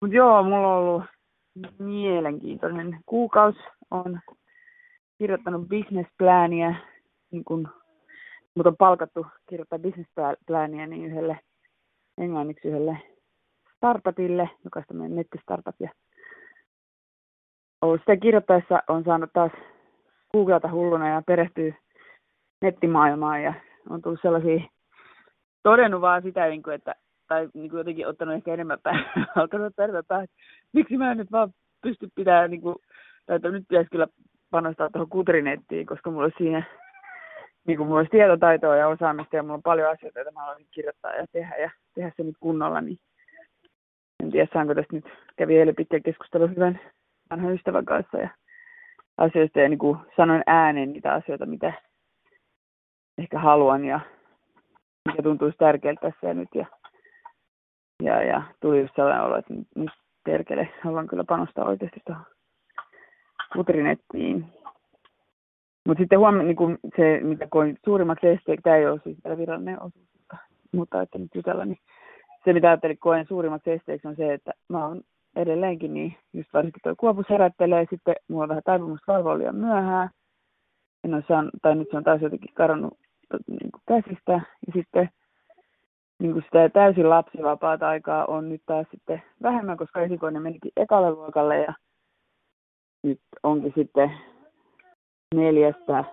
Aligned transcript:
Mutta 0.00 0.16
joo, 0.16 0.42
mulla 0.42 0.76
on 0.76 0.82
ollut 0.82 1.02
mielenkiintoinen 1.78 2.98
kuukausi. 3.06 3.58
on 3.90 4.20
kirjoittanut 5.18 5.68
businessplania, 5.68 6.74
niin 7.30 7.44
kun 7.44 7.68
mut 8.54 8.66
on 8.66 8.76
palkattu 8.76 9.26
kirjoittaa 9.48 9.78
businessplania 9.78 10.86
niin 10.86 11.04
yhdelle 11.04 11.40
englanniksi 12.18 12.68
yhdelle 12.68 12.98
startupille, 13.76 14.50
joka 14.64 14.78
on 14.78 14.84
tämmöinen 14.88 15.16
nettistartup. 15.16 15.74
Ja 15.80 15.90
ollut 17.82 18.00
sitä 18.00 18.16
kirjoittaessa 18.16 18.82
on 18.88 19.04
saanut 19.04 19.30
taas 19.32 19.52
googlata 20.32 20.70
hulluna 20.70 21.08
ja 21.08 21.22
perehtyä 21.26 21.74
nettimaailmaan 22.62 23.42
ja 23.42 23.54
on 23.90 24.02
tullut 24.02 24.20
sellaisia, 24.22 24.60
todennut 25.62 26.00
vaan 26.00 26.22
sitä, 26.22 26.46
niin 26.46 26.70
että, 26.74 26.94
tai 27.28 27.48
niin 27.54 27.70
kuin 27.70 27.78
jotenkin 27.78 28.06
ottanut 28.06 28.34
ehkä 28.34 28.54
enemmän 28.54 28.78
päin, 28.82 29.04
alkanut 29.36 29.66
ottaa 29.66 29.84
enemmän 29.84 30.04
päin, 30.08 30.28
miksi 30.72 30.96
mä 30.96 31.10
en 31.10 31.18
nyt 31.18 31.32
vaan 31.32 31.50
pysty 31.82 32.08
pitämään, 32.14 32.50
niin 32.50 32.60
kuin, 32.60 32.76
tai 33.26 33.36
että 33.36 33.50
nyt 33.50 33.64
pitäisi 33.68 33.90
kyllä 33.90 34.06
panostaa 34.50 34.90
tuohon 34.90 35.08
kutrinettiin, 35.08 35.86
koska 35.86 36.10
mulla 36.10 36.24
olisi 36.24 36.38
siinä 36.38 36.62
niin 37.66 37.76
kuin 37.76 37.86
mulla 37.86 38.00
olisi 38.00 38.10
tietotaitoa 38.10 38.76
ja 38.76 38.88
osaamista 38.88 39.36
ja 39.36 39.42
mulla 39.42 39.54
on 39.54 39.62
paljon 39.62 39.90
asioita, 39.90 40.18
joita 40.18 40.32
mä 40.32 40.40
haluaisin 40.40 40.66
kirjoittaa 40.70 41.14
ja 41.14 41.26
tehdä 41.32 41.56
ja 41.56 41.70
tehdä 41.94 42.12
se 42.16 42.22
nyt 42.22 42.36
kunnolla, 42.40 42.80
niin 42.80 42.98
en 44.22 44.30
tiedä 44.30 44.48
saanko 44.52 44.74
tästä 44.74 44.96
nyt, 44.96 45.04
kävi 45.36 45.58
eilen 45.58 45.74
pitkä 45.74 46.00
keskustelu 46.00 46.48
hyvän 46.48 46.80
vanhan 47.30 47.54
ystävän 47.54 47.84
kanssa 47.84 48.18
ja 48.18 48.28
asioista 49.18 49.60
ja 49.60 49.68
niin 49.68 49.78
kuin 49.78 49.98
sanoin 50.16 50.42
ääneen 50.46 50.92
niitä 50.92 51.12
asioita, 51.14 51.46
mitä 51.46 51.72
ehkä 53.18 53.38
haluan 53.38 53.84
ja 53.84 54.00
mikä 55.08 55.22
tuntuisi 55.22 55.58
tärkeältä 55.58 56.00
tässä 56.00 56.26
ja 56.26 56.34
nyt 56.34 56.48
ja, 56.54 56.66
ja, 58.02 58.22
ja 58.22 58.42
tuli 58.60 58.80
just 58.80 58.94
sellainen 58.96 59.24
olo, 59.24 59.36
että 59.36 59.54
nyt 59.74 59.90
perkele, 60.24 60.68
haluan 60.84 61.06
kyllä 61.06 61.24
panostaa 61.24 61.64
oikeasti 61.64 62.00
tuohon 62.06 62.26
putrinettiin. 63.54 64.46
Mutta 65.86 66.00
sitten 66.00 66.18
huomenna 66.18 66.52
niin 66.52 66.78
se, 66.96 67.20
mitä 67.22 67.46
koin 67.50 67.78
suurimmaksi 67.84 68.26
esteeksi, 68.26 68.62
tämä 68.62 68.76
ei 68.76 68.86
ole 68.86 69.00
siis 69.04 69.18
vielä 69.24 69.38
virallinen 69.38 69.82
osuus, 69.82 70.08
mutta, 70.72 71.02
että 71.02 71.18
nyt 71.18 71.34
jutella, 71.34 71.64
niin 71.64 71.78
se 72.44 72.52
mitä 72.52 72.68
ajattelin 72.68 72.98
koen 72.98 73.26
suurimmaksi 73.26 73.70
esteeksi 73.70 74.08
on 74.08 74.16
se, 74.16 74.34
että 74.34 74.52
mä 74.68 74.86
oon 74.86 75.00
edelleenkin 75.36 75.94
niin, 75.94 76.16
just 76.32 76.52
varsinkin 76.52 76.80
tuo 76.82 76.94
kuopus 76.96 77.26
herättelee, 77.30 77.86
sitten 77.90 78.14
mulla 78.28 78.42
on 78.42 78.48
vähän 78.48 78.62
taipumusta 78.64 79.12
valvoa 79.12 79.38
liian 79.38 79.56
myöhään, 79.56 80.10
en 81.04 81.14
ole 81.14 81.24
saanut, 81.28 81.54
tai 81.62 81.74
nyt 81.74 81.88
se 81.90 81.96
on 81.96 82.04
taas 82.04 82.22
jotenkin 82.22 82.54
karannut 82.54 82.98
niin 83.46 83.70
käsistä, 83.88 84.32
ja 84.32 84.72
sitten 84.74 85.08
niin 86.18 86.32
kuin 86.32 86.44
sitä 86.44 86.68
täysin 86.68 87.10
lapsivapaata 87.10 87.88
aikaa 87.88 88.24
on 88.24 88.48
nyt 88.48 88.62
taas 88.66 88.86
sitten 88.90 89.22
vähemmän, 89.42 89.76
koska 89.76 90.00
esikoinen 90.00 90.42
menikin 90.42 90.72
ekalle 90.76 91.10
luokalle, 91.10 91.58
ja 91.58 91.74
nyt 93.02 93.20
onkin 93.42 93.72
sitten 93.76 94.12
neljästä, 95.34 96.04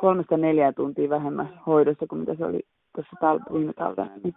kolmesta 0.00 0.36
neljää 0.36 0.72
tuntia 0.72 1.08
vähemmän 1.08 1.60
hoidossa 1.66 2.06
kuin 2.06 2.20
mitä 2.20 2.34
se 2.34 2.44
oli 2.44 2.60
tuossa 2.94 3.16
tal- 3.20 3.54
viime 3.54 3.72
talvena. 3.72 4.10
Niin 4.24 4.34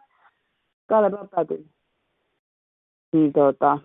Kalle 0.90 1.28
päätyi. 1.32 1.66
Niin 3.14 3.34
tuota, 3.34 3.80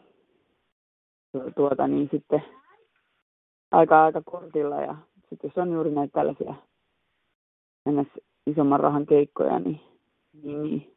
tuota, 1.57 1.89
niin 1.89 2.09
sitten 2.13 2.45
aika 3.73 4.05
aika 4.05 4.23
kortilla 4.23 4.81
ja 4.81 4.97
sitten 5.31 5.49
jos 5.49 5.59
on 5.59 5.73
juuri 5.73 5.91
näitä 5.91 6.13
tällaisia 6.13 6.55
isomman 8.47 8.81
rahan 8.81 9.07
keikkoja, 9.07 9.59
niin, 9.59 9.81
niin, 10.43 10.63
niin 10.63 10.94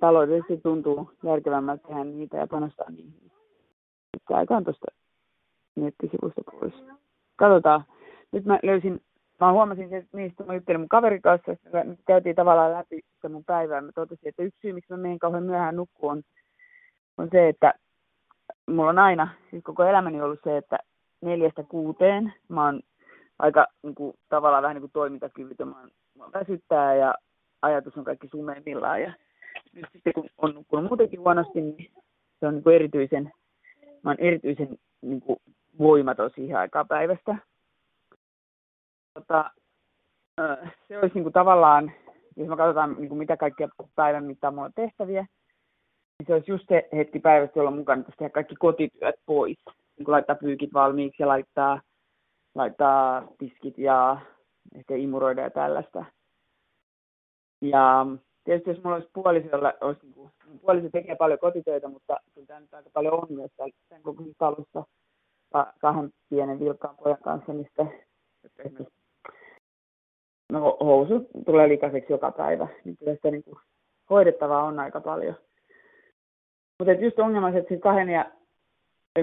taloudellisesti, 0.00 0.60
tuntuu 0.62 1.10
järkevämmältä 1.22 1.88
tehdä 1.88 2.04
niitä 2.04 2.36
ja 2.36 2.46
panostaa 2.46 2.90
niihin. 2.90 3.30
Sitten 4.16 4.36
aika 4.36 4.56
on 4.56 4.64
tuosta 4.64 4.86
nettisivusta 5.76 6.42
pois. 6.50 6.74
Katsotaan. 7.36 7.84
Nyt 8.32 8.44
mä 8.44 8.58
löysin, 8.62 9.00
mä 9.40 9.52
huomasin, 9.52 9.94
että 9.94 10.16
niistä 10.16 10.44
mä 10.44 10.54
juttelin 10.54 10.80
mun 10.80 10.88
kaverin 10.88 11.22
kanssa, 11.22 11.52
että 11.52 11.84
me 11.84 11.98
käytiin 12.06 12.36
tavallaan 12.36 12.72
läpi 12.72 13.00
sitä 13.14 13.28
mun 13.28 13.44
päivää. 13.44 13.80
Mä 13.80 13.92
totesin, 13.94 14.28
että 14.28 14.42
yksi 14.42 14.60
syy, 14.60 14.72
miksi 14.72 14.92
mä 14.92 14.96
menen 14.96 15.18
kauhean 15.18 15.42
myöhään 15.42 15.76
nukkuun, 15.76 16.12
on, 16.12 16.22
on 17.18 17.28
se, 17.32 17.48
että 17.48 17.74
mulla 18.66 18.90
on 18.90 18.98
aina, 18.98 19.28
siis 19.50 19.62
koko 19.64 19.84
elämäni 19.84 20.22
ollut 20.22 20.40
se, 20.44 20.56
että 20.56 20.78
neljästä 21.20 21.62
kuuteen 21.62 22.32
mä 22.48 22.64
oon 22.64 22.80
aika 23.38 23.66
niin 23.82 23.94
kuin, 23.94 24.16
tavallaan 24.28 24.62
vähän 24.62 24.74
niin 24.74 24.82
kuin 24.82 24.92
toimintakyvytön. 24.92 25.68
Mä, 25.68 25.88
mä 26.18 26.24
väsyttää 26.34 26.94
ja 26.94 27.14
ajatus 27.62 27.96
on 27.96 28.04
kaikki 28.04 28.28
sumeimmillaan. 28.28 29.02
Ja 29.02 29.12
nyt 29.74 29.86
sitten 29.92 30.12
kun 30.12 30.28
on 30.38 30.54
nukkunut 30.54 30.84
muutenkin 30.84 31.20
huonosti, 31.20 31.60
niin 31.60 31.92
se 32.40 32.46
on 32.46 32.54
niin 32.54 32.62
kuin 32.62 32.74
erityisen, 32.74 33.32
mä 34.02 34.10
oon 34.10 34.16
erityisen 34.18 34.78
niin 35.02 35.20
kuin, 35.20 35.38
voimaton 35.78 36.30
siihen 36.34 36.58
aikaan 36.58 36.88
päivästä. 36.88 37.36
Tota, 39.14 39.50
se 40.88 40.98
olisi 40.98 41.14
niin 41.14 41.22
kuin, 41.22 41.32
tavallaan, 41.32 41.92
jos 42.36 42.48
me 42.48 42.56
katsotaan 42.56 42.96
niin 42.98 43.08
kuin, 43.08 43.18
mitä 43.18 43.36
kaikkia 43.36 43.68
päivän 43.94 44.24
mittaan 44.24 44.54
mulla 44.54 44.66
on 44.66 44.72
tehtäviä, 44.74 45.26
niin 46.18 46.26
se 46.26 46.34
olisi 46.34 46.50
just 46.50 46.64
se 46.68 46.88
hetki 46.92 47.20
päivästä, 47.20 47.58
jolloin 47.58 47.76
mukana 47.76 48.02
tehdä 48.02 48.30
kaikki 48.30 48.54
kotityöt 48.54 49.14
pois. 49.26 49.58
Niin 49.66 50.04
kuin 50.04 50.12
laittaa 50.12 50.36
pyykit 50.36 50.72
valmiiksi 50.72 51.22
ja 51.22 51.28
laittaa, 51.28 51.80
laittaa 52.54 53.28
tiskit 53.38 53.78
ja 53.78 54.20
ehkä 54.74 54.94
imuroida 54.94 55.42
ja 55.42 55.50
tällaista. 55.50 56.04
Ja 57.62 58.06
tietysti 58.44 58.70
jos 58.70 58.82
mulla 58.82 58.96
olisi 58.96 59.10
puoliso, 59.12 59.48
jolla 59.52 59.72
olisi, 59.80 60.00
niin 60.02 60.14
kuin, 60.14 60.30
puoliso 60.60 60.88
tekee 60.88 61.16
paljon 61.16 61.38
kotitöitä, 61.38 61.88
mutta 61.88 62.16
kyllä 62.34 62.46
tämä 62.46 62.60
nyt 62.60 62.74
aika 62.74 62.90
paljon 62.92 63.14
on 63.14 63.26
myös 63.30 63.50
tämän 63.56 64.02
koko 64.02 64.22
talossa 64.38 64.84
kahden 65.80 66.10
pienen 66.30 66.60
vilkkaan 66.60 66.96
pojan 66.96 67.18
kanssa, 67.22 67.52
niin 67.52 67.64
sitten 67.64 67.92
esimerkiksi 68.58 68.94
no, 70.52 70.76
housut 70.80 71.28
tulee 71.46 71.68
likaiseksi 71.68 72.12
joka 72.12 72.32
päivä, 72.32 72.68
niin 72.84 72.96
kyllä 72.96 73.14
sitä 73.14 73.30
niin 73.30 73.44
kuin, 73.44 73.58
hoidettavaa 74.10 74.64
on 74.64 74.78
aika 74.78 75.00
paljon. 75.00 75.34
Mutta 76.78 76.92
just 76.92 77.18
ongelma 77.18 77.48
että 77.48 77.68
siis 77.68 77.80
kahden 77.80 78.08
ja 78.08 78.30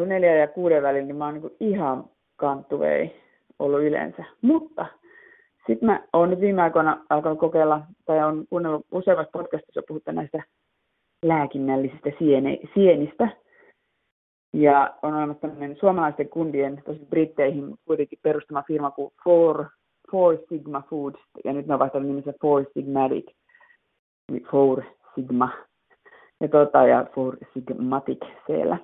neljän 0.05 0.39
ja 0.39 0.47
kuuden 0.47 0.83
välillä, 0.83 1.05
niin 1.05 1.15
mä 1.15 1.25
oon 1.25 1.33
niin 1.33 1.55
ihan 1.59 2.05
kanttuvei 2.35 3.21
ollut 3.59 3.81
yleensä. 3.81 4.23
Mutta 4.41 4.85
sitten 5.67 5.85
mä 5.85 6.03
oon 6.13 6.29
nyt 6.29 6.39
viime 6.39 6.61
aikoina 6.61 7.05
alkanut 7.09 7.39
kokeilla, 7.39 7.81
tai 8.05 8.23
on 8.23 8.45
kuunnellut 8.49 8.85
useammassa 8.91 9.31
podcastissa 9.31 9.81
puhuttu 9.87 10.11
näistä 10.11 10.43
lääkinnällisistä 11.25 12.09
siene, 12.19 12.57
sienistä. 12.73 13.27
Ja 14.53 14.93
on 15.01 15.13
olemassa 15.15 15.41
tämmöinen 15.41 15.77
suomalaisten 15.79 16.29
kundien, 16.29 16.83
tosi 16.85 16.99
britteihin 17.09 17.75
kuitenkin 17.85 18.19
perustama 18.21 18.63
firma 18.67 18.91
kuin 18.91 19.13
Four, 19.23 19.65
Four 20.11 20.37
Sigma 20.49 20.83
Foods, 20.89 21.19
ja 21.45 21.53
nyt 21.53 21.67
ne 21.67 21.73
on 21.73 21.79
vaihtanut 21.79 22.07
nimensä 22.07 22.33
Four 22.41 22.65
Sigmatic, 22.73 23.25
Four 24.51 24.83
Sigma 25.15 25.49
ja, 26.39 26.47
tota, 26.47 26.87
ja 26.87 27.05
Four 27.15 27.37
Sigmatic 27.53 28.19
siellä. 28.47 28.77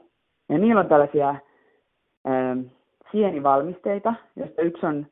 Ja 0.50 0.58
niillä 0.58 0.82
on 0.82 0.88
tällaisia 0.88 1.30
ähm, 2.28 2.60
sienivalmisteita, 3.12 4.14
joista 4.36 4.62
yksi 4.62 4.86
on, 4.86 5.08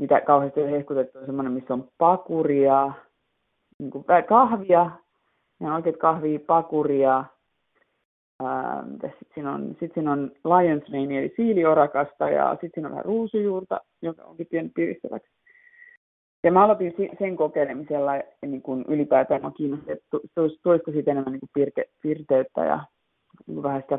mitä 0.00 0.20
kauheasti 0.20 0.62
on 0.62 0.68
hehkutettu, 0.70 1.18
on 1.18 1.26
semmoinen, 1.26 1.52
missä 1.52 1.74
on 1.74 1.88
pakuria, 1.98 2.92
niin 3.78 3.90
kuin 3.90 4.04
kahvia, 4.28 4.90
ja 5.60 5.74
oikeat 5.74 5.96
kahvia, 5.96 6.40
pakuria, 6.46 7.24
sitten 9.02 9.30
siinä 9.34 9.52
on, 9.52 9.76
sit 9.80 9.94
siinä 9.94 10.12
on 10.12 10.30
lion's 10.44 10.90
mane, 10.90 11.18
eli 11.18 11.32
siiliorakasta, 11.36 12.30
ja 12.30 12.50
sitten 12.50 12.70
siinä 12.74 12.88
on 12.88 12.92
vähän 12.92 13.04
ruusujuurta, 13.04 13.80
joka 14.02 14.24
onkin 14.24 14.46
pieni 14.50 14.68
piristäväksi. 14.74 15.30
Ja 16.44 16.52
mä 16.52 16.64
aloitin 16.64 16.94
sen 17.18 17.36
kokeilemisella 17.36 18.12
niin 18.46 18.62
kuin 18.62 18.84
ylipäätään 18.88 19.42
mä 19.42 19.50
kiinnostin, 19.56 19.92
että 19.92 20.18
toista 20.62 20.92
siitä 20.92 21.10
enemmän 21.10 21.32
niin 21.32 21.40
kuin 21.40 21.50
pirte, 21.54 21.84
pirteyttä 22.02 22.64
ja 22.64 22.84
niin 23.46 23.54
kuin 23.54 23.62
vähän 23.62 23.82
sitä 23.82 23.98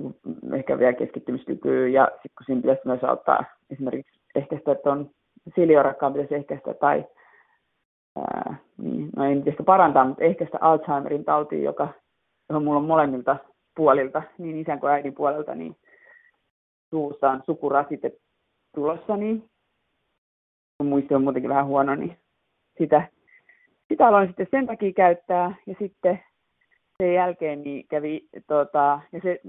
niin 0.00 0.14
kuin 0.22 0.54
ehkä 0.54 0.78
vielä 0.78 0.92
keskittymiskykyä. 0.92 1.88
Ja 1.88 2.08
sitten 2.12 2.30
kun 2.38 2.44
siinä 2.46 2.60
pitäisi 2.60 2.82
myös 2.84 3.04
auttaa 3.04 3.44
esimerkiksi 3.70 4.19
ehkäistä, 4.34 4.72
että 4.72 4.92
on 4.92 5.10
siliorakkaan 5.54 6.12
pitäisi 6.12 6.34
ehkäistä 6.34 6.74
tai 6.74 7.04
ää, 8.16 8.56
niin, 8.78 9.10
no 9.16 9.24
ei 9.24 9.34
nyt 9.34 9.48
ehkä 9.48 9.62
parantaa, 9.62 10.04
mutta 10.04 10.24
ehkäistä 10.24 10.58
Alzheimerin 10.60 11.24
tautia, 11.24 11.62
joka, 11.62 11.88
johon 12.48 12.64
mulla 12.64 12.78
on 12.78 12.84
molemmilta 12.84 13.36
puolilta, 13.76 14.22
niin 14.38 14.58
isän 14.58 14.80
kuin 14.80 14.92
äidin 14.92 15.14
puolelta, 15.14 15.54
niin 15.54 15.76
suussa 16.90 17.30
on 17.30 17.42
sukurasite 17.46 18.12
tulossa, 18.74 19.16
niin 19.16 19.50
kun 20.78 20.86
muisti 20.86 21.14
on 21.14 21.22
muutenkin 21.22 21.50
vähän 21.50 21.66
huono, 21.66 21.94
niin 21.94 22.16
sitä, 22.78 23.08
sitä 23.88 24.06
aloin 24.06 24.28
sitten 24.28 24.46
sen 24.50 24.66
takia 24.66 24.92
käyttää. 24.92 25.54
Ja 25.66 25.74
sitten 25.78 26.20
sen 27.02 27.14
jälkeen 27.14 27.62
niin 27.62 27.88
kävi, 27.88 28.28
tota, 28.46 29.00
ja 29.12 29.20
se, 29.22 29.40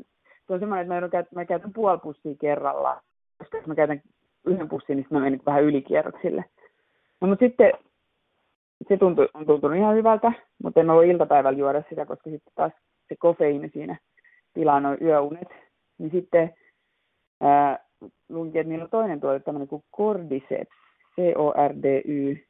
se 0.48 0.54
on 0.54 0.60
semmoinen, 0.60 0.92
että 0.92 1.02
mä, 1.02 1.10
käytän, 1.10 1.32
mä 1.36 1.46
käytän 1.46 1.74
puoli 1.74 2.00
pussia 2.00 2.36
kerralla. 2.42 3.02
Koska 3.38 3.58
mä 3.66 3.76
käytän 3.76 4.02
yhden 4.46 4.70
pussin, 4.70 4.98
niin 4.98 5.08
mä 5.10 5.20
menen 5.20 5.42
vähän 5.46 5.64
ylikierroksille. 5.64 6.46
No, 7.22 7.28
mutta 7.28 7.46
sitten 7.46 7.72
se 8.90 8.98
tuntui, 8.98 9.30
on 9.34 9.46
tuntunut 9.46 9.78
ihan 9.78 9.96
hyvältä, 9.96 10.32
mutta 10.64 10.80
en 10.80 10.90
ollut 10.90 11.06
iltapäivällä 11.06 11.60
juoda 11.60 11.84
sitä, 11.90 12.06
koska 12.06 12.30
sitten 12.30 12.54
taas 12.56 12.72
se 13.10 13.16
kofeiini 13.20 13.70
siinä 13.70 13.98
pilaa 14.54 14.80
noin 14.80 14.98
yöunet, 15.02 15.48
niin 15.98 16.12
sitten 16.12 16.54
ää, 17.42 17.80
luinkin, 18.30 18.62
että 18.62 18.70
niillä 18.70 18.84
on 18.84 18.90
toinen 18.90 19.22
tuote, 19.22 19.40
tämmöinen 19.40 19.68
kuin 19.68 19.84
Cordyceps, 19.98 20.76
C-O-R-D-Y-C-E-P-S, 21.16 22.42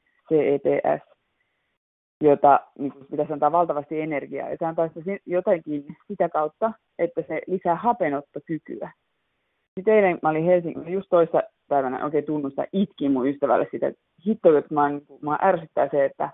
jota 2.22 2.60
niin 2.80 2.92
kuin 2.92 3.06
pitäisi 3.12 3.34
antaa 3.34 3.52
valtavasti 3.52 4.02
energiaa. 4.02 4.50
Ja 4.50 4.56
se 4.60 4.66
antaa 4.66 4.90
jotenkin 5.26 5.86
sitä 6.08 6.30
kautta, 6.30 6.74
että 7.00 7.24
se 7.28 7.42
lisää 7.48 7.76
hapenottokykyä. 7.76 8.92
Sitten 9.76 9.94
eilen 9.94 10.20
mä 10.22 10.30
olin 10.30 10.46
Helsingin, 10.46 10.94
just 10.94 11.10
toista 11.10 11.44
päivänä 11.72 12.06
oikein 12.06 12.26
tunnusta, 12.26 12.66
itkin 12.74 13.12
mun 13.12 13.28
ystävälle 13.28 13.68
sitä, 13.72 13.88
että 13.88 14.02
hitto, 14.26 14.58
että 14.58 14.74
mä, 14.74 14.90
niin 14.90 15.06
mä 15.22 15.40
ärsyttää 15.42 15.90
se, 15.92 16.06
että, 16.06 16.30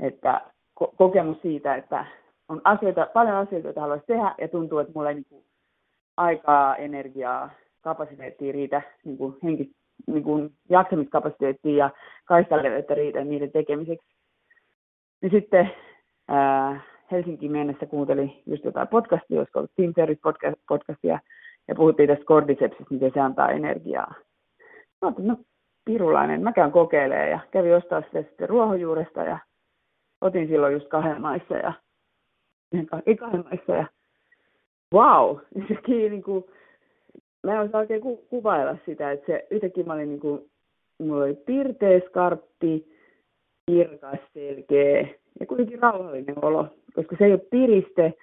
että 0.00 0.40
ko- 0.80 0.94
kokemus 0.96 1.42
siitä, 1.42 1.74
että 1.74 2.06
on 2.48 2.60
asioita, 2.64 3.06
paljon 3.14 3.36
asioita, 3.36 3.68
joita 3.68 3.80
haluaisi 3.80 4.06
tehdä, 4.06 4.34
ja 4.38 4.48
tuntuu, 4.48 4.78
että 4.78 4.92
mulla 4.94 5.08
ei 5.08 5.14
niin 5.14 5.26
kuin, 5.28 5.44
aikaa, 6.16 6.76
energiaa, 6.76 7.50
kapasiteettia 7.80 8.52
riitä, 8.52 8.82
niin 9.04 9.18
kuin, 9.18 9.36
henki, 9.42 9.70
niin 10.06 10.24
kuin, 10.24 10.50
jaksamiskapasiteettia 10.70 11.76
ja 11.76 11.90
kaistaleveyttä 12.24 12.94
riitä 12.94 13.24
niiden 13.24 13.52
tekemiseksi. 13.52 14.06
Ja 15.22 15.30
sitten 15.30 15.70
ää, 16.28 16.80
Helsinkiin 17.10 17.52
mennessä 17.52 17.86
kuuntelin 17.86 18.42
just 18.46 18.64
jotain 18.64 18.88
podcastia, 18.88 19.38
olisiko 19.38 19.58
ollut 19.58 19.72
Team 19.76 19.92
podcastia, 20.68 21.18
ja 21.68 21.74
puhuttiin 21.74 22.08
tästä 22.08 22.24
kordisepsistä, 22.24 22.94
miten 22.94 23.10
se 23.14 23.20
antaa 23.20 23.50
energiaa. 23.50 24.14
Ajattelin, 25.02 25.28
no 25.28 25.36
pirulainen, 25.84 26.42
mä 26.42 26.52
käyn 26.52 26.72
kokeilemaan 26.72 27.30
ja 27.30 27.38
kävin 27.50 27.76
ostaa 27.76 28.02
sitä 28.02 28.22
sitten 28.22 28.48
ruohonjuuresta 28.48 29.22
ja 29.22 29.38
otin 30.20 30.48
silloin 30.48 30.72
just 30.72 30.88
kahden 30.88 31.20
maissa 31.20 31.54
ja 31.54 31.72
ei 33.06 33.16
kahden 33.16 33.44
maissa 33.44 33.72
ja 33.72 33.86
wow, 34.94 35.38
se 35.68 35.92
niin 35.92 36.22
kuin, 36.22 36.44
mä 37.42 37.52
en 37.52 37.60
osaa 37.60 37.80
oikein 37.80 38.00
ku, 38.00 38.16
kuvailla 38.16 38.76
sitä, 38.86 39.12
että 39.12 39.26
se 39.26 39.46
yhtäkkiä 39.50 39.84
mä 39.84 39.92
olin 39.92 40.08
niin 40.08 40.20
kuin, 40.20 40.50
mulla 40.98 41.24
oli 41.24 41.34
pirteä 41.34 42.00
skarppi, 42.08 42.92
kirkas, 43.66 44.18
selkeä 44.34 45.08
ja 45.40 45.46
kuitenkin 45.46 45.82
rauhallinen 45.82 46.44
olo, 46.44 46.66
koska 46.94 47.16
se 47.18 47.24
ei 47.24 47.32
ole 47.32 47.40
piriste, 47.50 48.14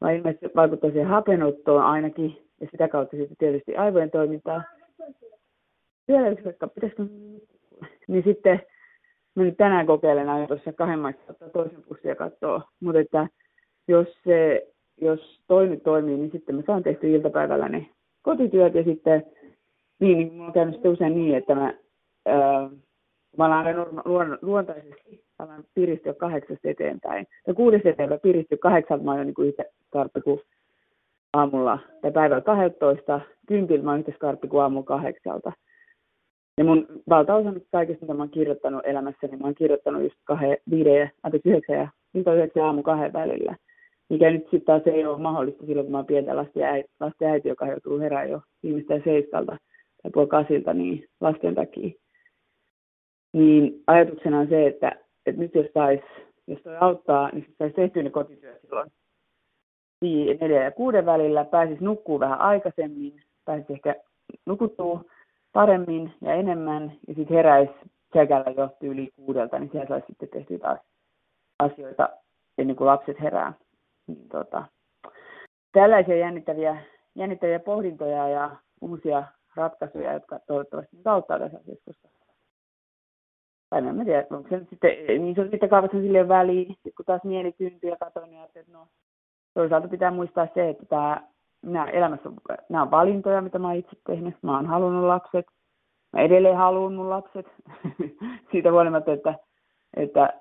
vaan 0.00 0.14
ilmeisesti 0.14 0.50
vaikuttaa 0.56 0.90
siihen 0.90 1.08
hapenottoon 1.08 1.84
ainakin, 1.84 2.42
ja 2.60 2.68
sitä 2.70 2.88
kautta 2.88 3.16
sitten 3.16 3.36
tietysti 3.36 3.76
aivojen 3.76 4.10
toimintaa. 4.10 4.62
Vielä 6.08 6.28
yksi 6.28 6.44
vaikka, 6.44 6.68
pitäisikö... 6.68 7.06
Niin 8.08 8.24
sitten 8.24 8.62
mä 9.34 9.42
nyt 9.42 9.56
tänään 9.56 9.86
kokeilen 9.86 10.28
aina 10.28 10.46
tuossa 10.46 10.72
kahden 10.72 10.98
maissa 10.98 11.22
ottaa 11.28 11.48
toisen 11.48 11.82
pussin 11.82 12.08
ja 12.08 12.14
katsoa. 12.14 12.62
Mutta 12.80 13.00
että 13.00 13.28
jos, 13.88 14.08
se, 14.24 14.66
jos 15.00 15.40
toi 15.46 15.68
nyt 15.68 15.82
toimii, 15.82 16.16
niin 16.16 16.30
sitten 16.30 16.54
mä 16.54 16.62
saan 16.66 16.82
tehty 16.82 17.14
iltapäivällä 17.14 17.68
ne 17.68 17.86
kotityöt 18.22 18.74
ja 18.74 18.84
sitten 18.84 19.24
niin, 19.98 20.18
niin 20.18 20.32
mulla 20.32 20.46
on 20.46 20.52
käynyt 20.52 20.74
sitten 20.74 20.90
usein 20.90 21.14
niin, 21.14 21.36
että 21.36 21.54
mä, 21.54 21.74
ää, 22.26 22.70
mä 23.36 23.44
alan 23.44 23.86
luon, 24.04 24.38
luontaisesti 24.42 25.24
alan 25.38 25.64
piristyä 25.74 26.14
kahdeksasta 26.14 26.68
eteenpäin. 26.68 27.26
Ja 27.46 27.54
kuudesta 27.54 27.88
eteenpäin 27.88 28.20
piristyä 28.20 28.58
kahdeksalta 28.58 29.04
mä 29.04 29.12
oon 29.12 29.26
niin 29.26 29.34
kuin 29.34 29.48
yhtä 29.48 29.64
tarppi 29.90 30.20
kuin 30.20 30.40
aamulla 31.32 31.78
tai 32.02 32.12
päivällä 32.12 32.42
12, 32.42 33.20
kympillä 33.48 33.84
mä 33.84 33.90
oon 33.90 34.00
yhtä 34.00 34.12
skarppi 34.12 34.48
kuin 34.48 34.62
aamulla 34.62 34.86
kahdeksalta. 34.86 35.52
Ja 36.58 36.64
mun 36.64 36.86
valtaosa 37.08 37.52
kaikesta, 37.72 38.04
mitä 38.04 38.14
mä 38.14 38.22
oon 38.22 38.30
kirjoittanut 38.30 38.82
elämässäni, 38.84 39.30
niin 39.30 39.40
mä 39.40 39.46
oon 39.46 39.54
kirjoittanut 39.54 40.02
just 40.02 40.16
kahden, 40.24 40.56
viiden, 40.70 41.10
anteeksi 41.22 41.48
yhdeksän 41.48 41.76
ja 41.76 41.88
ilta 42.14 42.34
yhdeksän 42.34 42.64
aamu 42.64 42.82
kahden 42.82 43.12
välillä. 43.12 43.56
Mikä 44.08 44.30
nyt 44.30 44.42
sitten 44.42 44.62
taas 44.62 44.82
ei 44.86 45.06
ole 45.06 45.18
mahdollista 45.18 45.66
silloin, 45.66 45.86
kun 45.86 45.92
mä 45.92 45.98
oon 45.98 46.06
pientä 46.06 46.36
lasten 46.36 46.62
äiti, 46.62 46.90
lasten 47.00 47.28
äiti 47.28 47.48
joka 47.48 47.66
joutuu 47.66 47.98
herää 47.98 48.24
jo 48.24 48.40
viimeistään 48.62 49.02
seiskalta 49.04 49.56
tai 50.02 50.10
puoli 50.14 50.28
kasilta 50.28 50.74
niin 50.74 51.08
lasten 51.20 51.54
takia. 51.54 51.90
Niin 53.32 53.82
ajatuksena 53.86 54.38
on 54.38 54.48
se, 54.48 54.66
että, 54.66 54.92
että 55.26 55.40
nyt 55.40 55.54
jos 55.54 55.66
sais, 55.74 56.00
jos 56.46 56.62
toi 56.62 56.76
auttaa, 56.80 57.30
niin 57.32 57.54
saisi 57.58 57.74
tehtyä 57.74 58.02
ne 58.02 58.10
kotityöt 58.10 58.60
silloin 58.60 58.90
neljä 60.40 60.64
ja 60.64 60.70
kuuden 60.70 61.06
välillä, 61.06 61.44
pääsisi 61.44 61.84
nukkuu 61.84 62.20
vähän 62.20 62.40
aikaisemmin, 62.40 63.22
pääsisi 63.44 63.72
ehkä 63.72 63.94
nukuttuu 64.46 65.10
paremmin 65.56 66.14
ja 66.20 66.34
enemmän, 66.34 66.92
ja 67.08 67.14
sitten 67.14 67.36
heräisi 67.36 67.72
sekällä 68.12 68.50
jo 68.56 68.70
yli 68.80 69.10
kuudelta, 69.16 69.58
niin 69.58 69.70
siellä 69.70 69.88
saisi 69.88 70.06
sitten 70.06 70.28
tehtyä 70.28 70.58
taas 70.58 70.78
asioita 71.58 72.08
ennen 72.58 72.76
kuin 72.76 72.86
lapset 72.86 73.20
herää. 73.20 73.52
Niin, 74.06 74.28
tota, 74.28 74.64
tällaisia 75.72 76.16
jännittäviä, 76.16 76.76
jännittäviä 77.14 77.58
pohdintoja 77.58 78.28
ja 78.28 78.56
uusia 78.80 79.24
ratkaisuja, 79.56 80.12
jotka 80.12 80.40
toivottavasti 80.46 80.96
auttaa 81.04 81.38
tässä 81.38 81.58
asiassa, 81.58 82.08
tai 83.70 83.86
en 83.86 84.04
tiedä, 84.04 84.26
onko 84.30 84.48
se 84.48 84.66
sitten, 84.70 84.90
niin 85.06 85.34
se 85.34 85.40
on 85.40 85.50
sitten 85.50 85.68
kaavassa 85.68 86.00
silleen 86.00 86.28
väliin, 86.28 86.76
kun 86.96 87.06
taas 87.06 87.24
mieli 87.24 87.52
tyntyy 87.52 87.90
ja 87.90 87.96
katsoin, 87.96 88.30
niin 88.30 88.44
että 88.44 88.72
no, 88.72 88.86
toisaalta 89.54 89.88
pitää 89.88 90.10
muistaa 90.10 90.48
se, 90.54 90.68
että 90.68 90.86
tämä, 90.86 91.22
nämä 91.66 91.90
elämässä 91.90 92.30
nämä 92.68 92.82
on 92.82 92.90
valintoja, 92.90 93.42
mitä 93.42 93.58
mä 93.58 93.68
oon 93.68 93.76
itse 93.76 93.96
tehnyt. 94.06 94.34
Mä 94.42 94.56
oon 94.56 94.66
halunnut 94.66 95.04
lapset. 95.04 95.46
Mä 96.12 96.20
edelleen 96.20 96.56
haluan 96.56 96.92
mun 96.92 97.10
lapset. 97.10 97.46
Siitä 98.52 98.72
huolimatta, 98.72 99.12
että, 99.12 99.34
että 99.96 100.40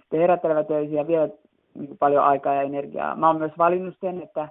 sitten 0.00 0.20
herättelevät 0.20 0.68
töisiä 0.68 1.06
vielä 1.06 1.28
niin 1.74 1.98
paljon 1.98 2.24
aikaa 2.24 2.54
ja 2.54 2.62
energiaa. 2.62 3.16
Mä 3.16 3.26
oon 3.26 3.38
myös 3.38 3.52
valinnut 3.58 3.94
sen, 4.00 4.22
että 4.22 4.48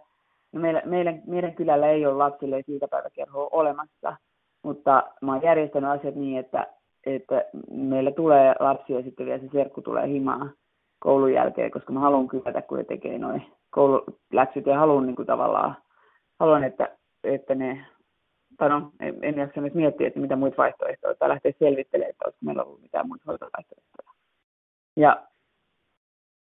no 0.51 0.61
meillä, 0.61 0.81
meidän, 0.85 1.21
meidän 1.27 1.53
kylällä 1.53 1.89
ei 1.89 2.05
ole 2.05 2.15
lapsille 2.15 2.63
päiväkerhoa 2.89 3.49
olemassa, 3.51 4.15
mutta 4.63 5.03
mä 5.21 5.33
oon 5.33 5.43
järjestänyt 5.43 5.89
asiat 5.89 6.15
niin, 6.15 6.39
että, 6.39 6.67
että 7.05 7.45
meillä 7.71 8.11
tulee 8.11 8.55
lapsia 8.59 8.97
ja 8.97 9.03
sitten 9.03 9.25
vielä 9.25 9.39
se 9.39 9.49
serkku 9.51 9.81
tulee 9.81 10.07
himaa 10.07 10.49
koulun 10.99 11.33
jälkeen, 11.33 11.71
koska 11.71 11.93
mä 11.93 11.99
haluan 11.99 12.27
kylätä, 12.27 12.61
kun 12.61 12.77
ne 12.77 12.83
tekee 12.83 13.17
noin 13.17 13.45
koululäksyt 13.73 14.65
ja 14.65 14.79
haluan 14.79 15.05
niin 15.05 15.15
kuin 15.15 15.25
tavallaan, 15.25 15.77
haluan, 16.39 16.63
että, 16.63 16.97
että 17.23 17.55
ne, 17.55 17.85
tai 18.57 18.69
no, 18.69 18.91
en, 18.99 19.17
en 19.21 19.37
jaksa 19.37 19.61
nyt 19.61 19.73
miettiä, 19.73 20.07
että 20.07 20.19
mitä 20.19 20.35
muita 20.35 20.57
vaihtoehtoja, 20.57 21.15
tai 21.15 21.29
lähteä 21.29 21.51
selvittelemään, 21.59 22.09
että 22.09 22.25
olisiko 22.25 22.45
meillä 22.45 22.63
ollut 22.63 22.81
mitään 22.81 23.07
muita 23.07 23.23
hoitovaihtoehtoja. 23.27 24.13
Ja, 24.97 25.27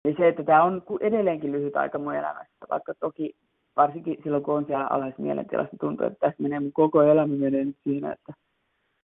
ja 0.06 0.14
se, 0.18 0.28
että 0.28 0.44
tämä 0.44 0.64
on 0.64 0.82
edelleenkin 1.02 1.52
lyhyt 1.52 1.76
aika 1.76 1.98
mun 1.98 2.16
elämässä, 2.16 2.66
vaikka 2.70 2.94
toki 3.00 3.36
varsinkin 3.76 4.18
silloin, 4.24 4.44
kun 4.44 4.56
on 4.56 4.66
siellä 4.66 4.88
alhaisessa 4.88 5.22
mielentilassa, 5.24 5.78
tuntuu, 5.80 6.06
että 6.06 6.20
tässä 6.20 6.44
menee 6.44 6.60
mun 6.60 6.74
koko 6.74 7.02
elämä 7.02 7.36
menee 7.36 7.66
nyt 7.66 7.78
siinä, 7.84 8.12
että 8.12 8.34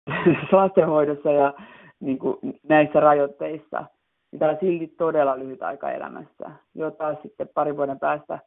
lastenhoidossa 0.58 1.32
ja 1.32 1.54
niin 2.00 2.20
kuin 2.20 2.38
näissä 2.64 3.00
rajoitteissa– 3.00 3.86
niin 4.40 4.50
on 4.50 4.58
silti 4.60 4.88
todella 4.88 5.40
lyhyt 5.40 5.64
aika 5.64 5.92
elämässä. 5.92 6.52
Jo 6.76 6.92
taas 6.92 7.18
sitten 7.22 7.50
pari 7.54 7.78
vuoden 7.78 8.00
päästä 8.00 8.40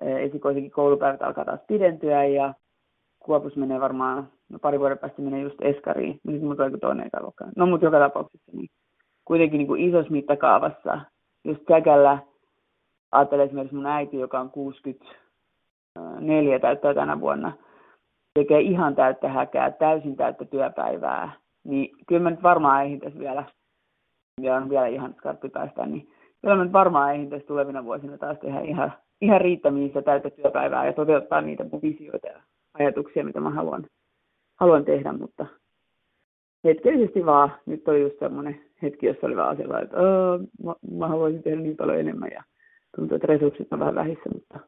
eh, 0.00 0.16
esikoisenkin 0.16 0.70
koulupäivät 0.70 1.22
alkaa 1.22 1.44
taas 1.44 1.60
pidentyä 1.66 2.24
ja 2.24 2.54
Kuopus 3.18 3.56
menee 3.56 3.80
varmaan, 3.80 4.28
no 4.48 4.58
pari 4.58 4.80
vuoden 4.80 4.98
päästä 4.98 5.22
menee 5.22 5.40
just 5.40 5.56
Eskariin, 5.60 6.20
nyt 6.24 6.42
mun 6.42 6.56
toinen 6.56 6.80
toinen 6.80 7.06
ekaluokka. 7.06 7.44
No 7.56 7.66
mutta 7.66 7.86
joka 7.86 7.98
tapauksessa 7.98 8.52
niin 8.52 8.68
kuitenkin 9.24 9.58
niin 9.58 9.68
kuin 9.68 9.80
isossa 9.80 10.12
mittakaavassa, 10.12 11.00
just 11.44 11.60
käkällä 11.68 12.18
ajattelen 13.12 13.46
esimerkiksi 13.46 13.74
mun 13.74 13.86
äiti, 13.86 14.18
joka 14.18 14.40
on 14.40 14.50
64 14.50 16.58
täyttää 16.58 16.94
tänä 16.94 17.20
vuonna, 17.20 17.52
tekee 18.34 18.60
ihan 18.60 18.94
täyttä 18.94 19.28
häkää, 19.28 19.70
täysin 19.70 20.16
täyttä 20.16 20.44
työpäivää, 20.44 21.32
niin 21.64 21.96
kyllä 22.08 22.22
mä 22.22 22.30
nyt 22.30 22.42
varmaan 22.42 22.82
eihin 22.82 23.00
vielä 23.18 23.44
ja 24.42 24.56
on 24.56 24.70
vielä 24.70 24.86
ihan 24.86 25.14
skarppi 25.14 25.50
niin 25.86 26.08
kyllä 26.42 26.64
nyt 26.64 26.72
varmaan 26.72 27.14
ei 27.14 27.26
tässä 27.26 27.46
tulevina 27.46 27.84
vuosina 27.84 28.18
taas 28.18 28.38
tehdä 28.38 28.60
ihan, 28.60 28.92
ihan 29.20 29.40
riittämiä 29.40 30.02
täyttä 30.02 30.30
työpäivää 30.30 30.86
ja 30.86 30.92
toteuttaa 30.92 31.40
niitä 31.40 31.64
mun 31.72 31.82
visioita 31.82 32.26
ja 32.26 32.42
ajatuksia, 32.74 33.24
mitä 33.24 33.40
mä 33.40 33.50
haluan, 33.50 33.86
haluan 34.60 34.84
tehdä, 34.84 35.12
mutta 35.12 35.46
hetkellisesti 36.64 37.26
vaan 37.26 37.52
nyt 37.66 37.88
oli 37.88 38.00
just 38.00 38.18
semmoinen 38.18 38.60
hetki, 38.82 39.06
jossa 39.06 39.26
oli 39.26 39.36
vaan 39.36 39.56
sellainen, 39.56 39.84
että 39.84 39.96
mä, 40.64 40.74
mä 40.98 41.08
haluaisin 41.08 41.42
tehdä 41.42 41.60
niin 41.60 41.76
paljon 41.76 42.00
enemmän 42.00 42.30
ja 42.32 42.42
tuntuu, 42.96 43.14
että 43.16 43.26
resurssit 43.26 43.72
on 43.72 43.78
vähän 43.78 43.94
vähissä, 43.94 44.30
mutta 44.34 44.60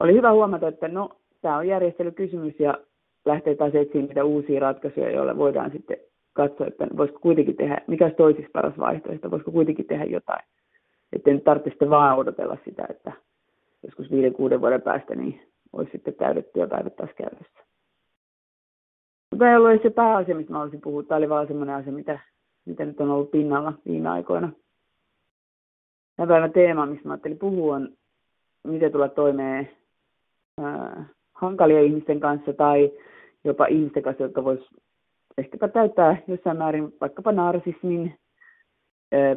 oli 0.00 0.12
hyvä 0.12 0.32
huomata, 0.32 0.68
että 0.68 0.88
no, 0.88 1.20
tämä 1.40 1.56
on 1.56 1.68
järjestelykysymys 1.68 2.60
ja 2.60 2.78
lähtee 3.24 3.54
taas 3.54 3.74
etsiä 3.74 4.02
niitä 4.02 4.24
uusia 4.24 4.60
ratkaisuja, 4.60 5.10
joilla 5.10 5.36
voidaan 5.36 5.70
sitten 5.70 5.96
katsoa, 6.36 6.66
että 6.66 6.86
voisiko 6.96 7.18
kuitenkin 7.20 7.56
tehdä, 7.56 7.82
mikä 7.86 8.04
olisi 8.04 8.16
toisiksi 8.16 8.50
paras 8.52 8.78
vaihtoehto, 8.78 9.30
voisiko 9.30 9.50
kuitenkin 9.50 9.86
tehdä 9.86 10.04
jotain. 10.04 10.44
Että 11.12 11.30
nyt 11.30 11.44
tarvitse 11.44 11.90
vaan 11.90 12.18
odotella 12.18 12.58
sitä, 12.64 12.86
että 12.90 13.12
joskus 13.82 14.10
viiden, 14.10 14.32
kuuden 14.32 14.60
vuoden 14.60 14.82
päästä 14.82 15.14
niin 15.14 15.40
olisi 15.72 15.92
sitten 15.92 16.14
täydet 16.14 16.52
työpäivät 16.52 16.96
taas 16.96 17.10
käytössä. 17.16 17.66
Mutta 19.30 19.50
ei 19.50 19.56
ollut 19.56 19.82
se 19.82 19.90
pääasia, 19.90 20.34
mistä 20.34 20.52
mä 20.52 20.62
olisin 20.62 20.80
puhua. 20.80 21.02
Tämä 21.02 21.18
oli 21.18 21.28
vaan 21.28 21.46
semmoinen 21.46 21.74
asia, 21.74 21.92
mitä, 21.92 22.18
mitä 22.64 22.84
nyt 22.84 23.00
on 23.00 23.10
ollut 23.10 23.30
pinnalla 23.30 23.72
viime 23.88 24.08
aikoina. 24.08 24.52
Tämän 26.16 26.28
päivän 26.28 26.52
teema, 26.52 26.86
mistä 26.86 27.08
mä 27.08 27.14
ajattelin 27.14 27.38
puhua, 27.38 27.76
on, 27.76 27.88
miten 28.64 28.92
tulla 28.92 29.08
toimeen 29.08 29.68
ää, 30.60 31.06
hankalia 31.32 31.80
ihmisten 31.80 32.20
kanssa 32.20 32.52
tai 32.52 32.92
jopa 33.44 33.66
ihmisten 33.66 34.02
kanssa, 34.02 34.22
jotka 34.22 34.44
vois 34.44 34.70
ehkäpä 35.38 35.68
täyttää 35.68 36.16
jossain 36.26 36.56
määrin 36.56 36.92
vaikkapa 37.00 37.32
narsismin, 37.32 38.18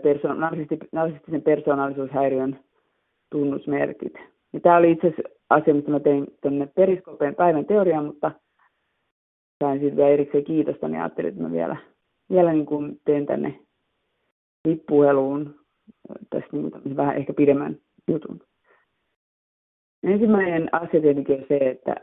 perso- 0.04 0.34
narsistisen 0.92 1.42
persoonallisuushäiriön 1.42 2.60
tunnusmerkit. 3.30 4.14
Ja 4.54 4.60
tämä 4.60 4.78
oli 4.78 4.92
itse 4.92 5.08
asiassa 5.08 5.30
asia, 5.50 5.74
mistä 5.74 5.92
mä 5.92 6.00
tein 6.00 6.28
tuonne 6.42 6.68
Periskopeen 6.76 7.36
päivän 7.36 7.66
teoriaan, 7.66 8.06
mutta 8.06 8.32
sain 9.64 9.80
siitä 9.80 9.96
vielä 9.96 10.10
erikseen 10.10 10.44
kiitosta, 10.44 10.88
niin 10.88 11.02
ajattelin, 11.02 11.30
että 11.30 11.44
mä 11.44 11.52
vielä, 11.52 11.78
vielä 12.30 12.54
niin 12.54 12.66
kuin 12.66 13.02
teen 13.06 13.26
tänne 13.26 13.60
lippuheluun 14.66 15.60
tästä 16.30 16.58
niin 16.86 16.98
vähän 16.98 17.18
ehkä 17.18 17.34
pidemmän 17.34 17.78
jutun. 18.08 18.42
Ensimmäinen 20.04 20.70
asia 20.72 21.02
tietenkin 21.02 21.40
on 21.40 21.46
se, 21.48 21.58
että, 21.58 21.96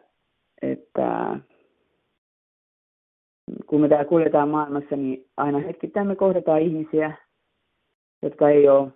että 0.62 1.38
kun 3.66 3.80
me 3.80 3.88
täällä 3.88 4.04
kuljetaan 4.04 4.48
maailmassa, 4.48 4.96
niin 4.96 5.26
aina 5.36 5.58
hetkittäin 5.58 6.06
me 6.06 6.16
kohdataan 6.16 6.62
ihmisiä, 6.62 7.12
jotka 8.22 8.48
ei 8.48 8.68
ole, 8.68 8.92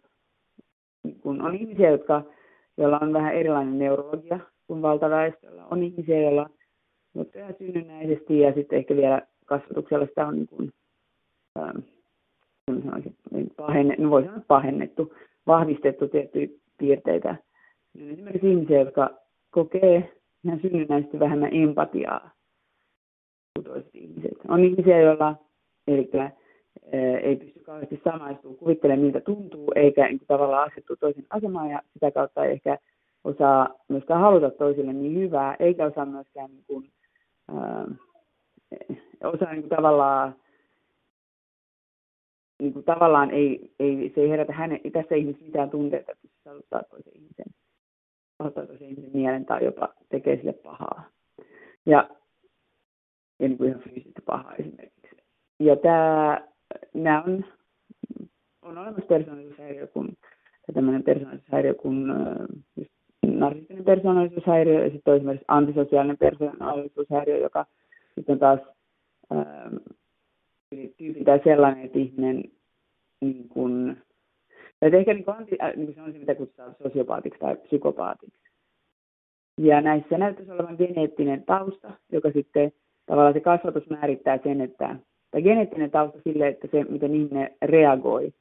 kun 1.20 1.42
on 1.42 1.54
ihmisiä, 1.54 1.90
jotka, 1.90 2.22
joilla 2.76 2.98
on 2.98 3.12
vähän 3.12 3.34
erilainen 3.34 3.78
neurologia 3.78 4.40
kuin 4.66 4.82
valtaväestöllä. 4.82 5.64
On 5.70 5.82
ihmisiä, 5.82 6.22
joilla 6.22 6.50
mutta 7.14 7.38
ihan 7.38 7.54
synnynnäisesti 7.58 8.40
ja 8.40 8.52
sitten 8.52 8.78
ehkä 8.78 8.96
vielä 8.96 9.22
kasvatuksella 9.46 10.06
sitä 10.06 10.26
on 10.26 10.36
niin 10.36 10.48
kuin, 10.48 10.72
ähm, 11.58 11.78
pahenne, 13.56 13.94
no 13.98 14.10
voi 14.10 14.24
sanoa 14.24 14.40
pahennettu, 14.48 15.14
vahvistettu 15.46 16.08
tiettyjä 16.08 16.48
piirteitä. 16.78 17.36
Niin 17.94 18.10
esimerkiksi 18.10 18.50
ihmisiä, 18.50 18.78
jotka 18.78 19.10
kokee 19.50 20.12
ihan 20.44 20.60
synnynnäisesti 20.60 21.18
vähemmän 21.18 21.54
empatiaa 21.54 22.30
kuin 23.56 23.64
toiset 23.64 23.94
ihmiset. 23.94 24.38
On 24.48 24.64
ihmisiä, 24.64 25.00
joilla 25.00 25.36
eli, 25.86 26.10
ää, 26.14 26.30
ei 27.22 27.36
pysty 27.36 27.60
kauheasti 27.60 28.00
samaistumaan, 28.04 28.58
kuvittelemaan 28.58 29.04
miltä 29.04 29.20
tuntuu, 29.20 29.72
eikä 29.74 30.08
niin 30.08 30.20
tavallaan 30.26 30.70
asettua 30.72 30.96
toisen 30.96 31.26
asemaan 31.30 31.70
ja 31.70 31.82
sitä 31.92 32.10
kautta 32.10 32.44
ei 32.44 32.52
ehkä 32.52 32.78
osaa 33.24 33.74
myöskään 33.88 34.20
haluta 34.20 34.50
toisille 34.50 34.92
niin 34.92 35.18
hyvää, 35.18 35.56
eikä 35.58 35.86
osaa 35.86 36.06
myöskään 36.06 36.50
niin 36.50 36.64
kuin, 36.66 36.90
ää, 37.48 37.86
osaa 39.24 39.52
niin 39.52 39.62
kuin 39.62 39.76
tavallaan 39.76 40.34
niin 42.60 42.72
kuin 42.72 42.84
tavallaan 42.84 43.30
ei, 43.30 43.70
ei, 43.78 44.12
se 44.14 44.20
ei 44.20 44.30
herätä 44.30 44.52
hänen, 44.52 44.80
tässä 44.92 45.14
ihmisessä 45.14 45.46
mitään 45.46 45.70
tunteita, 45.70 46.12
että 46.12 46.28
se 46.28 46.42
saavuttaa 46.44 46.82
toisen 46.90 47.12
ihmisen, 47.16 47.46
toisen 48.54 48.88
ihmisen 48.88 49.10
mielen 49.14 49.46
tai 49.46 49.64
jopa 49.64 49.88
tekee 50.08 50.36
sille 50.36 50.52
pahaa. 50.52 51.04
Ja, 51.86 52.08
ja 53.40 53.48
niin 53.48 53.58
kuin 53.58 53.68
ihan 53.68 53.82
fyysistä 53.82 54.22
pahaa 54.26 54.54
esimerkiksi. 54.54 55.16
Ja 55.58 55.76
tämä, 55.76 56.40
nämä 56.94 57.22
on, 57.22 57.44
on 58.62 58.78
olemassa 58.78 59.06
persoonallisuushäiriö, 59.06 59.86
kun, 59.86 60.08
tämmöinen 60.74 61.02
persoonallisuushäiriö 61.02 61.74
kun 61.74 62.14
just 62.76 62.90
narsistinen 63.26 63.84
persoonallisuushäiriö 63.84 64.84
ja 64.84 64.90
sitten 64.90 65.16
esimerkiksi 65.16 65.44
antisosiaalinen 65.48 66.18
persoonallisuushäiriö, 66.18 67.38
joka 67.38 67.66
sitten 68.14 68.38
taas 68.38 68.60
ähm, 69.32 69.76
tyypiltään 70.96 71.40
sellainen, 71.44 71.84
että 71.84 71.98
ihminen 71.98 72.44
niin 73.20 73.48
kuin, 73.48 73.96
että 74.82 74.98
ehkä 74.98 75.14
niin 75.14 75.24
kuin, 75.24 75.36
anti, 75.36 75.56
äh, 75.62 75.76
niin 75.76 75.86
kuin 75.86 75.94
se 75.94 76.02
on 76.02 76.12
se, 76.12 76.18
mitä 76.18 76.34
kutsutaan 76.34 76.74
sosiopaatiksi 76.82 77.38
tai 77.38 77.56
psykopaatiksi. 77.56 78.40
Ja 79.58 79.80
näissä 79.80 80.18
näyttäisi 80.18 80.52
olevan 80.52 80.76
geneettinen 80.78 81.42
tausta, 81.42 81.90
joka 82.12 82.30
sitten 82.30 82.72
tavallaan 83.10 83.34
se 83.34 83.40
kasvatus 83.40 83.90
määrittää 83.90 84.38
sen, 84.42 84.60
että, 84.60 84.96
tai 85.30 85.42
geneettinen 85.42 85.90
tausta 85.90 86.18
sille, 86.24 86.48
että 86.48 86.68
se, 86.70 86.84
miten 86.84 87.14
ihminen 87.14 87.50
reagoi, 87.62 88.32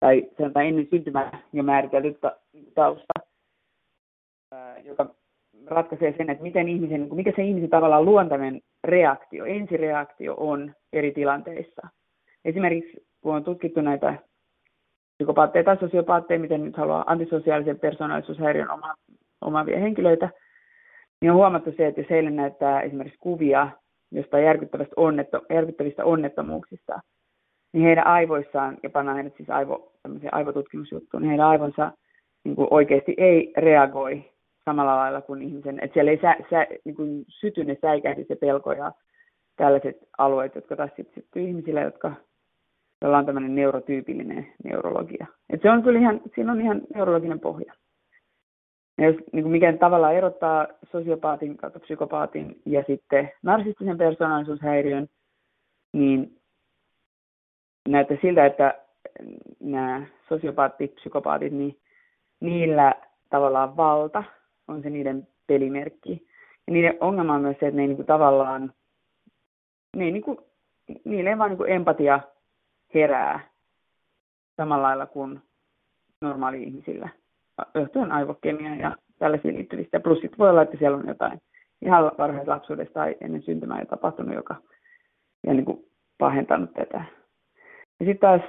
tai 0.00 0.30
sanotaan 0.38 0.66
ennen 0.66 0.86
syntymää 0.90 1.42
jo 1.52 1.62
määritelty 1.62 2.18
tausta, 2.74 3.12
joka 4.84 5.14
ratkaisee 5.66 6.14
sen, 6.16 6.30
että 6.30 6.42
miten 6.42 6.68
ihmisen, 6.68 7.00
niin 7.00 7.16
mikä 7.16 7.32
se 7.36 7.42
ihmisen 7.42 7.70
tavallaan 7.70 8.04
luontainen 8.04 8.60
reaktio, 8.84 9.44
ensireaktio 9.44 10.34
on 10.36 10.74
eri 10.92 11.12
tilanteissa. 11.12 11.88
Esimerkiksi 12.44 13.06
kun 13.20 13.34
on 13.34 13.44
tutkittu 13.44 13.80
näitä 13.80 14.18
psykopaatteja 15.16 15.64
tai 15.64 15.76
sosiopaatteja, 15.76 16.40
miten 16.40 16.64
nyt 16.64 16.76
haluaa 16.76 17.04
antisosiaalisen 17.06 17.78
persoonallisuushäiriön 17.78 18.70
oma, 18.70 18.94
omaavia 19.40 19.78
henkilöitä, 19.78 20.30
niin 21.24 21.30
on 21.30 21.36
huomattu 21.36 21.72
se, 21.76 21.86
että 21.86 22.00
jos 22.00 22.10
heille 22.10 22.30
näyttää 22.30 22.80
esimerkiksi 22.80 23.18
kuvia 23.18 23.70
jostain 24.10 24.44
järkyttävistä, 24.44 24.94
onnetto, 24.96 25.42
järkyttävistä 25.50 26.04
onnettomuuksista, 26.04 27.00
niin 27.72 27.84
heidän 27.84 28.06
aivoissaan, 28.06 28.76
ja 28.82 28.90
pannaan 28.90 29.16
heidät 29.16 29.36
siis 29.36 29.50
aivo, 29.50 29.92
aivotutkimusjuttuun, 30.32 31.22
niin 31.22 31.28
heidän 31.28 31.46
aivonsa 31.46 31.92
niin 32.44 32.56
kuin 32.56 32.68
oikeasti 32.70 33.14
ei 33.16 33.52
reagoi 33.56 34.24
samalla 34.64 34.96
lailla 34.96 35.20
kuin 35.20 35.42
ihmisen, 35.42 35.78
että 35.82 35.94
siellä 35.94 36.10
ei 36.10 36.20
sä, 36.22 36.36
sä, 36.50 36.66
niin 36.84 36.94
kuin 36.94 37.24
syty 37.28 37.64
ne 37.64 37.76
säikähdys 37.80 38.30
ja 38.30 38.36
pelko 38.36 38.72
ja 38.72 38.92
tällaiset 39.56 39.96
alueet, 40.18 40.54
jotka 40.54 40.76
taas 40.76 40.90
sitten 40.96 41.14
syttyy 41.14 41.42
ihmisille, 41.42 41.80
jotka, 41.80 42.14
joilla 43.02 43.18
on 43.18 43.26
tämmöinen 43.26 43.54
neurotyypillinen 43.54 44.46
neurologia. 44.64 45.26
Et 45.50 45.62
se 45.62 45.70
on 45.70 45.82
kyllä 45.82 45.98
ihan, 45.98 46.20
siinä 46.34 46.52
on 46.52 46.60
ihan 46.60 46.82
neurologinen 46.94 47.40
pohja. 47.40 47.74
Ja 48.98 49.06
jos 49.06 49.16
niin 49.32 49.42
kuin 49.42 49.52
mikä 49.52 49.72
tavallaan 49.72 50.14
erottaa 50.14 50.66
sosiopaatin 50.92 51.56
kautta 51.56 51.80
psykopaatin 51.80 52.60
ja 52.66 52.84
sitten 52.86 53.32
narsistisen 53.42 53.98
persoonallisuushäiriön, 53.98 55.08
niin 55.92 56.40
näyttää 57.88 58.16
siltä, 58.22 58.46
että 58.46 58.74
nämä 59.60 60.06
sosiopaattit, 60.28 60.94
psykopaatit, 60.94 61.52
niin 61.52 61.78
niillä 62.40 62.94
tavallaan 63.30 63.76
valta 63.76 64.24
on 64.68 64.82
se 64.82 64.90
niiden 64.90 65.28
pelimerkki. 65.46 66.28
Ja 66.66 66.72
niiden 66.72 66.96
ongelma 67.00 67.34
on 67.34 67.40
myös 67.40 67.56
se, 67.60 67.66
että 67.66 67.76
ne 67.76 67.82
ei 67.82 67.88
niinku 67.88 68.04
tavallaan, 68.04 68.72
ne 69.96 70.04
ei 70.04 70.12
niinku, 70.12 70.46
niille 71.04 71.30
ei 71.30 71.38
vaan 71.38 71.50
niinku 71.50 71.64
empatia 71.64 72.20
herää 72.94 73.40
samalla 74.56 74.82
lailla 74.82 75.06
kuin 75.06 75.42
normaali-ihmisillä, 76.20 77.08
johtuen 77.74 78.12
aivokemia 78.12 78.74
ja 78.74 78.96
tällaisiin 79.18 79.56
liittyvistä. 79.56 80.00
Plus 80.00 80.20
sitten 80.20 80.38
voi 80.38 80.50
olla, 80.50 80.62
että 80.62 80.76
siellä 80.76 80.96
on 80.96 81.08
jotain 81.08 81.40
ihan 81.82 82.12
varhaisessa 82.18 82.52
lapsuudessa 82.52 82.94
tai 82.94 83.16
ennen 83.20 83.42
syntymää 83.42 83.80
jo 83.80 83.86
tapahtunut, 83.86 84.34
joka 84.34 84.56
on 85.46 85.56
niin 85.56 85.84
pahentanut 86.18 86.74
tätä. 86.74 87.04
Ja 88.00 88.06
sitten 88.06 88.18
taas 88.18 88.40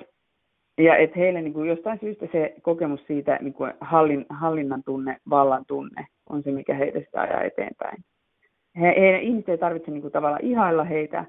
ja 0.78 0.96
että 0.96 1.20
heille 1.20 1.42
niin 1.42 1.54
kuin 1.54 1.70
jostain 1.70 2.00
syystä 2.00 2.28
se 2.32 2.56
kokemus 2.62 3.08
siitä 3.08 3.40
niin 3.42 3.54
kuin 3.54 3.74
hallin, 3.82 4.26
hallinnan 4.30 4.84
tunne, 4.86 5.18
vallan 5.30 5.66
tunne 5.68 6.08
on 6.30 6.44
se, 6.44 6.52
mikä 6.52 6.74
heitä 6.74 7.00
sitä 7.00 7.22
ajaa 7.22 7.42
eteenpäin. 7.42 8.04
He, 8.80 8.94
heidän 9.00 9.22
ihmiset 9.22 9.50
ei 9.50 9.58
tarvitse 9.58 9.92
niin 9.92 10.02
kuin 10.02 10.12
tavallaan 10.12 10.46
ihailla 10.46 10.84
heitä, 10.84 11.26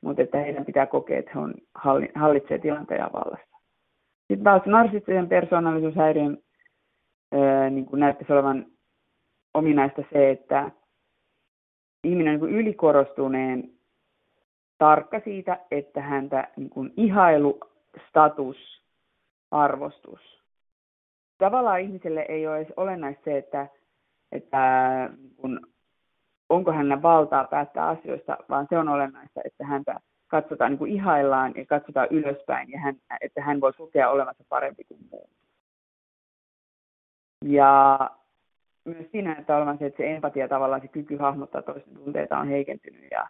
mutta 0.00 0.22
että 0.22 0.38
heidän 0.38 0.64
pitää 0.64 0.86
kokea, 0.86 1.18
että 1.18 1.30
he 1.34 1.40
on, 1.40 1.54
halli, 1.74 2.08
hallitsee 2.14 2.58
tilanteen 2.58 2.98
ja 2.98 3.10
vallassa. 3.12 3.56
Sitten 4.18 4.44
taas 4.44 4.62
narsistisen 4.66 5.28
persoonallisuushäiriön 5.28 6.38
niin 7.70 7.86
kuin 7.86 8.00
näyttäisi 8.00 8.32
olevan 8.32 8.66
ominaista 9.54 10.02
se, 10.12 10.30
että 10.30 10.70
ihminen 12.04 12.40
niin 12.40 12.54
ylikorostuneen 12.54 13.70
tarkka 14.78 15.20
siitä, 15.24 15.58
että 15.70 16.00
häntä 16.00 16.48
niin 16.56 16.70
kuin 16.70 16.92
ihailu, 16.96 17.60
status, 18.08 18.56
arvostus. 19.50 20.20
Tavallaan 21.38 21.80
ihmiselle 21.80 22.26
ei 22.28 22.46
ole 22.46 22.56
edes 22.56 22.72
olennaista 22.76 23.24
se, 23.24 23.38
että, 23.38 23.66
että 24.32 24.58
kun, 25.36 25.60
onko 26.48 26.72
hänellä 26.72 27.02
valtaa 27.02 27.44
päättää 27.44 27.88
asioista, 27.88 28.36
vaan 28.48 28.66
se 28.70 28.78
on 28.78 28.88
olennaista, 28.88 29.40
että 29.44 29.66
häntä 29.66 30.00
katsotaan 30.28 30.70
niin 30.70 30.78
kuin 30.78 30.92
ihaillaan 30.92 31.52
ja 31.56 31.66
katsotaan 31.66 32.08
ylöspäin 32.10 32.70
ja 32.70 32.78
hän, 32.78 32.96
että 33.20 33.42
hän 33.42 33.60
voi 33.60 33.72
kokea 33.72 34.10
olevansa 34.10 34.44
parempi 34.48 34.84
kuin 34.84 35.00
muu. 35.10 35.28
Ja 37.44 37.98
myös 38.84 39.06
siinä 39.12 39.32
että 39.32 39.56
olevan 39.56 39.78
se, 39.78 39.86
että 39.86 39.96
se 39.96 40.14
empatia 40.14 40.48
tavallaan, 40.48 40.80
se 40.80 40.88
kyky 40.88 41.16
hahmottaa 41.16 41.62
toisten 41.62 41.94
tunteita 41.94 42.38
on 42.38 42.48
heikentynyt 42.48 43.10
ja 43.10 43.26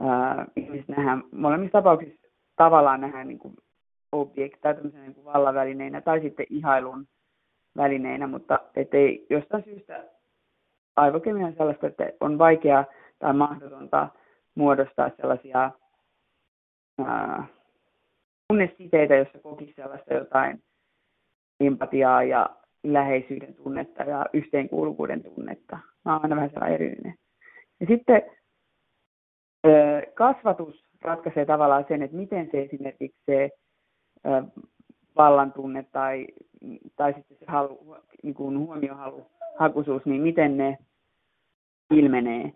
ää, 0.00 0.46
ihmiset 0.56 0.88
nähdään 0.88 1.22
molemmissa 1.32 1.78
tapauksissa 1.78 2.28
tavallaan 2.56 3.00
nähdään 3.00 3.28
niin 3.28 3.38
kuin 3.38 3.56
objekt, 4.12 4.60
tai 4.60 4.74
niin 4.74 5.14
kuin 5.14 5.24
vallavälineinä 5.24 6.00
tai 6.00 6.20
sitten 6.20 6.46
ihailun 6.50 7.06
välineinä, 7.76 8.26
mutta 8.26 8.60
ettei 8.76 9.26
jostain 9.30 9.64
syystä 9.64 10.04
aivokemia 10.96 11.46
on 11.46 11.54
sellaista, 11.56 11.86
että 11.86 12.04
on 12.20 12.38
vaikea 12.38 12.84
tai 13.18 13.32
mahdotonta 13.34 14.08
muodostaa 14.54 15.10
sellaisia 15.16 15.70
tunnesiteitä, 18.48 19.14
joissa 19.14 19.38
kokisi 19.38 19.72
sellaista 19.76 20.14
jotain 20.14 20.62
empatiaa 21.60 22.22
ja 22.22 22.50
läheisyyden 22.84 23.54
tunnetta 23.54 24.02
ja 24.02 24.26
yhteenkuuluvuuden 24.32 25.22
tunnetta. 25.22 25.78
Mä 26.04 26.12
oon 26.12 26.22
aina 26.22 26.36
vähän 26.36 26.50
sellainen 26.50 26.74
erillinen. 26.74 27.14
Ja 27.80 27.86
sitten 27.86 28.22
kasvatus 30.14 30.84
ratkaisee 31.02 31.46
tavallaan 31.46 31.84
sen, 31.88 32.02
että 32.02 32.16
miten 32.16 32.48
se 32.52 32.62
esimerkiksi 32.62 33.22
se 33.26 33.50
vallan 35.16 35.52
tunne 35.52 35.84
tai, 35.92 36.26
tai 36.96 37.14
sitten 37.14 37.36
se 37.38 37.44
halu, 37.48 37.96
niin 38.22 38.34
kuin 38.34 38.58
huomiohalu, 38.58 39.26
hakuisuus, 39.58 40.04
niin 40.04 40.22
miten 40.22 40.56
ne 40.56 40.78
ilmenee. 41.90 42.52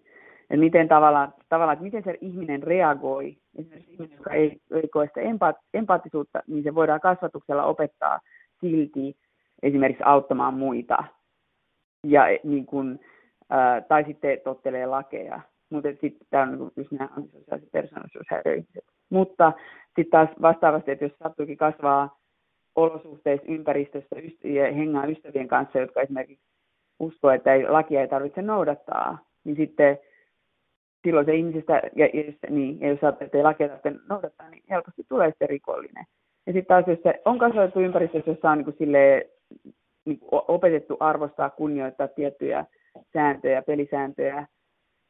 Ja 0.50 0.58
miten 0.58 0.88
tavallaan, 0.88 1.34
tavallaan, 1.48 1.72
että 1.72 1.84
miten 1.84 2.04
se 2.04 2.18
ihminen 2.20 2.62
reagoi. 2.62 3.36
Esimerkiksi 3.58 3.92
ihminen, 3.92 4.16
joka 4.16 4.30
ei, 4.30 4.60
ei 4.70 4.88
koe 4.88 5.06
sitä 5.06 5.20
empaat, 5.20 5.56
empaattisuutta, 5.74 6.42
niin 6.46 6.64
se 6.64 6.74
voidaan 6.74 7.00
kasvatuksella 7.00 7.64
opettaa 7.64 8.20
silti 8.60 9.16
esimerkiksi 9.62 10.02
auttamaan 10.06 10.54
muita. 10.54 11.04
Ja 12.06 12.22
niin 12.44 12.66
kuin, 12.66 13.00
ää, 13.50 13.80
tai 13.80 14.04
sitten 14.04 14.40
tottelee 14.44 14.86
lakeja. 14.86 15.40
Mutta 15.70 15.88
sitten 15.88 16.26
tämä 16.30 16.42
on 16.42 16.58
niin 16.58 16.72
just 16.76 16.92
nämä 16.92 17.08
antisosiaaliset 17.16 17.72
persoonallisuushäiriöiset. 17.72 18.84
Mutta 19.10 19.52
sitten 19.86 20.10
taas 20.10 20.28
vastaavasti, 20.42 20.90
että 20.90 21.04
jos 21.04 21.18
sattuukin 21.18 21.56
kasvaa 21.56 22.18
olosuhteissa, 22.76 23.46
ympäristössä 23.48 24.16
ja 24.44 24.72
hengaa 24.72 25.06
ystävien 25.06 25.48
kanssa, 25.48 25.78
jotka 25.78 26.00
esimerkiksi 26.00 26.44
uskoo, 27.00 27.30
että 27.30 27.54
ei, 27.54 27.68
lakia 27.68 28.00
ei 28.00 28.08
tarvitse 28.08 28.42
noudattaa, 28.42 29.18
niin 29.44 29.56
sitten 29.56 29.98
silloin 31.06 31.26
se 31.26 31.34
ihmisestä, 31.34 31.82
ja, 31.96 32.06
ja, 32.06 32.22
niin, 32.50 32.80
ja 32.80 32.88
jos 32.88 33.02
ajattelee, 33.02 33.26
että 33.26 33.38
ei 33.38 33.44
lakia 33.44 33.68
tarvitse 33.68 34.04
noudattaa, 34.08 34.50
niin 34.50 34.62
helposti 34.70 35.04
tulee 35.08 35.30
sitten 35.30 35.48
rikollinen. 35.48 36.04
Ja 36.46 36.52
sitten 36.52 36.66
taas, 36.66 36.86
jos 36.86 37.02
se 37.02 37.22
on 37.24 37.38
kasvatettu 37.38 37.80
ympäristössä, 37.80 38.30
jossa 38.30 38.50
on 38.50 38.58
niin 38.58 38.64
kuin 38.64 38.76
silleen, 38.78 39.22
niin 40.04 40.18
opetettu 40.30 40.96
arvostaa, 41.00 41.50
kunnioittaa 41.50 42.08
tiettyjä 42.08 42.66
sääntöjä, 43.12 43.62
pelisääntöjä, 43.62 44.46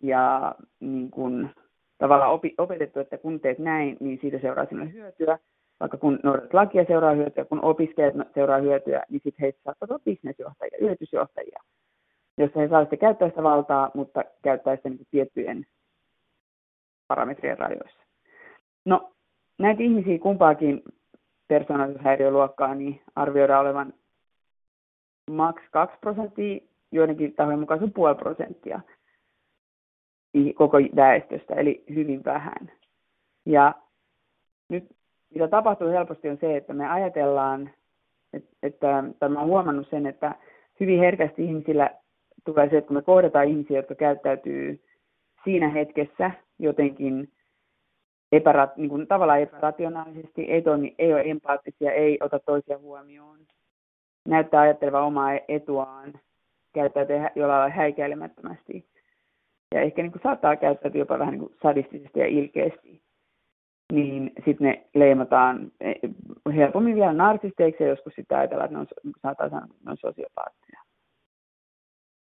ja 0.02 0.54
niin 0.80 1.10
kuin, 1.10 1.50
tavallaan 1.98 2.32
opi, 2.32 2.54
opetettu, 2.58 3.00
että 3.00 3.18
kun 3.18 3.40
teet 3.40 3.58
näin, 3.58 3.96
niin 4.00 4.18
siitä 4.20 4.38
seuraa 4.38 4.66
sinulle 4.66 4.92
hyötyä, 4.92 5.38
vaikka 5.80 5.96
kun 5.96 6.20
noudatat 6.22 6.54
lakia 6.54 6.84
seuraa 6.84 7.14
hyötyä, 7.14 7.44
kun 7.44 7.64
opiskelijat 7.64 8.14
seuraa 8.34 8.58
hyötyä, 8.58 9.04
niin 9.10 9.20
sitten 9.24 9.40
heistä 9.40 9.60
saattaa 9.64 9.86
olla 9.90 10.02
bisnesjohtajia, 10.04 10.78
yritysjohtajia, 10.80 11.60
jossa 12.38 12.60
he 12.60 12.68
saavat 12.68 12.88
käyttää 13.00 13.28
sitä 13.28 13.42
valtaa, 13.42 13.90
mutta 13.94 14.24
käyttää 14.42 14.76
sitä 14.76 14.88
niin 14.88 15.06
tiettyjen 15.10 15.66
parametrien 17.08 17.58
rajoissa. 17.58 18.02
No, 18.84 19.12
näitä 19.58 19.82
ihmisiä 19.82 20.18
kumpaakin 20.18 20.82
persoonallisuushäiriöluokkaa 21.48 22.74
niin 22.74 23.00
arvioidaan 23.16 23.60
olevan 23.60 23.92
maks 25.30 25.62
2 25.70 25.98
prosenttia, 26.00 26.60
joidenkin 26.92 27.34
tahojen 27.34 27.60
mukaan 27.60 27.80
se 27.80 27.84
on 27.84 27.92
puoli 27.92 28.14
prosenttia 28.14 28.80
koko 30.54 30.78
väestöstä, 30.96 31.54
eli 31.54 31.84
hyvin 31.94 32.24
vähän. 32.24 32.72
Ja 33.46 33.74
nyt 34.68 34.84
mitä 35.34 35.48
tapahtuu 35.48 35.88
helposti 35.88 36.28
on 36.28 36.38
se, 36.40 36.56
että 36.56 36.74
me 36.74 36.90
ajatellaan, 36.90 37.70
että, 38.32 38.50
että 38.62 39.04
tai 39.18 39.28
mä 39.28 39.44
huomannut 39.44 39.90
sen, 39.90 40.06
että 40.06 40.34
hyvin 40.80 40.98
herkästi 40.98 41.44
ihmisillä 41.44 41.90
tulee 42.44 42.70
se, 42.70 42.78
että 42.78 42.88
kun 42.88 42.96
me 42.96 43.02
kohdataan 43.02 43.48
ihmisiä, 43.48 43.76
jotka 43.76 43.94
käyttäytyy 43.94 44.84
siinä 45.44 45.68
hetkessä 45.68 46.30
jotenkin 46.58 47.32
epärat, 48.32 48.76
niin 48.76 48.88
kuin 48.88 49.06
tavallaan 49.06 49.40
epärationaalisesti, 49.40 50.42
ei, 50.42 50.62
toimi, 50.62 50.94
ei 50.98 51.12
ole 51.12 51.22
empaattisia, 51.24 51.92
ei 51.92 52.18
ota 52.22 52.38
toisia 52.38 52.78
huomioon, 52.78 53.38
näyttää 54.24 54.60
ajattelevan 54.60 55.02
omaa 55.02 55.30
etuaan, 55.48 56.20
käyttäytyy 56.74 57.16
jollain 57.16 57.60
lailla 57.60 57.76
häikäilemättömästi. 57.76 58.88
Ja 59.74 59.80
ehkä 59.80 60.02
niin 60.02 60.12
kuin 60.12 60.22
saattaa 60.22 60.56
käyttäytyä 60.56 60.98
jopa 60.98 61.18
vähän 61.18 61.32
niin 61.32 61.40
kuin 61.40 61.56
sadistisesti 61.62 62.20
ja 62.20 62.26
ilkeästi 62.26 63.02
niin 63.92 64.32
sitten 64.44 64.66
ne 64.66 64.86
leimataan 64.94 65.72
e, 65.80 65.92
helpommin 66.56 66.94
vielä 66.94 67.12
narsisteiksi 67.12 67.82
ja 67.82 67.88
joskus 67.88 68.12
sitten 68.14 68.38
ajatellaan, 68.38 68.66
että 68.66 68.74
ne 68.74 68.80
on, 69.04 69.12
saattaa 69.22 69.48
sanoa, 69.48 69.66
ne 69.84 69.90
on 69.90 69.96
sosiopaatteja. 69.96 70.82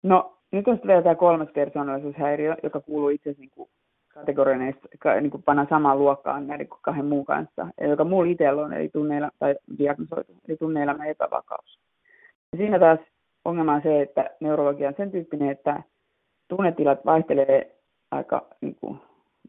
No, 0.03 0.37
nyt 0.51 0.67
on 0.67 0.73
sitten 0.73 0.87
vielä 0.87 1.01
tämä 1.01 1.15
kolmas 1.15 1.49
persoonallisuushäiriö, 1.53 2.55
joka 2.63 2.79
kuuluu 2.79 3.09
itse 3.09 3.29
asiassa 3.29 3.55
niin 3.57 3.69
kategorioneista 4.13 4.87
niin 5.21 5.31
kuin 5.31 5.43
panna 5.43 5.67
samaan 5.69 5.99
luokkaan 5.99 6.47
näiden 6.47 6.67
kahden 6.81 7.05
muun 7.05 7.25
kanssa, 7.25 7.67
joka 7.89 8.03
mulla 8.03 8.31
itsellä 8.31 8.65
on, 8.65 8.73
eli 8.73 8.89
tunneilla, 8.89 9.31
tai 9.39 9.55
diagnosoitu, 9.77 10.33
eli 10.47 10.57
tunneelämän 10.57 11.07
epävakaus. 11.07 11.79
Siinä 12.57 12.79
taas 12.79 12.99
ongelma 13.45 13.73
on 13.73 13.81
se, 13.81 14.01
että 14.01 14.29
neurologia 14.39 14.87
on 14.87 14.93
sen 14.97 15.11
tyyppinen, 15.11 15.49
että 15.49 15.83
tunnetilat 16.47 17.05
vaihtelee 17.05 17.75
aika 18.11 18.47
niin 18.61 18.75
kuin, 18.75 18.97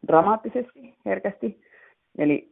dramaattisesti, 0.07 0.95
herkästi, 1.05 1.61
Eli 2.17 2.51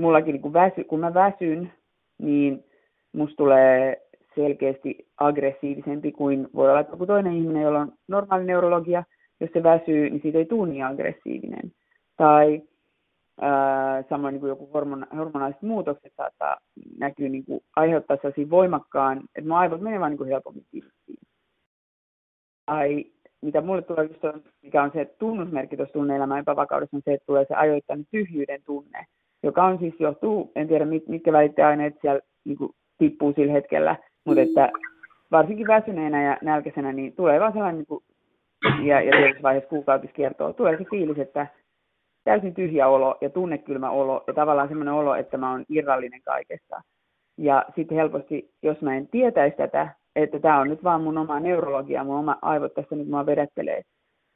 mullakin 0.00 0.32
niin 0.32 0.42
kun, 0.42 0.52
väsy, 0.52 0.84
kun 0.84 1.00
mä 1.00 1.14
väsyn, 1.14 1.72
niin 2.18 2.64
musta 3.12 3.36
tulee 3.36 4.02
selkeästi 4.34 5.06
aggressiivisempi 5.18 6.12
kuin 6.12 6.48
voi 6.54 6.70
olla 6.70 6.84
joku 6.90 7.06
toinen 7.06 7.32
ihminen, 7.32 7.62
jolla 7.62 7.80
on 7.80 7.92
normaali 8.08 8.44
neurologia. 8.44 9.04
Jos 9.40 9.50
se 9.52 9.62
väsyy, 9.62 10.10
niin 10.10 10.22
siitä 10.22 10.38
ei 10.38 10.44
tule 10.44 10.68
niin 10.68 10.84
aggressiivinen. 10.84 11.72
Tai 12.16 12.62
samoin 14.08 14.32
niin 14.32 14.40
kuin 14.40 14.48
joku 14.48 14.70
hormon, 14.74 15.06
hormonaaliset 15.16 15.62
muutokset 15.62 16.12
saattaa 16.16 16.56
näkyä, 16.98 17.28
niin 17.28 17.44
kuin, 17.44 17.60
aiheuttaa 17.76 18.16
sellaisia 18.16 18.50
voimakkaan, 18.50 19.18
että 19.34 19.48
mun 19.48 19.58
aivot 19.58 19.80
menee 19.80 20.00
vaan 20.00 20.10
niin 20.10 20.18
kuin 20.18 20.30
helpommin 20.30 20.66
tilttiin. 20.70 21.18
Tai 22.66 23.04
mitä 23.42 23.60
mulle 23.60 23.82
tulee 23.82 24.04
just 24.04 24.24
on, 24.24 24.42
mikä 24.62 24.82
on 24.82 24.90
se 24.94 25.14
tunnusmerkki 25.18 25.76
tuossa 25.76 25.92
tunneelämän 25.92 26.38
epävakaudessa, 26.38 26.96
on 26.96 27.02
se, 27.04 27.14
että 27.14 27.26
tulee 27.26 27.44
se 27.48 27.54
ajoittainen 27.54 28.06
tyhjyyden 28.10 28.62
tunne, 28.66 29.06
joka 29.42 29.64
on 29.64 29.78
siis 29.78 29.94
johtuu, 29.98 30.52
en 30.54 30.68
tiedä 30.68 30.84
mitkä 31.08 31.32
välittäjäaineet 31.32 31.94
siellä 32.00 32.20
niin 32.44 32.58
kuin, 32.58 32.72
tippuu 32.98 33.32
sillä 33.32 33.52
hetkellä, 33.52 33.96
mutta 34.24 34.40
että 34.40 34.70
varsinkin 35.30 35.66
väsyneenä 35.66 36.22
ja 36.22 36.38
nälkäisenä, 36.42 36.92
niin 36.92 37.12
tulee 37.12 37.40
vaan 37.40 37.52
sellainen, 37.52 37.78
niin 37.78 37.86
kuin, 37.86 38.04
ja, 38.86 39.00
ja 39.00 39.12
tietysti 39.12 39.42
vaiheessa 39.42 39.68
kuukautiskiertoa, 39.68 40.52
tulee 40.52 40.78
se 40.78 40.84
fiilis, 40.90 41.18
että 41.18 41.46
täysin 42.26 42.54
tyhjä 42.54 42.88
olo 42.88 43.18
ja 43.20 43.30
tunnekylmä 43.30 43.90
olo 43.90 44.24
ja 44.26 44.34
tavallaan 44.34 44.68
semmoinen 44.68 44.94
olo, 44.94 45.14
että 45.14 45.36
mä 45.36 45.50
oon 45.50 45.64
irrallinen 45.68 46.22
kaikesta. 46.22 46.82
Ja 47.38 47.64
sitten 47.76 47.96
helposti, 47.96 48.50
jos 48.62 48.80
mä 48.80 48.96
en 48.96 49.08
tietäisi 49.08 49.56
tätä, 49.56 49.88
että 50.16 50.40
tämä 50.40 50.60
on 50.60 50.68
nyt 50.68 50.84
vaan 50.84 51.02
mun 51.02 51.18
oma 51.18 51.40
neurologia, 51.40 52.04
mun 52.04 52.18
oma 52.18 52.38
aivot 52.42 52.74
tässä 52.74 52.96
nyt 52.96 53.08
mua 53.08 53.26
vedettelee, 53.26 53.82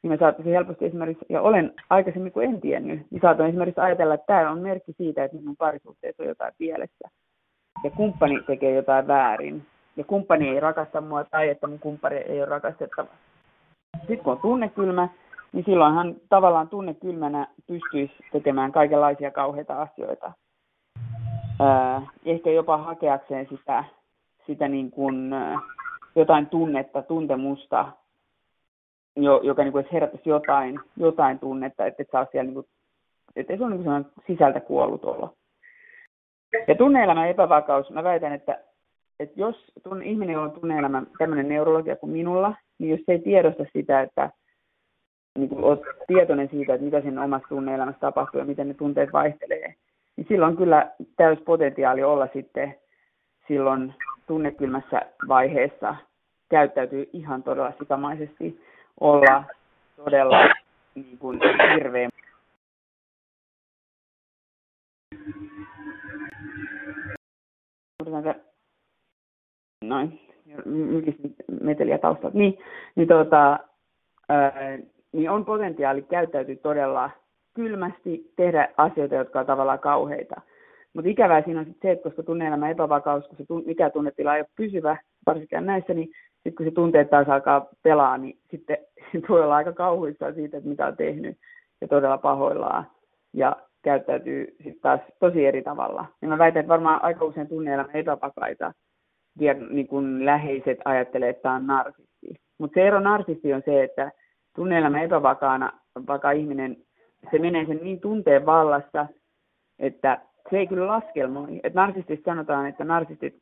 niin 0.02 0.12
mä 0.12 0.16
saattaisin 0.16 0.52
helposti 0.52 0.84
esimerkiksi, 0.84 1.24
ja 1.28 1.42
olen 1.42 1.72
aikaisemmin 1.90 2.32
kuin 2.32 2.48
en 2.48 2.60
tiennyt, 2.60 3.00
niin 3.10 3.20
saatoin 3.20 3.48
esimerkiksi 3.48 3.80
ajatella, 3.80 4.14
että 4.14 4.26
tämä 4.26 4.50
on 4.50 4.58
merkki 4.58 4.92
siitä, 4.92 5.24
että 5.24 5.36
mun 5.44 5.56
parisuhteessa 5.56 6.22
on 6.22 6.28
jotain 6.28 6.52
pielessä. 6.58 7.08
Ja 7.84 7.90
kumppani 7.90 8.42
tekee 8.46 8.74
jotain 8.74 9.06
väärin. 9.06 9.62
Ja 9.96 10.04
kumppani 10.04 10.48
ei 10.48 10.60
rakasta 10.60 11.00
mua 11.00 11.24
tai 11.24 11.48
että 11.48 11.66
mun 11.66 11.78
kumppani 11.78 12.16
ei 12.16 12.38
ole 12.38 12.48
rakastettava. 12.48 13.08
Sitten 13.98 14.18
kun 14.18 14.32
on 14.32 14.40
tunnekylmä, 14.40 15.08
niin 15.52 15.64
silloinhan 15.64 16.14
tavallaan 16.28 16.68
tunnekylmänä 16.68 17.46
pystyisi 17.66 18.14
tekemään 18.32 18.72
kaikenlaisia 18.72 19.30
kauheita 19.30 19.82
asioita. 19.82 20.32
Ehkä 22.24 22.50
jopa 22.50 22.76
hakeakseen 22.76 23.46
sitä 23.50 23.84
sitä 24.50 24.68
niin 24.68 24.90
kuin, 24.90 25.30
jotain 26.16 26.46
tunnetta, 26.46 27.02
tuntemusta, 27.02 27.92
jo, 29.16 29.40
joka 29.42 29.62
niin 29.62 29.72
kuin 29.72 29.86
herättäisi 29.92 30.28
jotain, 30.28 30.80
jotain 30.96 31.38
tunnetta, 31.38 31.86
että 31.86 32.02
et 32.02 32.08
saa 32.12 32.26
siellä, 32.32 32.46
niin 32.46 32.54
kuin, 32.54 32.66
että 33.36 33.56
se 33.56 33.64
on 33.64 33.70
niin 33.70 33.84
kuin 33.84 34.06
sisältä 34.26 34.60
kuollut 34.60 35.04
olo. 35.04 35.34
Ja 36.68 36.74
tunneelämän 36.74 37.28
epävakaus, 37.28 37.90
mä 37.90 38.04
väitän, 38.04 38.32
että, 38.32 38.58
että 39.20 39.40
jos 39.40 39.56
tunne, 39.82 40.04
ihminen 40.04 40.38
on 40.38 40.52
tunneelämän 40.52 41.06
tämmöinen 41.18 41.48
neurologia 41.48 41.96
kuin 41.96 42.12
minulla, 42.12 42.54
niin 42.78 42.90
jos 42.90 43.00
ei 43.08 43.18
tiedosta 43.18 43.64
sitä, 43.72 44.00
että 44.00 44.30
niin 45.40 45.48
kuin 45.48 45.64
olet 45.64 45.80
tietoinen 46.06 46.48
siitä, 46.48 46.74
että 46.74 46.84
mitä 46.84 47.00
siinä 47.00 47.24
omassa 47.24 47.48
tunneelämässä 47.48 48.00
tapahtuu 48.00 48.38
ja 48.38 48.44
miten 48.44 48.68
ne 48.68 48.74
tunteet 48.74 49.12
vaihtelee, 49.12 49.74
niin 50.16 50.26
silloin 50.28 50.56
kyllä 50.56 50.90
täys 51.16 51.38
potentiaali 51.38 52.02
olla 52.02 52.28
sitten 52.32 52.74
silloin 53.48 53.94
tunnekylmässä 54.26 55.02
vaiheessa 55.28 55.96
käyttäytyy 56.48 57.10
ihan 57.12 57.42
todella 57.42 57.72
sikamaisesti, 57.78 58.64
olla 59.00 59.44
todella 59.96 60.48
niin 60.94 61.18
kuin, 61.18 61.40
hirveä. 61.74 62.08
Noin, 69.84 70.20
meteliä 71.60 71.98
taustalta. 71.98 72.38
Niin, 72.38 72.58
niin, 72.94 73.08
ää, 74.28 74.52
niin 75.12 75.30
on 75.30 75.44
potentiaali 75.44 76.02
käyttäytyä 76.02 76.56
todella 76.56 77.10
kylmästi, 77.54 78.32
tehdä 78.36 78.68
asioita, 78.76 79.14
jotka 79.14 79.40
on 79.40 79.46
tavallaan 79.46 79.78
kauheita. 79.78 80.40
Mutta 80.94 81.10
ikävää 81.10 81.42
siinä 81.42 81.60
on 81.60 81.66
sit 81.66 81.78
se, 81.82 81.90
että 81.90 82.02
koska 82.02 82.22
tunne-elämän 82.22 82.70
epävakaus, 82.70 83.28
kun 83.28 83.36
se 83.36 83.44
tun- 83.44 83.66
mikä 83.66 83.90
tunnetila 83.90 84.36
ei 84.36 84.40
ole 84.40 84.48
pysyvä, 84.56 84.96
varsinkaan 85.26 85.66
näissä, 85.66 85.94
niin 85.94 86.08
sitten 86.34 86.54
kun 86.54 86.66
se 86.66 86.70
tunteet 86.70 87.10
taas 87.10 87.28
alkaa 87.28 87.68
pelaa, 87.82 88.18
niin 88.18 88.38
sitten 88.50 88.78
voi 89.28 89.42
olla 89.42 89.56
aika 89.56 89.72
kauhuissaan 89.72 90.34
siitä, 90.34 90.56
että 90.56 90.68
mitä 90.68 90.86
on 90.86 90.96
tehnyt 90.96 91.38
ja 91.80 91.88
todella 91.88 92.18
pahoillaan 92.18 92.86
ja 93.32 93.56
käyttäytyy 93.82 94.46
sitten 94.56 94.80
taas 94.82 95.00
tosi 95.18 95.46
eri 95.46 95.62
tavalla. 95.62 96.06
Ja 96.22 96.28
mä 96.28 96.38
väitän, 96.38 96.60
että 96.60 96.68
varmaan 96.68 97.04
aika 97.04 97.24
usein 97.24 97.48
tunneelämä 97.48 97.92
epävakaita 97.94 98.72
ja 99.40 99.54
niin 99.54 99.86
kun 99.86 100.24
läheiset 100.24 100.78
ajattelee, 100.84 101.28
että 101.28 101.42
tämä 101.42 101.54
on 101.54 101.66
narsisti. 101.66 102.34
Mutta 102.58 102.74
se 102.74 102.86
ero 102.86 103.00
narsisti 103.00 103.54
on 103.54 103.62
se, 103.64 103.84
että 103.84 104.12
tunneelämä 104.60 105.02
epävakaana 105.02 105.72
vakaa 106.06 106.30
ihminen, 106.30 106.76
se 107.30 107.38
menee 107.38 107.66
sen 107.66 107.80
niin 107.82 108.00
tunteen 108.00 108.46
vallassa, 108.46 109.06
että 109.78 110.20
se 110.50 110.58
ei 110.58 110.66
kyllä 110.66 110.86
laskelmoi. 110.86 111.60
Et 111.62 111.74
narsistista 111.74 112.30
sanotaan, 112.30 112.68
että 112.68 112.84
narsistit 112.84 113.34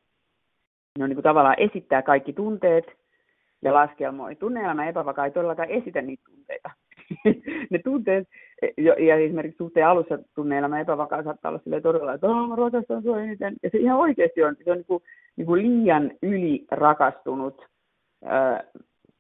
ne 0.98 1.04
on 1.04 1.10
niin 1.10 1.16
kuin 1.16 1.22
tavallaan 1.22 1.58
esittää 1.58 2.02
kaikki 2.02 2.32
tunteet 2.32 2.84
ja 3.62 3.74
laskelmoi. 3.74 4.36
Tunneelämä 4.36 4.88
epävakaa 4.88 5.24
ei 5.24 5.30
todellakaan 5.30 5.70
esitä 5.70 6.02
niitä 6.02 6.22
tunteita. 6.26 6.70
ne 7.70 7.78
tunteet, 7.84 8.28
ja 8.78 9.16
esimerkiksi 9.16 9.58
suhteen 9.58 9.86
alussa 9.86 10.18
tunneelämä 10.34 10.80
epävakaa 10.80 11.22
saattaa 11.22 11.48
olla 11.48 11.60
sille 11.64 11.80
todella, 11.80 12.14
että 12.14 12.26
oh, 12.26 12.48
mä 12.48 12.56
rakastan 12.56 13.02
sua 13.02 13.20
eniten. 13.20 13.54
Ja 13.62 13.70
se 13.70 13.78
ihan 13.78 13.98
oikeasti 13.98 14.44
on, 14.44 14.56
se 14.64 14.70
on 14.70 14.76
niin 14.76 14.86
kuin, 14.86 15.02
niin 15.36 15.46
kuin 15.46 15.62
liian 15.62 16.10
yli 16.22 16.64
rakastunut 16.70 17.66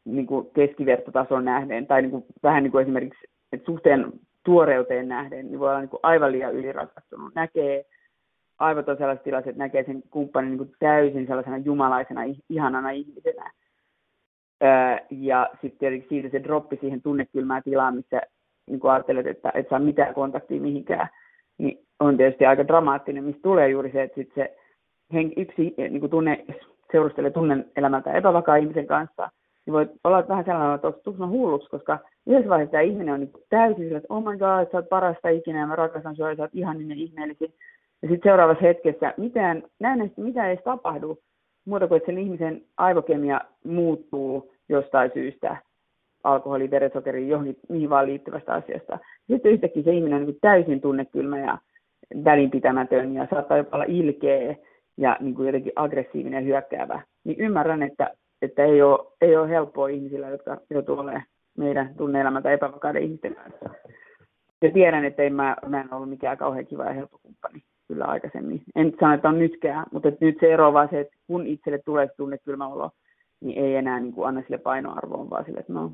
niin 0.04 0.26
kuin 0.26 0.50
keskivertotason 0.54 1.44
nähden, 1.44 1.86
tai 1.86 2.02
niin 2.02 2.10
kuin, 2.10 2.24
vähän 2.42 2.62
niin 2.62 2.72
kuin 2.72 2.82
esimerkiksi 2.82 3.28
että 3.52 3.66
suhteen 3.66 4.12
tuoreuteen 4.44 5.08
nähden, 5.08 5.46
niin 5.46 5.60
voi 5.60 5.68
olla 5.68 5.80
niin 5.80 5.88
kuin 5.88 6.00
aivan 6.02 6.32
liian 6.32 6.54
ylirakastunut. 6.54 7.34
Näkee 7.34 7.84
aivot 8.58 8.88
on 8.88 8.96
sellaiset 8.96 9.24
tilaiset, 9.24 9.48
että 9.48 9.62
näkee 9.62 9.84
sen 9.84 10.02
kumppanin 10.10 10.50
niin 10.50 10.58
kuin 10.58 10.72
täysin 10.78 11.26
sellaisena 11.26 11.56
jumalaisena, 11.56 12.20
ihanana 12.48 12.90
ihmisenä. 12.90 13.50
Öö, 14.62 14.96
ja 15.10 15.50
sitten 15.52 15.78
tietenkin 15.78 16.08
siitä 16.08 16.28
se 16.28 16.44
droppi 16.44 16.78
siihen 16.80 17.02
tunnekylmään 17.02 17.62
tilaan, 17.62 17.96
missä 17.96 18.20
niin 18.66 18.80
kuin 18.80 18.90
ajattelet, 18.90 19.26
että 19.26 19.52
et 19.54 19.68
saa 19.68 19.78
mitään 19.78 20.14
kontaktia 20.14 20.60
mihinkään, 20.60 21.08
niin 21.58 21.86
on 22.00 22.16
tietysti 22.16 22.46
aika 22.46 22.68
dramaattinen, 22.68 23.24
mistä 23.24 23.42
tulee 23.42 23.68
juuri 23.68 23.90
se, 23.92 24.02
että 24.02 24.14
sit 24.14 24.30
se 24.34 24.56
hen, 25.12 25.32
yksi 25.36 25.74
niin 25.76 26.00
kuin 26.00 26.10
tunne, 26.10 26.44
seurustelee 26.92 27.30
tunnen 27.30 27.70
elämältä 27.76 28.12
epävakaa 28.12 28.56
ihmisen 28.56 28.86
kanssa, 28.86 29.30
niin 29.68 29.72
voi 29.72 29.88
olla 30.04 30.28
vähän 30.28 30.44
sellainen, 30.44 30.74
että 30.74 30.88
onko 31.06 31.28
hulluksi, 31.28 31.68
koska 31.68 31.98
yhdessä 32.26 32.48
vaiheessa 32.50 32.70
tämä 32.70 32.82
ihminen 32.82 33.14
on 33.14 33.20
niin 33.20 33.32
täysin 33.48 33.84
sillä, 33.84 33.98
että 33.98 34.14
oh 34.14 34.22
my 34.24 34.38
god, 34.38 34.70
sä 34.72 34.78
oot 34.78 34.88
parasta 34.88 35.28
ikinä 35.28 35.60
ja 35.60 35.66
mä 35.66 35.76
rakastan 35.76 36.16
sua 36.16 36.30
ja 36.30 36.36
sä 36.36 36.42
oot 36.42 36.54
ihaninen 36.54 36.98
ihmeellisiä. 36.98 37.48
Ja 38.02 38.08
sitten 38.08 38.30
seuraavassa 38.30 38.66
hetkessä 38.66 39.14
mitään, 39.16 39.62
näin, 39.80 40.12
mitä 40.16 40.50
ei 40.50 40.56
tapahdu, 40.56 41.18
muuta 41.64 41.88
kuin 41.88 41.96
että 41.96 42.06
sen 42.06 42.18
ihmisen 42.18 42.62
aivokemia 42.76 43.40
muuttuu 43.64 44.52
jostain 44.68 45.10
syystä 45.14 45.56
alkoholi, 46.24 46.70
verensokeri, 46.70 47.28
johonkin 47.28 47.56
mihin 47.68 47.90
vaan 47.90 48.06
liittyvästä 48.06 48.52
asiasta. 48.52 48.98
Sitten 49.30 49.52
yhtäkkiä 49.52 49.82
se 49.82 49.92
ihminen 49.92 50.20
on 50.20 50.26
niin 50.26 50.38
täysin 50.40 50.80
tunnekylmä 50.80 51.38
ja 51.38 51.58
välinpitämätön 52.24 53.14
ja 53.14 53.26
saattaa 53.30 53.56
jopa 53.56 53.76
olla 53.76 53.86
ilkeä 53.88 54.56
ja 54.96 55.16
niin 55.20 55.34
kuin 55.34 55.46
jotenkin 55.46 55.72
aggressiivinen 55.76 56.44
ja 56.44 56.46
hyökkäävä. 56.46 57.02
Niin 57.24 57.40
ymmärrän, 57.40 57.82
että, 57.82 58.10
että 58.42 58.64
ei, 58.64 58.82
ole, 58.82 59.06
ei 59.20 59.36
ole 59.36 59.48
helppoa 59.48 59.88
ihmisillä, 59.88 60.28
jotka 60.28 60.56
joutuu 60.70 60.98
olemaan 60.98 61.22
meidän 61.58 61.94
tunne 61.96 62.24
tai 62.42 62.52
epävakaiden 62.52 63.02
ihmisten 63.02 63.34
kanssa. 63.34 63.70
Ja 64.62 64.70
tiedän, 64.70 65.04
että 65.04 65.22
ei 65.22 65.30
mä, 65.30 65.56
mä 65.66 65.80
en 65.80 65.94
ollut 65.94 66.08
mikään 66.08 66.38
kauhean 66.38 66.66
kiva 66.66 66.84
ja 66.84 66.92
helppo 66.92 67.18
kumppani 67.22 67.62
kyllä 67.88 68.04
aikaisemmin. 68.04 68.62
En 68.76 68.92
sano, 69.00 69.14
että 69.14 69.28
on 69.28 69.38
nytkään, 69.38 69.86
mutta 69.92 70.12
nyt 70.20 70.36
se 70.40 70.52
ero 70.52 70.72
vaan 70.72 70.88
se, 70.90 71.00
että 71.00 71.16
kun 71.26 71.46
itselle 71.46 71.78
tulee 71.78 72.08
tunne 72.16 72.38
kylmä 72.38 72.68
olo, 72.68 72.90
niin 73.40 73.64
ei 73.64 73.76
enää 73.76 74.00
niin 74.00 74.12
kuin 74.12 74.28
anna 74.28 74.42
sille 74.42 74.58
painoarvoa, 74.58 75.30
vaan 75.30 75.44
sille, 75.44 75.60
että 75.60 75.72
no, 75.72 75.92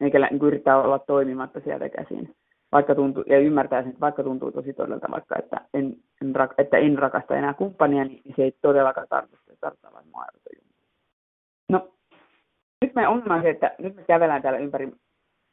eikä 0.00 0.18
niin 0.18 0.38
kuin 0.38 0.46
yrittää 0.46 0.82
olla 0.82 0.98
toimimatta 0.98 1.60
sieltä 1.60 1.88
käsin. 1.88 2.34
Vaikka 2.72 2.94
tuntuu, 2.94 3.24
ja 3.26 3.38
ymmärtää 3.38 3.82
sen, 3.82 3.88
että 3.88 4.00
vaikka 4.00 4.22
tuntuu 4.22 4.52
tosi 4.52 4.72
todelta, 4.72 5.10
vaikka 5.10 5.36
että 5.38 5.60
en, 5.74 5.96
en, 6.22 6.34
että 6.58 6.76
en 6.76 6.98
rakasta 6.98 7.36
enää 7.36 7.54
kumppania, 7.54 8.04
niin 8.04 8.22
se 8.36 8.42
ei 8.42 8.56
todellakaan 8.62 9.06
tarkoita, 9.10 9.38
että 9.52 9.60
tarkoittaa 9.60 9.92
vain 9.92 10.06
mua 10.12 10.24
No, 11.68 11.88
nyt 12.82 12.94
me 12.94 13.08
ongelma 13.08 13.34
on 13.34 13.42
se, 13.42 13.50
että 13.50 13.74
nyt 13.78 13.96
me 13.96 14.02
kävelään 14.02 14.42
täällä 14.42 14.58
ympäri 14.58 14.92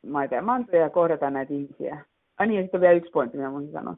maita 0.08 0.36
ja 0.36 0.42
mantoja 0.42 0.82
ja 0.82 0.90
kohdataan 0.90 1.34
näitä 1.34 1.54
ihmisiä. 1.54 2.06
Ai 2.40 2.48
niin, 2.48 2.58
ja 2.58 2.62
sitten 2.62 2.78
on 2.78 2.82
vielä 2.82 2.94
yksi 2.94 3.12
pointti, 3.12 3.38
mitä 3.38 3.52
voisin 3.52 3.72
sanoa. 3.72 3.96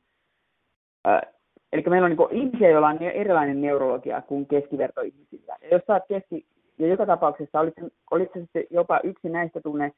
Eli 1.74 1.84
meillä 1.90 2.06
on 2.06 2.12
niin 2.12 2.44
ihmisiä, 2.44 2.70
joilla 2.70 2.88
on 2.88 3.02
erilainen 3.02 3.62
neurologia 3.62 4.22
kuin 4.22 4.46
keskivertoihmisillä. 4.46 5.56
Ja 5.62 5.68
jos 5.72 5.82
oot 5.88 6.04
keski, 6.08 6.46
ja 6.78 6.88
joka 6.88 7.06
tapauksessa 7.06 7.60
olit, 7.60 7.74
olit 8.12 8.30
se 8.34 8.40
sitten 8.40 8.64
jopa 8.70 9.00
yksi 9.04 9.30
näistä 9.30 9.62
tunne, 9.62 9.92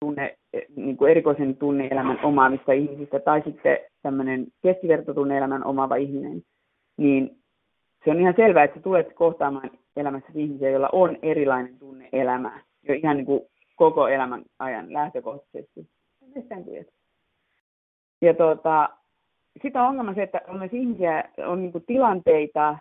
tunne 0.00 0.38
niin 0.76 0.96
kuin 0.96 1.10
erikoisen 1.10 1.56
tunneelämän 1.56 2.24
omaavista 2.24 2.72
ihmisistä, 2.72 3.20
tai 3.20 3.42
sitten 3.44 3.78
tämmöinen 4.02 4.46
keskivertotunneelämän 4.62 5.64
omaava 5.64 5.96
ihminen, 5.96 6.42
niin 6.96 7.38
se 8.04 8.10
on 8.10 8.20
ihan 8.20 8.34
selvää, 8.36 8.64
että 8.64 8.76
sä 8.76 8.82
tulet 8.82 9.12
kohtaamaan 9.14 9.70
elämässä 9.96 10.28
ihmisiä, 10.34 10.70
joilla 10.70 10.88
on 10.92 11.16
erilainen 11.22 11.78
tunneelämä 11.78 12.60
jo 12.82 12.94
ihan 12.94 13.16
niin 13.16 13.26
kuin 13.26 13.40
koko 13.76 14.08
elämän 14.08 14.42
ajan 14.58 14.92
lähtökohtaisesti. 14.92 15.86
Ja 18.22 18.34
tuota, 18.34 18.88
sitä 19.62 19.82
on 19.82 19.88
ongelma 19.88 20.14
se, 20.14 20.22
että 20.22 20.40
on 20.48 20.58
myös 20.58 20.72
ihmisiä, 20.72 21.24
on 21.46 21.62
niin 21.62 21.84
tilanteita 21.86 22.78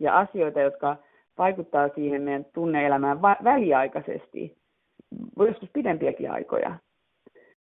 ja 0.00 0.18
asioita, 0.18 0.60
jotka 0.60 0.96
vaikuttaa 1.38 1.88
siihen 1.94 2.22
meidän 2.22 2.46
tunneelämään 2.54 3.22
va- 3.22 3.36
väliaikaisesti, 3.44 4.56
joskus 5.38 5.70
pidempiäkin 5.72 6.30
aikoja. 6.30 6.78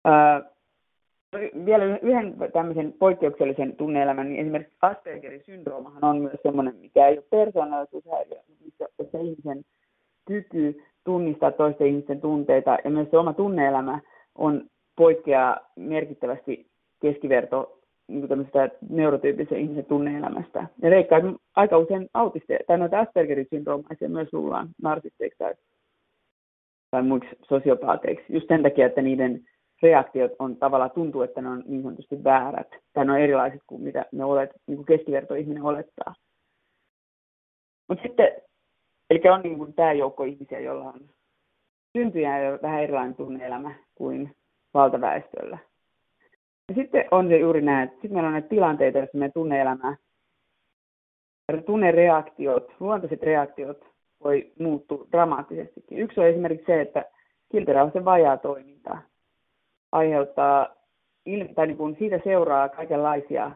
Öö, 0.07 0.52
vielä 1.65 1.99
yhden 2.01 2.35
tämmöisen 2.53 2.93
poikkeuksellisen 2.99 3.75
tunneelämän, 3.75 4.29
niin 4.29 4.41
esimerkiksi 4.41 4.77
Aspergerin 4.81 5.43
syndroomahan 5.43 6.03
on 6.03 6.21
myös 6.21 6.39
semmoinen, 6.43 6.75
mikä 6.75 7.07
ei 7.07 7.17
ole 7.17 7.25
persoonallisuushäiriö, 7.29 8.37
missä, 8.65 8.85
missä 8.99 9.17
ihmisen 9.19 9.65
kyky 10.25 10.83
tunnistaa 11.03 11.51
toisten 11.51 11.87
ihmisten 11.87 12.21
tunteita 12.21 12.77
ja 12.83 12.89
myös 12.89 13.07
se 13.11 13.17
oma 13.17 13.33
tunneelämä 13.33 13.99
on 14.35 14.63
poikkeaa 14.95 15.59
merkittävästi 15.75 16.67
keskiverto 17.01 17.79
niin 18.07 18.27
tämmöistä 18.27 18.69
neurotyyppisen 18.89 19.59
ihmisen 19.59 19.85
tunneelämästä. 19.85 20.67
Ja 20.81 20.89
leikkaa 20.89 21.19
aika 21.55 21.77
usein 21.77 22.09
autisteja, 22.13 22.59
tai 22.67 22.77
noita 22.77 22.99
Aspergerin 22.99 23.47
syndroomaisia 23.49 24.09
myös 24.09 24.33
luullaan 24.33 24.69
narsisteiksi 24.81 25.37
tai, 25.37 25.53
tai 26.91 27.03
muiksi 27.03 27.29
sosiopaateiksi, 27.49 28.25
just 28.29 28.47
sen 28.47 28.63
takia, 28.63 28.85
että 28.85 29.01
niiden 29.01 29.45
reaktiot 29.83 30.31
on 30.39 30.55
tavallaan 30.55 30.91
tuntuu, 30.91 31.21
että 31.21 31.41
ne 31.41 31.49
on 31.49 31.63
niin 31.65 31.83
sanotusti 31.83 32.23
väärät, 32.23 32.67
tai 32.93 33.05
ne 33.05 33.11
on 33.11 33.19
erilaiset 33.19 33.61
kuin 33.67 33.81
mitä 33.81 34.05
ne 34.11 34.25
olet, 34.25 34.49
niin 34.67 34.75
kuin 34.75 34.85
keskivertoihminen 34.85 35.63
olettaa. 35.63 36.15
Mutta 37.87 38.03
sitten, 38.03 38.31
eli 39.09 39.29
on 39.29 39.41
niin 39.41 39.57
kuin 39.57 39.73
tämä 39.73 39.93
joukko 39.93 40.23
ihmisiä, 40.23 40.59
joilla 40.59 40.83
on 40.83 40.99
syntyjä 41.97 42.39
ja 42.39 42.59
vähän 42.61 42.83
erilainen 42.83 43.15
tunneelämä 43.15 43.75
kuin 43.95 44.35
valtaväestöllä. 44.73 45.57
Ja 46.69 46.75
sitten 46.75 47.05
on 47.11 47.27
se 47.27 47.37
juuri 47.37 47.61
näin, 47.61 47.83
että 47.83 47.93
sitten 47.93 48.13
meillä 48.13 48.27
on 48.27 48.33
näitä 48.33 48.47
tilanteita, 48.47 48.97
joissa 48.97 49.17
meidän 49.17 49.33
tunneelämä, 49.33 49.95
tunnereaktiot, 51.65 52.75
luontaiset 52.79 53.23
reaktiot 53.23 53.85
voi 54.23 54.51
muuttua 54.59 55.07
dramaattisestikin. 55.11 55.97
Yksi 55.97 56.19
on 56.19 56.27
esimerkiksi 56.27 56.65
se, 56.65 56.81
että 56.81 57.05
kilpirauhasen 57.51 58.05
vajaa 58.05 58.37
toiminta 58.37 58.97
aiheuttaa, 59.93 60.75
tai 61.55 61.67
niin 61.67 61.77
kuin 61.77 61.95
siitä 61.99 62.19
seuraa 62.23 62.69
kaikenlaisia 62.69 63.51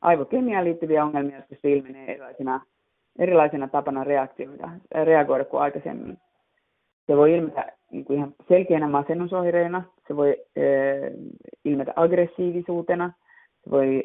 aivokemiaan 0.00 0.64
liittyviä 0.64 1.04
ongelmia, 1.04 1.36
jotka 1.36 1.68
ilmenee 1.68 2.10
erilaisina, 2.10 2.60
erilaisina 3.18 3.68
tapana 3.68 4.04
reaktioida, 4.04 4.70
reagoida 5.04 5.44
kuin 5.44 5.62
aikaisemmin. 5.62 6.18
Se 7.06 7.16
voi 7.16 7.32
ilmetä 7.32 7.72
niin 7.90 8.04
kuin 8.04 8.16
ihan 8.18 8.34
selkeänä 8.48 8.88
masennusoireina, 8.88 9.82
se 10.08 10.16
voi 10.16 10.36
äh, 10.58 11.12
ilmetä 11.64 11.92
aggressiivisuutena, 11.96 13.12
se 13.64 13.70
voi 13.70 14.02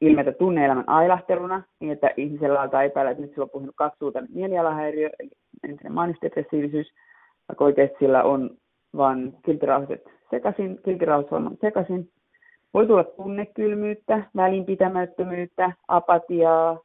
ilmetä 0.00 0.32
tunneelämän 0.32 0.88
ailahteluna, 0.88 1.62
niin 1.80 1.92
että 1.92 2.10
ihmisellä 2.16 2.60
alkaa 2.60 2.82
epäillä, 2.82 3.10
että 3.10 3.22
nyt 3.22 3.30
sillä 3.30 3.44
on 3.44 3.50
puhunut 3.50 3.74
kaksisuutainen 3.76 4.30
mielialahäiriö, 4.34 5.10
eli 5.18 5.30
entinen 5.68 5.92
manisdepressiivisyys, 5.92 6.92
vaikka 7.48 7.64
oikeasti 7.64 7.96
sillä 7.98 8.22
on 8.22 8.50
vain 8.96 9.36
kilpirauhaset 9.44 10.04
sekaisin, 10.30 10.80
kilpirauhashormonit 10.84 11.60
sekaisin. 11.60 12.08
Voi 12.74 12.86
tulla 12.86 13.04
tunnekylmyyttä, 13.04 14.22
välinpitämättömyyttä, 14.36 15.72
apatiaa, 15.88 16.78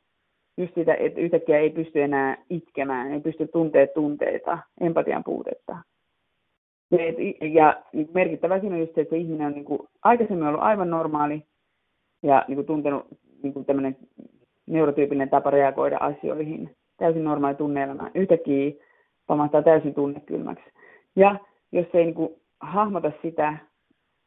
just 0.57 0.75
sitä, 0.75 0.93
että 0.93 1.19
yhtäkkiä 1.19 1.59
ei 1.59 1.69
pysty 1.69 2.01
enää 2.01 2.37
itkemään, 2.49 3.13
ei 3.13 3.19
pysty 3.19 3.47
tunteet 3.47 3.93
tunteita, 3.93 4.57
empatian 4.81 5.23
puutetta. 5.23 5.77
Ja, 6.91 6.99
ja 7.49 7.83
merkittävä 8.13 8.59
siinä 8.59 8.75
on 8.75 8.81
just 8.81 8.95
se, 8.95 9.01
että 9.01 9.15
se 9.15 9.17
ihminen 9.17 9.47
on 9.47 9.53
niin 9.53 9.65
kuin, 9.65 9.79
aikaisemmin 10.03 10.47
ollut 10.47 10.61
aivan 10.61 10.89
normaali 10.89 11.43
ja 12.23 12.45
niin 12.47 12.55
kuin, 12.55 12.65
tuntenut 12.65 13.05
niin 13.43 13.53
kuin 13.53 13.65
tämmöinen 13.65 13.97
neurotyypillinen 14.67 15.29
tapa 15.29 15.49
reagoida 15.49 15.97
asioihin. 15.99 16.75
täysin 16.97 17.23
normaali 17.23 17.55
tunneelämä. 17.55 18.11
Yhtäkkiä 18.15 18.71
pamahtaa 19.27 19.61
täysin 19.61 19.93
tunnekylmäksi. 19.93 20.65
Ja 21.15 21.39
jos 21.75 21.87
ei 21.93 22.05
niin 22.05 22.15
kuin, 22.15 22.29
hahmota 22.59 23.11
sitä, 23.21 23.57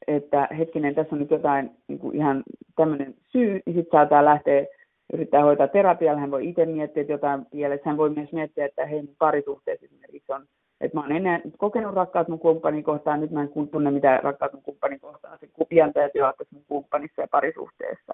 että 0.07 0.49
hetkinen, 0.59 0.95
tässä 0.95 1.17
on 1.17 1.21
nyt 1.21 1.31
jotain 1.31 1.71
niin 1.89 1.99
kuin 1.99 2.17
ihan 2.17 2.43
tämmöinen 2.77 3.15
syy, 3.33 3.61
niin 3.67 3.77
sitten 3.77 3.99
saattaa 3.99 4.25
lähteä 4.25 4.67
yrittää 5.13 5.43
hoitaa 5.43 5.69
terapialla, 5.69 6.21
hän 6.21 6.31
voi 6.31 6.49
itse 6.49 6.67
miettiä, 6.67 7.01
että 7.01 7.13
jotain 7.13 7.47
pielessä. 7.47 7.89
Hän 7.91 7.97
voi 7.97 8.11
myös 8.11 8.33
miettiä, 8.33 8.67
että 8.67 8.87
hei, 8.87 9.03
mun 9.03 9.17
parisuhteessa 9.19 9.87
esimerkiksi 9.87 10.33
on, 10.33 10.47
että 10.81 10.97
mä 10.97 11.03
oon 11.03 11.13
ennen 11.13 11.43
kokenut 11.59 11.95
rakkaat 11.95 12.29
mun 12.29 12.39
kumppanin 12.39 12.85
kohtaan, 12.85 13.21
nyt 13.21 13.31
mä 13.31 13.43
en 13.43 13.69
tunne 13.71 13.91
mitään 13.91 14.23
rakkaat 14.23 14.53
mun 14.53 14.63
kumppanin 14.63 15.01
kohtaan. 15.01 15.39
Se 15.39 15.49
piantajat 15.69 16.15
jo 16.15 16.33
mun 16.51 16.65
kumppanissa 16.69 17.23
ja 17.23 17.29
parisuhteessa. 17.31 18.13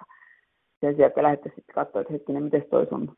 Sen 0.80 0.96
sijaan, 0.96 1.34
että 1.34 1.48
sitten 1.48 1.74
katsoa, 1.74 2.00
että 2.00 2.12
hetkinen, 2.12 2.42
miten 2.42 2.64
toi 2.70 2.86
sun, 2.86 3.16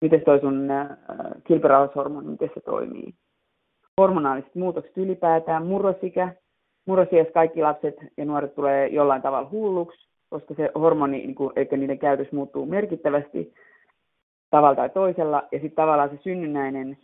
miten 0.00 0.24
toi 0.24 0.40
sun 0.40 0.70
äh, 0.70 0.88
kilpirauhashormoni, 1.44 2.28
miten 2.28 2.50
se 2.54 2.60
toimii. 2.60 3.14
Hormonaaliset 4.02 4.54
muutokset 4.54 4.96
ylipäätään, 4.96 5.66
murrosikä. 5.66 6.34
Murrosiässä 6.86 7.32
kaikki 7.32 7.62
lapset 7.62 7.94
ja 8.16 8.24
nuoret 8.24 8.54
tulee 8.54 8.86
jollain 8.88 9.22
tavalla 9.22 9.50
hulluksi 9.50 10.12
koska 10.32 10.54
se 10.54 10.70
hormoni, 10.74 11.18
niin 11.18 11.34
kuin, 11.34 11.52
eikä 11.56 11.76
niiden 11.76 11.98
käytös 11.98 12.32
muuttuu 12.32 12.66
merkittävästi 12.66 13.54
tavalla 14.50 14.76
tai 14.76 14.90
toisella, 14.90 15.42
ja 15.52 15.58
sitten 15.58 15.76
tavallaan 15.76 16.10
se 16.10 16.18
synnynnäinen 16.22 16.98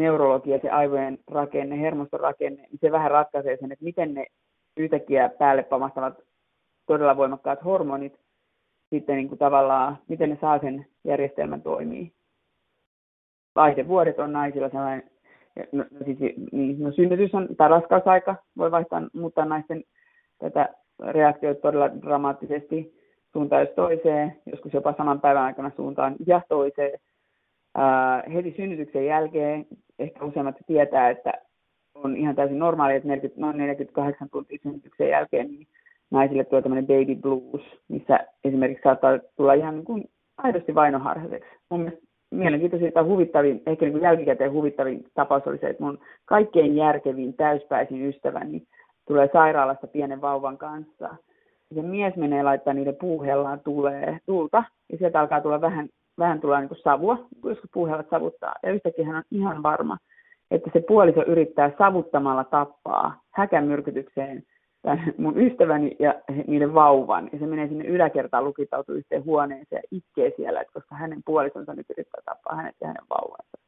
neurologia, 0.00 0.58
se 0.62 0.70
aivojen 0.70 1.18
rakenne, 1.30 1.80
hermoston 1.80 2.20
rakenne, 2.20 2.62
niin 2.62 2.78
se 2.80 2.92
vähän 2.92 3.10
ratkaisee 3.10 3.56
sen, 3.60 3.72
että 3.72 3.84
miten 3.84 4.14
ne 4.14 4.26
yhtäkkiä 4.76 5.28
päälle 5.28 5.62
pamahtavat 5.62 6.14
todella 6.86 7.16
voimakkaat 7.16 7.64
hormonit, 7.64 8.18
sitten 8.90 9.16
niin 9.16 9.28
kuin 9.28 9.38
tavallaan, 9.38 9.98
miten 10.08 10.30
ne 10.30 10.38
saa 10.40 10.58
sen 10.58 10.86
järjestelmän 11.04 11.62
toimii. 11.62 12.12
Vaihdevuodet 13.54 14.18
on 14.18 14.32
naisilla 14.32 14.68
sellainen, 14.68 15.10
no, 15.72 15.84
no 15.90 16.04
siis, 16.04 16.18
niin, 16.52 16.82
no 16.82 16.92
synnytys 16.92 17.34
on, 17.34 17.48
tai 17.56 17.68
raskausaika 17.68 18.36
voi 18.56 18.70
vaihtaa, 18.70 19.02
muuttaa 19.12 19.44
naisten 19.44 19.84
tätä 20.38 20.68
reaktiot 21.08 21.60
todella 21.60 21.90
dramaattisesti 22.02 23.02
suuntaan 23.32 23.68
toiseen, 23.76 24.36
joskus 24.46 24.72
jopa 24.72 24.94
saman 24.96 25.20
päivän 25.20 25.42
aikana 25.42 25.70
suuntaan 25.76 26.16
ja 26.26 26.40
toiseen. 26.48 26.98
Ää, 27.74 28.22
heti 28.34 28.54
synnytyksen 28.56 29.06
jälkeen 29.06 29.66
ehkä 29.98 30.24
useimmat 30.24 30.56
tietää, 30.66 31.10
että 31.10 31.32
on 31.94 32.16
ihan 32.16 32.36
täysin 32.36 32.58
normaali, 32.58 32.94
että 32.94 33.08
40, 33.08 33.40
noin 33.40 33.56
48 33.58 34.30
tuntia 34.30 34.58
synnytyksen 34.62 35.08
jälkeen 35.08 35.50
niin 35.50 35.66
naisille 36.10 36.44
tulee 36.44 36.62
tämmöinen 36.62 36.86
baby 36.86 37.14
blues, 37.14 37.62
missä 37.88 38.18
esimerkiksi 38.44 38.82
saattaa 38.82 39.18
tulla 39.36 39.54
ihan 39.54 39.74
niin 39.74 39.84
kuin 39.84 40.04
aidosti 40.36 40.74
vainoharhaiseksi. 40.74 41.50
Mun 41.70 41.80
mielestä 41.80 42.06
mielenkiintoisin 42.32 42.92
tai 42.92 43.04
huvittavin, 43.04 43.62
ehkä 43.66 43.84
niin 43.84 43.92
kuin 43.92 44.02
jälkikäteen 44.02 44.52
huvittavin 44.52 45.04
tapaus 45.14 45.46
oli 45.46 45.58
se, 45.58 45.66
että 45.66 45.82
mun 45.82 45.98
kaikkein 46.24 46.76
järkevin 46.76 47.34
täyspäisin 47.34 48.08
ystäväni 48.08 48.62
tulee 49.06 49.30
sairaalasta 49.32 49.86
pienen 49.86 50.20
vauvan 50.20 50.58
kanssa. 50.58 51.04
Ja 51.70 51.74
se 51.74 51.82
mies 51.82 52.16
menee 52.16 52.42
laittaa 52.42 52.74
niiden 52.74 52.96
puuhellaan 53.00 53.60
tulee 53.60 54.18
tulta, 54.26 54.64
ja 54.92 54.98
sieltä 54.98 55.20
alkaa 55.20 55.40
tulla 55.40 55.60
vähän, 55.60 55.88
vähän 56.18 56.40
tulla 56.40 56.60
niin 56.60 56.68
kuin 56.68 56.82
savua, 56.82 57.18
koska 57.40 57.68
puuhellat 57.72 58.10
savuttaa. 58.10 58.54
Ja 58.62 58.72
yhtäkkiä 58.72 59.06
hän 59.06 59.16
on 59.16 59.22
ihan 59.30 59.62
varma, 59.62 59.96
että 60.50 60.70
se 60.72 60.80
puoliso 60.88 61.22
yrittää 61.26 61.72
savuttamalla 61.78 62.44
tappaa 62.44 63.20
häkämyrkytykseen 63.30 64.42
tämän 64.82 65.14
mun 65.18 65.40
ystäväni 65.40 65.96
ja 65.98 66.14
niiden 66.46 66.74
vauvan. 66.74 67.28
Ja 67.32 67.38
se 67.38 67.46
menee 67.46 67.68
sinne 67.68 67.84
yläkertaan 67.84 68.44
lukitautuu 68.44 68.94
yhteen 68.94 69.24
huoneeseen 69.24 69.82
ja 69.82 69.98
itkee 69.98 70.32
siellä, 70.36 70.60
että 70.60 70.72
koska 70.72 70.94
hänen 70.94 71.22
puolisonsa 71.24 71.74
nyt 71.74 71.90
yrittää 71.90 72.20
tappaa 72.24 72.56
hänet 72.56 72.76
ja 72.80 72.86
hänen 72.86 73.04
vauvansa. 73.10 73.58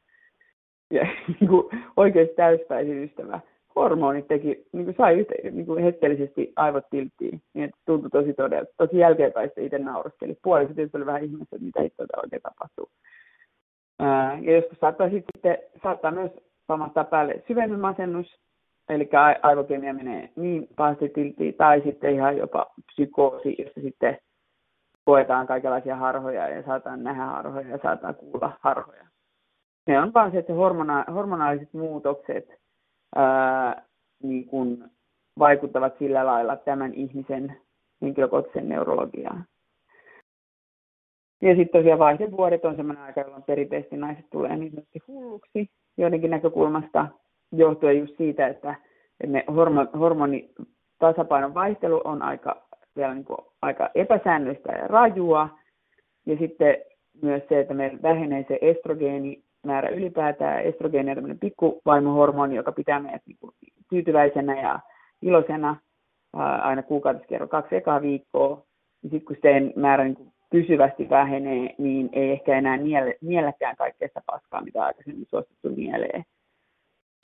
Ja 0.91 1.07
niin 1.27 1.49
kuin, 1.49 1.69
oikeasti 1.97 2.35
täyspäisin 2.35 3.03
ystävä 3.03 3.39
hormonit 3.75 4.27
teki, 4.27 4.65
niin 4.71 4.85
kuin 4.85 4.95
sai 4.97 5.19
yhtä, 5.19 5.33
niin 5.51 5.65
kuin 5.65 5.83
hetkellisesti 5.83 6.53
aivot 6.55 6.89
tilttiin, 6.89 7.41
niin 7.53 7.63
että 7.63 7.77
tuntui 7.85 8.09
tosi 8.09 8.33
todella, 8.33 8.69
tosi 8.77 8.97
jälkeenpäin 8.97 9.51
itse 9.57 9.79
nauraskeli. 9.79 10.37
Puolissa 10.43 10.75
tietysti 10.75 10.97
oli 10.97 11.05
vähän 11.05 11.23
ihmeessä, 11.23 11.55
että 11.55 11.65
mitä 11.65 11.81
itseltä 11.81 12.17
oikein 12.23 12.41
tapahtuu. 12.41 12.89
Ää, 13.99 14.39
ja 14.41 14.55
joskus 14.55 14.79
saattaa 14.79 15.09
sitten, 15.09 15.57
saattaa 15.83 16.11
myös 16.11 16.31
pamahtaa 16.67 17.03
päälle 17.03 17.43
syvemmin 17.47 17.79
masennus, 17.79 18.39
eli 18.89 19.09
aivokemia 19.41 19.93
menee 19.93 20.29
niin 20.35 20.67
pahasti 20.75 21.09
tilttiin, 21.09 21.53
tai 21.53 21.81
sitten 21.81 22.13
ihan 22.13 22.37
jopa 22.37 22.65
psykoosi, 22.85 23.55
jossa 23.59 23.81
sitten 23.81 24.17
koetaan 25.05 25.47
kaikenlaisia 25.47 25.95
harhoja 25.95 26.49
ja 26.49 26.63
saataan 26.63 27.03
nähdä 27.03 27.25
harhoja 27.25 27.69
ja 27.69 27.79
saataan 27.83 28.15
kuulla 28.15 28.51
harhoja. 28.59 29.05
Ne 29.87 29.99
on 29.99 30.13
vaan 30.13 30.31
se, 30.31 30.37
että 30.37 30.53
hormona- 30.53 31.13
hormonaaliset 31.13 31.73
muutokset 31.73 32.59
ää, 33.15 33.83
niin 34.23 34.45
kuin 34.45 34.83
vaikuttavat 35.39 35.97
sillä 35.99 36.25
lailla 36.25 36.55
tämän 36.55 36.93
ihmisen 36.93 37.57
henkilökohtaisen 38.01 38.69
neurologiaan. 38.69 39.45
Ja 41.41 41.55
sitten 41.55 41.81
tosiaan 41.81 41.99
vaihdevuodet 41.99 42.65
on 42.65 42.75
sellainen 42.75 43.03
aika, 43.03 43.21
jolloin 43.21 43.43
perinteisesti 43.43 43.97
naiset 43.97 44.25
tulee 44.29 44.55
niin 44.55 44.71
sanotusti 44.71 44.99
hulluksi 45.07 45.69
joidenkin 45.97 46.31
näkökulmasta 46.31 47.07
johtuen 47.57 47.99
just 47.99 48.17
siitä, 48.17 48.47
että 48.47 48.75
ne 49.27 49.43
hormo, 49.55 49.85
hormonitasapainon 49.99 51.53
vaihtelu 51.53 52.01
on 52.03 52.21
aika, 52.21 52.61
vielä 52.95 53.13
niin 53.13 53.25
kuin 53.25 53.37
aika 53.61 53.89
epäsäännöllistä 53.95 54.71
ja 54.71 54.87
rajua. 54.87 55.49
Ja 56.25 56.37
sitten 56.37 56.77
myös 57.21 57.43
se, 57.49 57.59
että 57.59 57.73
meillä 57.73 58.01
vähenee 58.01 58.45
se 58.47 58.59
estrogeeni 58.61 59.43
määrä 59.65 59.89
ylipäätään. 59.89 60.63
Estrogeeni 60.63 61.11
on 61.11 61.15
tämmöinen 61.15 61.39
pikkuvaimohormoni, 61.39 62.55
joka 62.55 62.71
pitää 62.71 62.99
meidät 62.99 63.21
niin 63.25 63.37
kuin 63.39 63.51
tyytyväisenä 63.89 64.61
ja 64.61 64.79
iloisena 65.21 65.75
aina 66.61 66.83
kuukaudessa 66.83 67.27
kerran 67.27 67.49
kaksi 67.49 67.75
ekaa 67.75 68.01
viikkoa. 68.01 68.61
Ja 69.03 69.09
sitten 69.09 69.25
kun 69.25 69.35
sen 69.41 69.73
määrä 69.75 70.03
niin 70.03 70.15
kuin 70.15 70.31
pysyvästi 70.51 71.09
vähenee, 71.09 71.75
niin 71.77 72.09
ei 72.13 72.31
ehkä 72.31 72.57
enää 72.57 72.77
miele, 72.77 73.17
mieläkään 73.21 73.75
kaikkea 73.75 74.07
sitä 74.07 74.21
paskaa, 74.25 74.61
mitä 74.61 74.83
aikaisemmin 74.85 75.25
suostuttu 75.29 75.69
mieleen. 75.69 76.23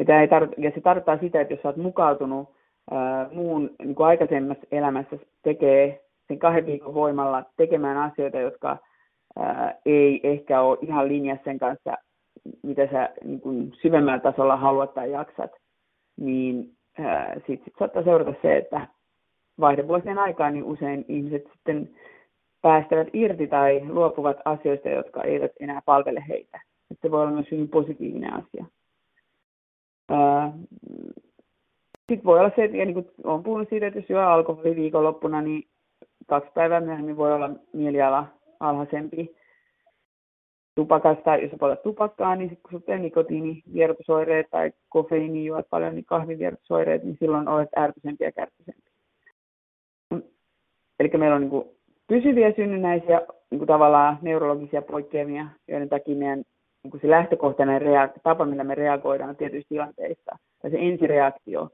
Ja, 0.08 0.22
ei 0.22 0.28
tar- 0.28 0.54
ja 0.58 0.72
se 0.76 0.82
tarkoittaa 0.82 1.18
sitä, 1.18 1.42
että 1.42 1.54
jos 1.54 1.66
olet 1.66 1.78
mukautunut 1.78 2.50
ää, 2.92 3.30
muun 3.34 3.70
niin 3.80 3.96
kuin 3.96 4.08
aikaisemmassa 4.08 4.68
elämässä 4.72 5.18
tekee 5.44 6.02
sen 6.28 6.40
kahden 6.40 6.66
viikon 6.66 6.94
voimalla 6.94 7.44
tekemään 7.58 7.98
asioita, 7.98 8.40
jotka 8.40 8.78
ää, 9.36 9.76
ei 9.86 10.20
ehkä 10.24 10.62
ole 10.62 10.78
ihan 10.82 11.08
linjassa 11.08 11.44
sen 11.44 11.60
kanssa, 11.60 11.98
mitä 12.64 12.88
sä 12.92 13.10
niin 13.24 13.42
kuin 13.42 13.74
syvemmällä 13.82 14.20
tasolla 14.20 14.56
haluat 14.56 14.94
tai 14.94 15.12
jaksat, 15.12 15.52
niin 16.20 16.72
sitten 17.48 17.66
sit 17.66 17.74
saattaa 17.80 18.04
seurata 18.04 18.34
se, 18.42 18.58
että 18.58 18.88
vaihdevuosien 19.60 20.20
aikaan 20.20 20.54
niin 20.54 20.64
usein 20.64 21.06
ihmiset 21.08 21.44
sitten 21.54 21.90
päästävät 22.62 23.08
irti 23.14 23.48
tai 23.48 23.82
luopuvat 23.90 24.38
asioista, 24.46 24.90
jotka 24.90 25.24
eivät 25.24 25.52
enää 25.60 25.82
palvele 25.86 26.24
heitä. 26.28 26.62
Että 26.92 27.08
se 27.08 27.12
voi 27.12 27.22
olla 27.22 27.32
myös 27.32 27.52
hyvin 27.52 27.70
positiivinen 27.70 28.34
asia. 28.34 28.66
Sitten 32.12 32.26
voi 32.26 32.40
olla 32.40 32.52
se, 32.56 32.64
että 32.64 32.78
niin 32.78 32.94
kuin 32.94 33.12
olen 33.24 33.44
puhunut 33.44 33.70
siitä, 33.70 33.88
että 33.88 34.00
jos 34.00 34.10
juo 34.10 34.20
alkoholi 34.20 34.76
viikonloppuna, 34.76 35.42
niin 35.42 35.64
kaksi 36.28 36.52
päivää 36.54 36.82
myöhemmin 36.82 37.18
voi 37.18 37.34
olla 37.34 37.50
mieliala 37.74 38.28
alhaisempi 38.60 39.36
tupakasta, 40.76 41.36
jos 41.36 41.52
poltat 41.60 41.84
tupakkaa, 41.84 42.36
niin 42.36 42.50
sitten 42.50 42.72
kun 42.72 42.82
sulla 42.82 42.96
on 42.96 43.02
nikotiinivierotusoireet 43.02 44.48
tai 44.52 44.72
kofeiini 44.90 45.46
juot 45.46 45.66
paljon, 45.70 45.96
niin 45.96 46.06
kahvivierotusoireet, 46.06 47.04
niin 47.04 47.18
silloin 47.20 47.48
olet 47.48 47.70
ärtyisempi 47.78 48.24
ja 48.24 48.32
kärtyisempi. 48.32 48.92
Eli 51.00 51.10
meillä 51.18 51.36
on 51.36 51.42
niin 51.42 51.50
kuin 51.50 51.66
pysyviä 52.08 52.54
synnynnäisiä 52.56 53.22
niin 53.52 53.60
kuin 53.60 53.68
tavallaan 53.68 54.20
neurologisia 54.22 54.82
poikkeamia, 54.82 55.46
joiden 55.68 55.90
takia 55.90 56.16
meidän 56.16 56.44
niin 56.84 56.92
kuin 56.92 57.02
se 57.02 57.10
lähtökohtainen 57.10 57.82
reak- 57.82 58.20
tapa, 58.24 58.46
millä 58.46 58.64
me 58.64 58.76
reagoidaan 58.76 59.36
tietyissä 59.36 59.70
tilanteissa, 59.70 60.38
tai 60.62 60.72
se 60.72 60.78
ensireaktio 60.80 61.70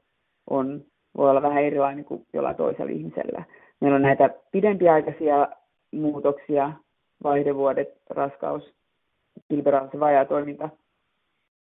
on, 0.50 0.82
voi 1.16 1.30
olla 1.30 1.42
vähän 1.42 1.64
erilainen 1.64 2.04
kuin 2.04 2.26
jollain 2.32 2.56
toisella 2.56 2.92
ihmisellä. 2.92 3.44
Meillä 3.80 3.96
on 3.96 4.02
näitä 4.02 4.30
pidempiaikaisia 4.52 5.48
muutoksia, 5.92 6.72
vaihdevuodet, 7.22 7.88
raskaus, 8.10 8.74
kilpirauhasen 9.48 10.00
vajaa 10.00 10.24
toiminta 10.24 10.68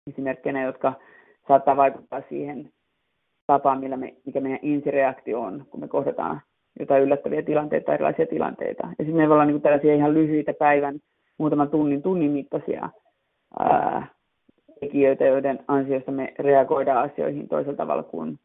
esimerkkinä, 0.07 0.63
jotka 0.63 0.93
saattaa 1.47 1.77
vaikuttaa 1.77 2.21
siihen 2.29 2.69
tapaan, 3.47 3.79
millä 3.79 3.97
me, 3.97 4.13
mikä 4.25 4.39
meidän 4.39 4.59
ensireaktio 4.63 5.41
on, 5.41 5.65
kun 5.69 5.79
me 5.79 5.87
kohdataan 5.87 6.41
jotain 6.79 7.03
yllättäviä 7.03 7.41
tilanteita, 7.41 7.93
erilaisia 7.93 8.25
tilanteita. 8.25 8.83
Ja 8.87 8.89
sitten 8.89 9.15
meillä 9.15 9.29
voi 9.29 9.35
olla 9.35 9.45
niin 9.45 9.61
tällaisia 9.61 9.95
ihan 9.95 10.13
lyhyitä 10.13 10.53
päivän, 10.53 10.99
muutaman 11.37 11.69
tunnin, 11.69 12.01
tunnin 12.01 12.31
mittaisia 12.31 12.89
tekijöitä, 14.79 15.25
joiden 15.25 15.59
ansiosta 15.67 16.11
me 16.11 16.33
reagoidaan 16.39 17.11
asioihin 17.11 17.47
toisella 17.47 17.77
tavalla 17.77 18.03
kuin 18.03 18.39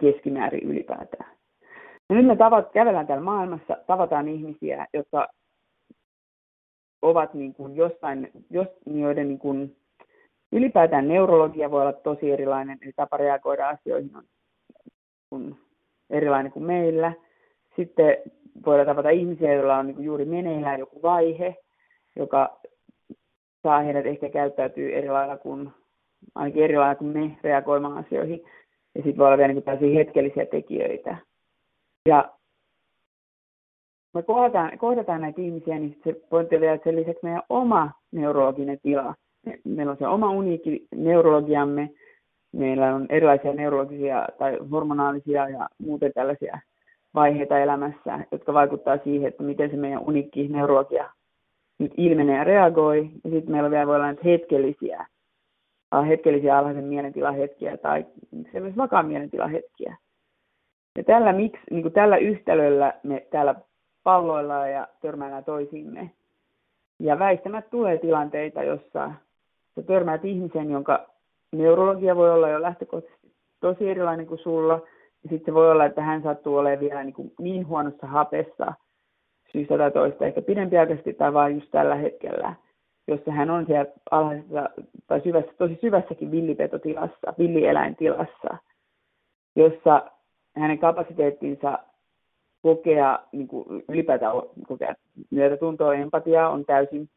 keskimäärin 0.00 0.70
ylipäätään. 0.70 1.30
Ja 2.08 2.16
nyt 2.16 2.26
me 2.26 2.36
tavat, 2.36 2.72
kävellään 2.72 3.06
täällä 3.06 3.24
maailmassa, 3.24 3.76
tavataan 3.86 4.28
ihmisiä, 4.28 4.86
jotka 4.94 5.28
ovat 7.02 7.34
niin 7.34 7.54
kuin 7.54 7.76
jostain, 7.76 8.30
jos, 8.50 8.68
joiden 8.86 9.28
niin 9.28 9.38
kuin, 9.38 9.76
ylipäätään 10.52 11.08
neurologia 11.08 11.70
voi 11.70 11.82
olla 11.82 11.92
tosi 11.92 12.30
erilainen, 12.30 12.78
eli 12.82 12.92
tapa 12.96 13.16
reagoida 13.16 13.68
asioihin 13.68 14.16
on 14.16 14.24
kun 15.30 15.56
erilainen 16.10 16.52
kuin 16.52 16.64
meillä. 16.64 17.12
Sitten 17.76 18.16
voidaan 18.66 18.86
tavata 18.86 19.10
ihmisiä, 19.10 19.52
joilla 19.52 19.76
on 19.76 19.86
niin 19.86 20.04
juuri 20.04 20.24
meneillään 20.24 20.80
joku 20.80 21.02
vaihe, 21.02 21.56
joka 22.16 22.60
saa 23.62 23.80
heidät 23.80 24.06
ehkä 24.06 24.28
käyttäytyy 24.28 24.94
eri 24.94 25.08
lailla 25.08 25.36
kuin, 25.36 25.70
ainakin 26.34 26.64
eri 26.64 26.76
lailla 26.76 26.94
kuin 26.94 27.18
me 27.18 27.36
reagoimaan 27.42 27.98
asioihin. 27.98 28.44
Ja 28.94 29.02
sitten 29.02 29.16
voi 29.16 29.26
olla 29.26 29.38
vielä 29.38 29.52
niin 29.52 29.62
tällaisia 29.62 29.94
hetkellisiä 29.94 30.46
tekijöitä. 30.46 31.16
Ja 32.08 32.32
me 34.14 34.22
kohdataan, 34.22 34.78
kohdataan 34.78 35.20
näitä 35.20 35.40
ihmisiä, 35.40 35.78
niin 35.78 36.00
se 36.04 36.12
pointti 36.30 36.60
vielä, 36.60 36.74
että 36.74 36.90
sen 36.90 36.96
lisäksi 36.96 37.20
meidän 37.22 37.42
oma 37.48 37.90
neurologinen 38.12 38.78
tila. 38.82 39.14
Meillä 39.64 39.92
on 39.92 39.98
se 39.98 40.06
oma 40.06 40.30
uniikki 40.30 40.86
neurologiamme, 40.94 41.90
meillä 42.52 42.94
on 42.94 43.06
erilaisia 43.08 43.52
neurologisia 43.52 44.28
tai 44.38 44.58
hormonaalisia 44.70 45.48
ja 45.48 45.68
muuten 45.78 46.12
tällaisia 46.12 46.60
vaiheita 47.14 47.58
elämässä, 47.58 48.18
jotka 48.32 48.52
vaikuttaa 48.52 48.98
siihen, 49.04 49.28
että 49.28 49.42
miten 49.42 49.70
se 49.70 49.76
meidän 49.76 50.02
uniikki 50.06 50.48
neurologia 50.48 51.10
nyt 51.78 51.92
ilmenee 51.96 52.36
ja 52.36 52.44
reagoi. 52.44 53.10
Ja 53.24 53.30
sitten 53.30 53.52
meillä 53.52 53.70
vielä 53.70 53.86
voi 53.86 53.96
olla 53.96 54.14
hetkellisiä, 54.24 55.06
hetkellisiä 56.08 56.58
alhaisen 56.58 56.84
mielentilahetkiä 56.84 57.76
tai 57.76 58.06
sellaisia 58.52 58.76
vakaan 58.76 59.06
mielentilahetkiä. 59.06 59.96
Ja 60.96 61.04
tällä, 61.04 61.32
miksi, 61.32 61.62
niin 61.70 61.82
kuin 61.82 61.94
tällä 61.94 62.16
yhtälöllä 62.16 62.94
me 63.02 63.26
täällä 63.30 63.54
palloillaan 64.02 64.70
ja 64.70 64.88
törmäillään 65.02 65.44
toisiimme. 65.44 66.10
Ja 66.98 67.18
väistämättä 67.18 67.70
tulee 67.70 67.98
tilanteita, 67.98 68.62
jossa 68.62 69.10
sä 69.74 69.82
törmäät 69.86 70.24
ihmisen, 70.24 70.70
jonka 70.70 71.06
neurologia 71.52 72.16
voi 72.16 72.30
olla 72.30 72.48
jo 72.48 72.62
lähtökohtaisesti 72.62 73.32
tosi 73.60 73.90
erilainen 73.90 74.26
kuin 74.26 74.38
sulla. 74.38 74.74
Ja 75.22 75.28
sitten 75.28 75.44
se 75.44 75.54
voi 75.54 75.70
olla, 75.70 75.84
että 75.84 76.02
hän 76.02 76.22
sattuu 76.22 76.56
olemaan 76.56 76.80
vielä 76.80 77.04
niin, 77.04 77.14
kuin 77.14 77.32
niin 77.40 77.68
huonossa 77.68 78.06
hapessa 78.06 78.72
syystä 79.52 79.78
tai 79.78 79.90
toista, 79.90 80.26
ehkä 80.26 80.42
pidempiaikaisesti 80.42 81.14
tai 81.14 81.32
vain 81.32 81.54
just 81.54 81.70
tällä 81.70 81.94
hetkellä, 81.94 82.54
jossa 83.08 83.32
hän 83.32 83.50
on 83.50 83.66
siellä 83.66 83.90
alhaisessa 84.10 84.70
tai 85.06 85.20
syvässä, 85.20 85.52
tosi 85.58 85.78
syvässäkin 85.80 86.30
villipetotilassa, 86.30 87.34
villieläintilassa, 87.38 88.56
jossa 89.56 90.10
hänen 90.56 90.78
kapasiteettinsa 90.78 91.78
kokea 92.62 93.18
niin 93.32 93.48
kuin 93.48 93.84
ylipäätään 93.88 94.32
kokea 94.68 94.94
myötätuntoa, 95.30 95.94
empatiaa 95.94 96.50
on 96.50 96.64
täysin 96.64 97.08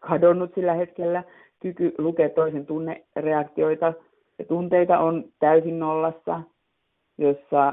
kadonnut 0.00 0.54
sillä 0.54 0.74
hetkellä. 0.74 1.24
Kyky 1.60 1.94
lukea 1.98 2.28
toisen 2.28 2.66
tunnereaktioita 2.66 3.92
ja 4.38 4.44
tunteita 4.44 4.98
on 4.98 5.24
täysin 5.38 5.78
nollassa, 5.78 6.40
jossa 7.18 7.72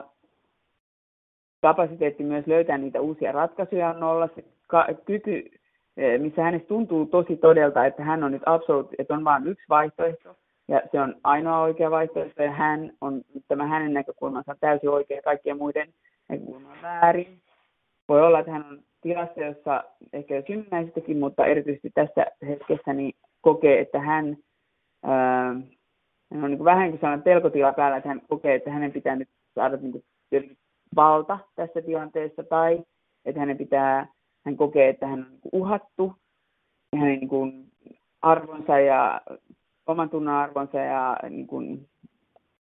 kapasiteetti 1.62 2.24
myös 2.24 2.48
löytää 2.48 2.78
niitä 2.78 3.02
uusia 3.02 3.32
ratkaisuja 3.32 3.90
on 3.90 4.00
nollassa. 4.00 4.42
Kyky, 5.06 5.52
e, 5.98 6.18
missä 6.18 6.44
hänestä 6.44 6.68
tuntuu 6.68 7.06
tosi 7.06 7.38
todelta, 7.38 7.86
että 7.86 8.04
hän 8.04 8.24
on 8.24 8.32
nyt 8.32 8.42
absoluutti, 8.46 8.96
että 9.00 9.14
on 9.14 9.24
vain 9.24 9.48
yksi 9.48 9.66
vaihtoehto, 9.70 10.36
ja 10.68 10.82
se 10.92 11.02
on 11.02 11.16
ainoa 11.24 11.62
oikea 11.62 11.92
vaihtoehto, 11.92 12.44
ja 12.44 12.52
hän 12.52 12.92
on, 13.02 13.22
tämä 13.48 13.68
hänen 13.68 13.94
näkökulmansa 13.94 14.56
täysin 14.60 14.90
oikea 14.90 15.22
kaikkien 15.22 15.58
muiden 15.58 15.94
näkökulma 16.30 16.72
on 16.72 16.82
väärin. 16.82 17.42
Voi 18.10 18.22
olla, 18.22 18.40
että 18.40 18.52
hän 18.52 18.66
on 18.66 18.80
tilassa, 19.02 19.42
jossa 19.42 19.84
ehkä 20.14 20.36
jo 20.36 20.44
synnynnäisestäkin, 20.48 21.20
mutta 21.20 21.46
erityisesti 21.46 21.92
tässä 21.94 22.26
hetkessä 22.48 22.94
niin 22.94 23.16
kokee, 23.42 23.80
että 23.80 24.00
hän, 24.00 24.38
ää, 25.04 25.56
hän 26.34 26.44
on 26.44 26.52
niin 26.52 26.64
vähän 26.64 26.82
niin 26.82 26.92
kuin 26.92 27.00
sellainen 27.00 27.24
pelkotila 27.24 27.74
päällä, 27.74 27.98
että 27.98 28.10
hän 28.10 28.22
kokee, 28.30 28.56
että 28.56 28.72
hänen 28.72 28.92
pitää 28.92 29.16
nyt 29.16 29.30
saada 29.56 29.78
niin 29.78 29.92
kuin 29.92 30.04
valta 30.96 31.40
tässä 31.56 31.82
tilanteessa, 31.82 32.44
tai 32.44 32.84
että 33.26 33.40
hänen 33.40 33.58
pitää, 33.58 34.08
hän 34.46 34.58
kokee, 34.58 34.90
että 34.90 35.08
hän 35.08 35.20
on 35.20 35.32
niin 35.32 35.42
uhattu, 35.52 36.14
hänen 36.96 37.20
niin 37.20 37.30
kuin 37.30 37.68
arvonsa 38.22 38.80
ja 38.80 39.22
oman 39.88 40.10
tunnon 40.10 40.36
arvonsa 40.36 40.78
ja 40.78 41.18
niin 41.30 41.48
kuin 41.48 41.88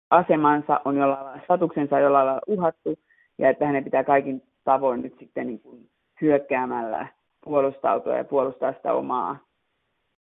asemansa 0.09 0.81
on 0.85 0.97
jollain 0.97 1.25
lailla, 1.25 1.43
statuksensa 1.43 1.99
jollain 1.99 2.25
lailla 2.25 2.41
uhattu, 2.47 2.99
ja 3.37 3.49
että 3.49 3.65
hänen 3.65 3.83
pitää 3.83 4.03
kaikin 4.03 4.43
tavoin 4.63 5.01
nyt 5.01 5.15
sitten 5.19 5.47
niin 5.47 5.59
kuin 5.59 5.89
hyökkäämällä 6.21 7.07
puolustautua 7.43 8.17
ja 8.17 8.23
puolustaa 8.23 8.73
sitä 8.73 8.93
omaa, 8.93 9.37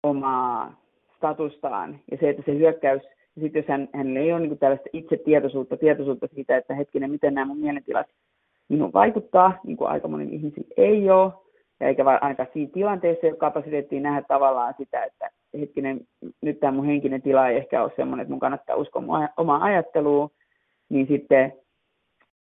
omaa 0.02 0.76
statustaan. 1.16 2.00
Ja 2.10 2.16
se, 2.20 2.30
että 2.30 2.42
se 2.46 2.58
hyökkäys, 2.58 3.02
ja 3.36 3.42
sitten 3.42 3.60
jos 3.60 3.68
hän, 3.68 3.88
hänellä 3.92 4.20
ei 4.20 4.32
ole 4.32 4.40
niin 4.40 4.58
tällaista 4.58 4.90
itsetietoisuutta, 4.92 5.76
tietoisuutta 5.76 6.26
siitä, 6.34 6.56
että 6.56 6.74
hetkinen, 6.74 7.10
miten 7.10 7.34
nämä 7.34 7.44
mun 7.44 7.58
mielentilat 7.58 8.06
minun 8.68 8.92
vaikuttaa, 8.92 9.60
niin 9.64 9.76
kuin 9.76 9.90
aika 9.90 10.08
monen 10.08 10.30
ihmisillä 10.30 10.74
ei 10.76 11.10
ole, 11.10 11.32
ja 11.80 11.88
eikä 11.88 12.04
vaan 12.04 12.22
ainakaan 12.22 12.48
siinä 12.52 12.70
tilanteessa 12.74 13.26
ole 13.26 13.36
kapasiteettiin 13.36 14.02
nähdä 14.02 14.22
tavallaan 14.28 14.74
sitä, 14.78 15.04
että 15.04 15.30
hetkinen, 15.60 16.00
nyt 16.40 16.60
tämä 16.60 16.72
mun 16.72 16.86
henkinen 16.86 17.22
tila 17.22 17.48
ei 17.48 17.56
ehkä 17.56 17.82
ole 17.82 17.92
sellainen, 17.96 18.20
että 18.20 18.32
mun 18.32 18.40
kannattaa 18.40 18.76
uskoa 18.76 19.28
omaa 19.36 19.62
ajattelua, 19.64 20.30
niin 20.88 21.06
sitten 21.06 21.52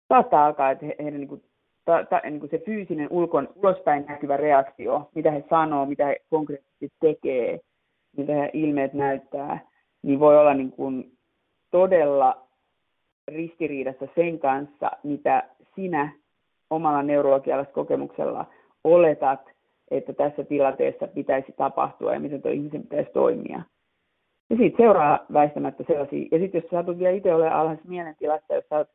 saattaa 0.09 0.47
alkaa, 0.47 0.71
että 0.71 0.87
heidän 0.99 1.21
niin 1.21 1.29
kuin, 1.29 1.43
ta, 1.85 2.05
ta, 2.05 2.21
niin 2.25 2.41
kuin 2.41 2.51
se 2.51 2.59
fyysinen 2.59 3.09
ulkon, 3.11 3.49
ulospäin 3.55 4.05
näkyvä 4.09 4.37
reaktio, 4.37 5.11
mitä 5.15 5.31
he 5.31 5.45
sanoo, 5.51 5.87
mitä 5.87 6.07
he 6.07 6.17
konkreettisesti 6.31 6.89
tekee, 7.01 7.61
mitä 8.17 8.33
he 8.35 8.51
ilmeet 8.53 8.93
näyttää, 8.93 9.68
niin 10.03 10.21
voi 10.21 10.39
olla 10.39 10.55
niin 10.55 10.73
kuin 10.73 11.13
todella 11.71 12.49
ristiriidassa 13.29 14.09
sen 14.15 14.39
kanssa, 14.39 14.91
mitä 15.03 15.49
sinä 15.77 16.13
omalla 16.71 17.03
neurologiallisella 17.03 17.75
kokemuksella 17.75 18.47
oletat, 18.85 19.41
että 19.91 20.13
tässä 20.13 20.45
tilanteessa 20.45 21.07
pitäisi 21.07 21.53
tapahtua 21.57 22.15
ja 22.15 22.21
miten 22.21 22.43
tuo 22.43 22.51
ihmisen 22.51 22.83
pitäisi 22.83 23.11
toimia. 23.13 23.63
Ja 24.51 24.57
sitten 24.57 24.85
seuraa 24.85 25.27
väistämättä 25.33 25.85
sellaisia. 25.87 26.29
Ja 26.31 26.39
sitten 26.39 26.59
jos 26.59 26.71
sä 26.71 26.77
satut 26.77 26.99
vielä 26.99 27.17
itse 27.17 27.35
olemaan 27.35 27.61
alhaisessa 27.61 27.89
mielentilassa, 27.89 28.55
jos 28.55 28.65
oot 28.71 28.89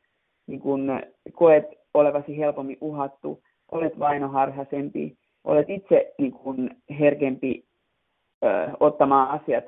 niin 0.46 0.60
kun 0.60 1.00
koet 1.32 1.64
olevasi 1.94 2.38
helpommin 2.38 2.78
uhattu, 2.80 3.42
olet 3.72 3.98
vainoharhaisempi, 3.98 5.16
olet 5.44 5.70
itse 5.70 6.14
niin 6.18 6.32
kun 6.32 6.70
herkempi 7.00 7.64
ö, 8.44 8.68
ottamaan 8.80 9.40
asiat, 9.40 9.64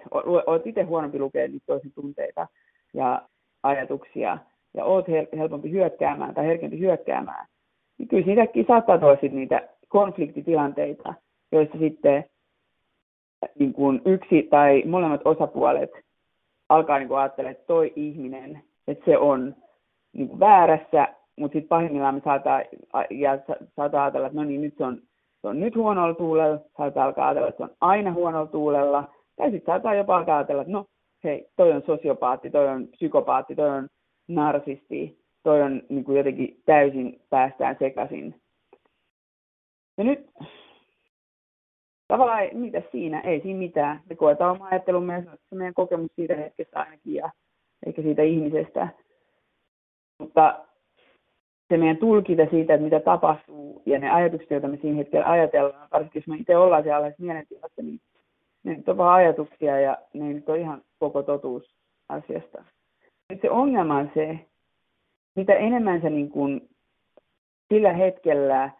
olet 0.46 0.66
itse 0.66 0.82
huonompi 0.82 1.18
lukea 1.18 1.48
niitä 1.48 1.66
toisen 1.66 1.92
tunteita 1.94 2.46
ja 2.94 3.22
ajatuksia, 3.62 4.38
ja 4.74 4.84
olet 4.84 5.06
helpompi 5.36 5.70
hyökkäämään 5.70 6.34
tai 6.34 6.46
herkempi 6.46 6.78
hyökkäämään, 6.78 7.46
niin 7.98 8.08
kyllä 8.08 8.24
siitäkin 8.24 8.64
saattaa 8.68 8.98
tulla 8.98 9.18
niitä 9.22 9.68
konfliktitilanteita, 9.88 11.14
joissa 11.52 11.78
sitten 11.78 12.24
niin 13.58 13.72
kuin 13.72 14.02
yksi 14.04 14.42
tai 14.50 14.82
molemmat 14.86 15.20
osapuolet 15.24 15.90
alkaa 16.68 16.98
niin 16.98 17.16
ajattelemaan, 17.16 17.52
että 17.52 17.66
toi 17.66 17.92
ihminen, 17.96 18.62
että 18.88 19.04
se 19.04 19.18
on 19.18 19.54
niin 20.12 20.40
väärässä, 20.40 21.08
mutta 21.36 21.52
sitten 21.52 21.68
pahimmillaan 21.68 22.14
me 22.14 22.20
saattaa, 22.24 22.62
ja 23.10 23.38
saattaa 23.76 24.04
ajatella, 24.04 24.26
että 24.26 24.38
no 24.38 24.44
niin, 24.44 24.60
nyt 24.60 24.74
se 24.78 24.84
on, 24.84 25.02
se 25.46 25.50
on 25.50 25.60
nyt 25.60 25.76
huonolla 25.76 26.14
tuulella, 26.14 26.58
saattaa 26.76 27.04
alkaa 27.04 27.28
ajatella, 27.28 27.48
että 27.48 27.66
se 27.66 27.70
on 27.70 27.76
aina 27.80 28.12
huonolla 28.12 28.46
tuulella, 28.46 29.08
tai 29.36 29.50
sitten 29.50 29.72
saattaa 29.72 29.94
jopa 29.94 30.16
alkaa 30.16 30.36
ajatella, 30.36 30.62
että 30.62 30.72
no 30.72 30.84
hei, 31.24 31.48
toi 31.56 31.72
on 31.72 31.82
sosiopaatti, 31.86 32.50
toi 32.50 32.68
on 32.68 32.88
psykopaatti, 32.88 33.54
toi 33.54 33.68
on 33.70 33.88
narsisti, 34.28 35.18
toi 35.42 35.62
on 35.62 35.82
niin 35.88 36.04
kuin 36.04 36.18
jotenkin 36.18 36.62
täysin 36.64 37.20
päästään 37.30 37.76
sekaisin. 37.78 38.40
Ja 39.98 40.04
nyt 40.04 40.30
tavallaan 42.08 42.48
mitä 42.52 42.82
siinä, 42.92 43.20
ei 43.20 43.40
siinä 43.40 43.58
mitään. 43.58 44.00
Me 44.08 44.16
koetaan 44.16 44.56
oma 44.56 44.66
ajattelumme 44.66 45.14
ja 45.14 45.36
se 45.48 45.54
meidän 45.54 45.74
kokemus 45.74 46.10
siitä 46.16 46.36
hetkestä 46.36 46.80
ainakin 46.80 47.14
ja 47.14 47.30
eikä 47.86 48.02
siitä 48.02 48.22
ihmisestä. 48.22 48.88
Mutta 50.18 50.66
se 51.68 51.76
meidän 51.76 51.96
tulkinta 51.96 52.46
siitä, 52.50 52.74
että 52.74 52.84
mitä 52.84 53.00
tapahtuu 53.00 53.82
ja 53.86 53.98
ne 53.98 54.10
ajatukset, 54.10 54.50
joita 54.50 54.68
me 54.68 54.76
siinä 54.76 54.96
hetkellä 54.96 55.30
ajatellaan, 55.30 55.88
varsinkin 55.92 56.20
jos 56.20 56.28
me 56.28 56.36
itse 56.36 56.56
ollaan 56.56 56.82
siellä 56.82 57.12
mielentilassa, 57.18 57.82
niin 57.82 58.00
ne 58.64 58.74
nyt 58.74 58.88
on 58.88 58.96
vaan 58.96 59.14
ajatuksia 59.14 59.80
ja 59.80 59.98
ne 60.14 60.32
nyt 60.32 60.48
on 60.48 60.58
ihan 60.58 60.82
koko 60.98 61.22
totuus 61.22 61.74
asiasta. 62.08 62.64
Nyt 63.30 63.40
se 63.40 63.50
ongelma 63.50 63.96
on 63.96 64.10
se, 64.14 64.38
mitä 65.36 65.54
enemmän 65.54 66.02
sä 66.02 66.10
niin 66.10 66.30
kuin 66.30 66.68
sillä 67.68 67.92
hetkellä 67.92 68.70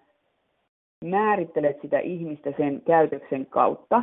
määrittelet 1.04 1.80
sitä 1.82 1.98
ihmistä 1.98 2.52
sen 2.56 2.82
käytöksen 2.86 3.46
kautta, 3.46 4.02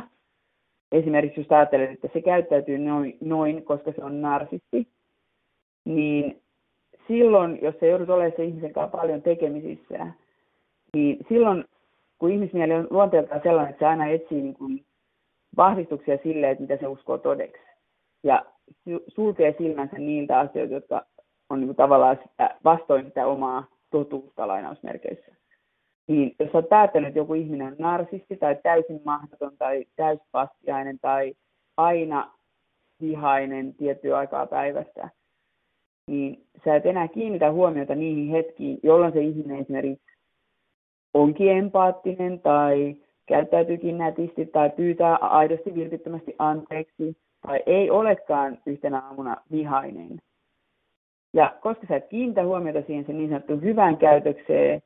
esimerkiksi 0.92 1.40
jos 1.40 1.52
ajattelet, 1.52 1.90
että 1.90 2.08
se 2.12 2.20
käyttäytyy 2.22 2.78
noin, 2.78 3.16
noin 3.20 3.64
koska 3.64 3.92
se 3.92 4.04
on 4.04 4.22
narsisti, 4.22 4.88
niin 5.84 6.42
silloin, 7.08 7.58
jos 7.62 7.74
se 7.80 7.88
joudut 7.88 8.10
olemaan 8.10 8.32
se 8.36 8.44
ihmisen 8.44 8.72
kanssa 8.72 8.96
paljon 8.96 9.22
tekemisissä, 9.22 10.06
niin 10.94 11.26
silloin 11.28 11.64
kun 12.18 12.30
ihmismieli 12.30 12.74
on 12.74 12.86
luonteeltaan 12.90 13.40
sellainen, 13.42 13.70
että 13.70 13.84
se 13.84 13.86
aina 13.86 14.06
etsii 14.06 14.42
niin 14.42 14.54
kuin 14.54 14.84
vahvistuksia 15.56 16.18
sille, 16.22 16.50
että 16.50 16.62
mitä 16.62 16.76
se 16.76 16.86
uskoo 16.86 17.18
todeksi. 17.18 17.62
Ja 18.22 18.44
sulkee 19.08 19.54
silmänsä 19.58 19.98
niiltä 19.98 20.38
asioilta, 20.38 20.74
jotka 20.74 21.06
on 21.50 21.60
niin 21.60 21.68
kuin 21.68 21.76
tavallaan 21.76 22.18
sitä, 22.22 22.56
vastoin 22.64 23.04
sitä 23.04 23.26
omaa 23.26 23.66
totuutta 23.90 24.48
lainausmerkeissä. 24.48 25.34
Niin 26.08 26.34
jos 26.38 26.54
olet 26.54 26.68
päättänyt, 26.68 27.08
että 27.08 27.18
joku 27.18 27.34
ihminen 27.34 27.66
on 27.66 27.76
narsisti 27.78 28.36
tai 28.36 28.56
täysin 28.62 29.00
mahdoton 29.04 29.56
tai 29.58 29.84
täyspastiainen 29.96 30.98
tai 30.98 31.34
aina 31.76 32.32
vihainen 33.00 33.74
tiettyä 33.74 34.18
aikaa 34.18 34.46
päivästä, 34.46 35.08
niin 36.06 36.46
sä 36.64 36.76
et 36.76 36.86
enää 36.86 37.08
kiinnitä 37.08 37.52
huomiota 37.52 37.94
niihin 37.94 38.28
hetkiin, 38.28 38.78
jolloin 38.82 39.12
se 39.12 39.20
ihminen 39.20 39.60
esimerkiksi 39.60 40.04
onkin 41.14 41.48
empaattinen 41.48 42.40
tai 42.40 42.96
käyttäytyykin 43.26 43.98
nätisti 43.98 44.46
tai 44.46 44.70
pyytää 44.70 45.16
aidosti 45.16 45.74
vilpittömästi 45.74 46.34
anteeksi 46.38 47.16
tai 47.46 47.62
ei 47.66 47.90
olekaan 47.90 48.58
yhtenä 48.66 48.98
aamuna 48.98 49.36
vihainen. 49.50 50.18
Ja 51.32 51.54
koska 51.60 51.86
sä 51.86 51.96
et 51.96 52.08
kiinnitä 52.08 52.44
huomiota 52.44 52.82
siihen 52.86 53.04
sen 53.06 53.18
niin 53.18 53.28
sanottuun 53.28 53.62
hyvään 53.62 53.96
käytökseen, 53.96 54.82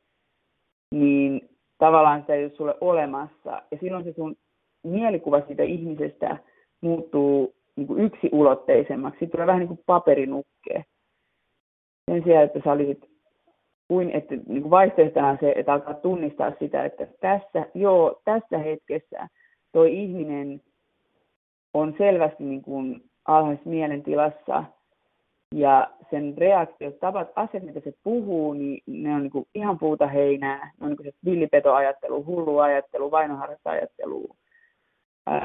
niin 0.94 1.48
tavallaan 1.78 2.20
sitä 2.20 2.34
ei 2.34 2.44
ole 2.44 2.52
sulle 2.52 2.74
olemassa. 2.80 3.62
Ja 3.70 3.78
silloin 3.80 4.04
se 4.04 4.12
sun 4.12 4.36
mielikuva 4.82 5.40
siitä 5.40 5.62
ihmisestä 5.62 6.36
muuttuu 6.80 7.54
niin 7.76 7.86
kuin 7.86 8.00
yksiulotteisemmaksi. 8.00 9.18
Siitä 9.18 9.32
tulee 9.32 9.46
vähän 9.46 9.58
niin 9.58 9.68
kuin 9.68 9.80
paperinukke. 9.86 10.84
Sen 12.08 12.24
sijaan, 12.24 12.44
että 12.44 12.60
sä 12.64 12.72
olisit 12.72 13.08
kuin 13.88 14.10
että 14.10 14.34
niin 14.34 14.62
kuin 14.62 14.70
vaihtoehtona 14.70 15.36
se, 15.40 15.52
että 15.56 15.72
alkaa 15.72 15.94
tunnistaa 15.94 16.52
sitä, 16.58 16.84
että 16.84 17.06
tässä, 17.20 17.66
joo, 17.74 18.20
tässä 18.24 18.58
hetkessä 18.58 19.28
toi 19.72 19.98
ihminen 19.98 20.60
on 21.74 21.94
selvästi 21.98 22.44
niin 22.44 22.62
kuin 22.62 23.02
alhaisessa 23.24 23.70
mielentilassa 23.70 24.64
ja 25.54 25.90
sen 26.10 26.34
reaktiot, 26.38 27.00
tavat, 27.00 27.28
asiat, 27.36 27.62
mitä 27.62 27.80
se 27.80 27.92
puhuu, 28.04 28.52
niin 28.52 28.82
ne 28.86 29.14
on 29.14 29.22
niin 29.22 29.30
kuin 29.30 29.46
ihan 29.54 29.78
puuta 29.78 30.06
heinää. 30.06 30.70
Ne 30.80 30.86
on 30.86 30.88
niin 30.88 31.12
se 31.12 31.18
villipetoajattelu, 31.24 32.24
hullu 32.24 32.58
ajattelu, 32.58 33.10
vainoharrasta-ajattelu. 33.10 34.28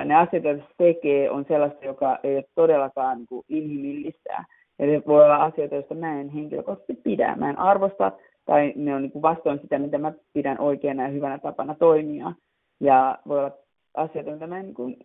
Ne 0.05 0.16
asiat, 0.16 0.43
joita 0.43 0.64
se 0.64 0.74
tekee, 0.78 1.30
on 1.30 1.45
sellaista, 1.47 1.86
joka 1.86 2.20
ei 2.24 2.36
ole 2.36 2.45
todellakaan 2.55 3.18
niin 3.18 3.28
kuin 3.28 3.45
inhimillistä. 3.49 4.43
Ne 4.88 5.03
voi 5.07 5.23
olla 5.23 5.43
asioita, 5.43 5.75
joista 5.75 5.95
mä 5.95 6.21
en 6.21 6.29
henkilökohtaisesti 6.29 7.01
pidä. 7.03 7.36
Mä 7.36 7.49
en 7.49 7.59
arvosta 7.59 8.11
tai 8.45 8.73
ne 8.75 8.95
on 8.95 9.01
niin 9.01 9.11
kuin 9.11 9.21
vastoin 9.21 9.59
sitä, 9.59 9.79
mitä 9.79 9.97
mä 9.97 10.13
pidän 10.34 10.59
oikeana 10.59 11.03
ja 11.03 11.09
hyvänä 11.09 11.38
tapana 11.38 11.75
toimia. 11.75 12.34
Ja 12.79 13.19
voi 13.27 13.39
olla 13.39 13.51
asioita, 13.93 14.31
mitä 14.31 14.47
mä 14.47 14.59
en, 14.59 14.65
niin 14.65 14.75
kuin, 14.75 14.97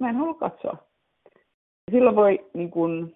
mä 0.00 0.08
en 0.08 0.16
halua 0.16 0.34
katsoa. 0.34 0.76
Silloin 1.90 2.16
voi, 2.16 2.46
niin 2.54 2.70
kuin, 2.70 3.14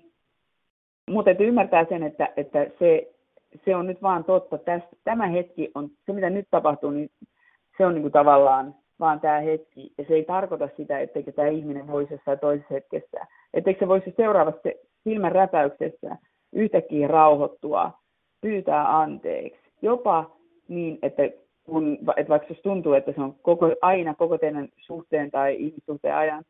mutta 1.11 1.30
että 1.30 1.44
ymmärtää 1.44 1.86
sen, 1.88 2.03
että, 2.03 2.28
että 2.36 2.66
se, 2.78 3.12
se 3.64 3.76
on 3.76 3.86
nyt 3.86 4.03
vaan 4.03 4.24
totta. 4.24 4.59
Tästä, 4.59 4.96
tämä 5.05 5.26
hetki 5.26 5.70
on, 5.74 5.90
se 6.07 6.12
mitä 6.12 6.30
nyt 6.30 6.48
tapahtuu, 6.50 6.90
niin 6.90 7.11
se 7.78 7.86
on 7.86 7.94
niin 7.94 8.03
kuin 8.03 8.12
tavallaan 8.12 8.74
vaan 9.00 9.20
tämä 9.20 9.40
hetki. 9.40 9.92
Ja 9.98 10.05
se 10.09 10.14
ei 10.14 10.24
tarkoita 10.24 10.68
sitä, 10.76 11.00
etteikö 11.00 11.32
tämä 11.32 11.48
ihminen 11.48 11.86
voisi 11.86 12.14
jossain 12.14 12.38
toisessa 12.38 12.74
hetkessä, 12.74 13.26
etteikö 13.55 13.80
se 13.80 13.88
voisi 13.88 14.14
seuraavassa 14.16 14.68
silmän 15.05 15.32
räpäyksessä 15.32 16.16
yhtäkkiä 16.53 17.09
rauhoittua 17.09 17.90
pyytää 18.40 18.98
anteeksi. 18.98 19.61
Jopa 19.82 20.30
niin, 20.68 20.98
että, 21.03 21.22
kun, 21.64 21.98
että 22.16 22.28
vaikka 22.28 22.48
jos 22.48 22.61
tuntuu, 22.62 22.92
että 22.92 23.12
se 23.12 23.20
on 23.20 23.34
koko, 23.42 23.66
aina 23.82 24.14
koko 24.14 24.38
teidän 24.38 24.68
suhteen 24.76 25.30
tai 25.30 25.57
ihmissuhteen 25.59 26.14
ajan 26.14 26.44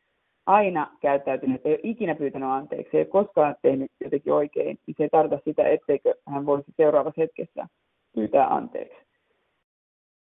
aina 0.45 0.87
käyttäytynyt, 1.01 1.65
ei 1.65 1.73
ole 1.73 1.79
ikinä 1.83 2.15
pyytänyt 2.15 2.49
anteeksi, 2.49 2.97
ei 2.97 3.01
ole 3.01 3.23
koskaan 3.23 3.55
tehnyt 3.61 3.91
jotenkin 4.03 4.33
oikein, 4.33 4.79
niin 4.87 4.95
se 4.97 5.03
ei 5.03 5.09
tarkoita 5.09 5.43
sitä, 5.45 5.67
etteikö 5.67 6.13
hän 6.27 6.45
voisi 6.45 6.71
seuraavassa 6.77 7.21
hetkessä 7.21 7.67
pyytää 8.15 8.47
anteeksi. 8.47 8.97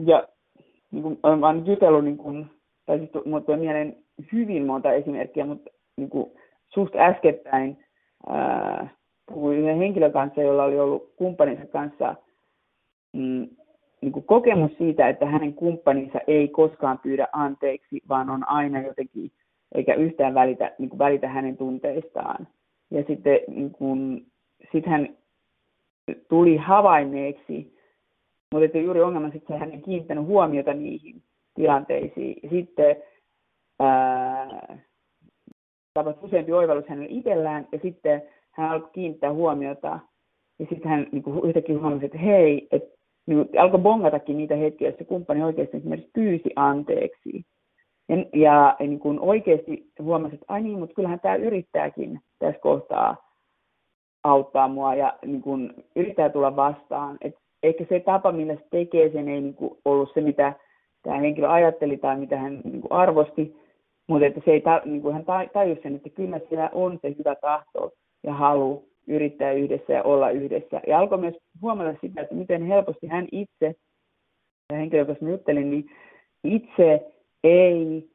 Ja 0.07 0.29
niin 0.91 1.03
kuin, 1.03 1.19
olen 1.23 1.41
vain 1.41 1.67
jutellut, 1.67 2.05
niin 2.05 2.17
kuin, 2.17 2.47
tai 2.87 2.99
siis 2.99 3.11
mieleen 3.61 3.97
hyvin 4.33 4.67
monta 4.67 4.93
esimerkkiä, 4.93 5.47
mutta 5.47 5.71
niin 5.97 6.11
kuin, 6.11 6.33
suht 6.67 6.97
äskettäin 6.97 7.84
ää, 8.29 8.89
puhuin 9.27 9.59
yhden 9.59 9.79
henkilön 9.79 10.13
kanssa, 10.13 10.43
jolla 10.43 10.65
oli 10.65 10.81
ollut 10.81 11.13
kumppaninsa 11.17 11.67
kanssa 11.67 12.15
mm, 13.13 13.49
niin 14.01 14.13
kuin 14.13 14.25
kokemus 14.25 14.71
siitä, 14.79 15.09
että 15.09 15.27
hänen 15.27 15.55
kumppaninsa 15.55 16.19
ei 16.27 16.49
koskaan 16.49 16.99
pyydä 16.99 17.29
anteeksi, 17.33 18.03
vaan 18.09 18.31
on 18.31 18.49
aina 18.49 18.83
jotenkin, 18.83 19.31
eikä 19.75 19.95
yhtään 19.95 20.35
välitä, 20.35 20.73
niin 20.79 20.89
kuin 20.89 20.99
välitä 20.99 21.29
hänen 21.29 21.57
tunteistaan. 21.57 22.49
Ja 22.91 23.05
sitten 23.07 23.41
niin 23.49 23.71
kuin, 23.71 24.27
sit 24.73 24.87
hän 24.87 25.17
tuli 26.29 26.57
havainneeksi, 26.57 27.75
mutta 28.53 28.65
että 28.65 28.79
juuri 28.79 29.03
ongelma 29.03 29.31
että 29.35 29.59
hän 29.59 29.73
ei 29.73 29.81
kiinnittänyt 29.81 30.27
huomiota 30.27 30.75
niihin 30.75 31.23
tilanteisiin. 31.55 32.51
Sitten 32.51 32.97
ää, 33.81 34.79
tapahtui 35.95 36.29
useampi 36.29 36.53
oivallus 36.53 36.89
hänelle 36.89 37.09
itsellään, 37.11 37.69
ja 37.73 37.79
sitten 37.83 38.23
hän 38.51 38.71
alkoi 38.71 38.91
kiinnittää 38.93 39.33
huomiota 39.33 39.99
ja 40.59 40.67
sitten 40.69 40.91
hän 40.91 41.07
niin 41.13 41.23
kuin 41.23 41.49
yhtäkkiä 41.49 41.79
huomasi, 41.79 42.05
että 42.05 42.19
hei, 42.19 42.69
että 42.73 42.95
niin 43.27 43.47
kuin, 43.47 43.61
alkoi 43.61 43.81
bongatakin 43.81 44.37
niitä 44.37 44.57
hetkiä, 44.57 44.89
joissa 44.89 45.05
kumppani 45.05 45.43
oikeasti 45.43 45.77
esimerkiksi 45.77 46.11
pyysi 46.15 46.51
anteeksi. 46.57 47.45
Ja, 48.09 48.17
ja, 48.17 48.77
ja 48.79 48.87
niin 48.87 49.01
kuin 49.01 49.21
oikeasti 49.21 49.87
huomasi, 50.03 50.35
että 50.35 50.47
ai 50.49 50.63
niin, 50.63 50.79
mutta 50.79 50.95
kyllähän 50.95 51.21
tämä 51.21 51.35
yrittääkin 51.35 52.21
tässä 52.39 52.61
kohtaa 52.61 53.17
auttaa 54.25 54.69
mua 54.69 54.95
ja 54.95 55.19
niin 55.27 55.43
kuin, 55.43 55.75
yrittää 55.97 56.29
tulla 56.29 56.57
vastaan. 56.57 57.17
Et 57.21 57.35
ehkä 57.63 57.85
se 57.89 58.01
tapa, 58.01 58.33
millä 58.33 58.55
se 58.55 58.65
tekee 58.71 59.13
sen, 59.13 59.29
ei 59.29 59.41
niin 59.41 59.55
kuin, 59.55 59.79
ollut 59.85 60.11
se, 60.15 60.21
mitä 60.21 60.53
tämä 61.03 61.19
henkilö 61.19 61.51
ajatteli 61.51 61.97
tai 61.97 62.19
mitä 62.19 62.37
hän 62.37 62.61
niin 62.65 62.81
kuin, 62.81 62.93
arvosti, 62.93 63.57
mutta 64.09 64.27
että 64.27 64.41
se 64.45 64.51
ei, 64.51 64.63
niin 64.85 65.03
kuin 65.03 65.15
hän 65.15 65.25
tajusi 65.53 65.83
sen, 65.83 65.97
että 65.97 66.09
kyllä 66.09 66.41
siellä 66.49 66.71
on 66.73 66.99
se 67.03 67.15
hyvä 67.19 67.35
tahto 67.35 67.91
ja 68.23 68.33
halu 68.35 68.89
yrittää 69.07 69.53
yhdessä 69.53 69.93
ja 69.93 70.03
olla 70.03 70.31
yhdessä. 70.31 70.81
Ja 70.87 70.99
alkoi 70.99 71.19
myös 71.19 71.35
huomata 71.63 71.95
sitä, 72.01 72.21
että 72.21 72.35
miten 72.35 72.67
helposti 72.67 73.07
hän 73.07 73.27
itse, 73.33 73.75
ja 74.73 74.79
henkilö, 74.79 75.01
joka 75.01 75.27
juttelin, 75.31 75.71
niin 75.71 75.85
itse 76.45 77.13
ei 77.45 78.09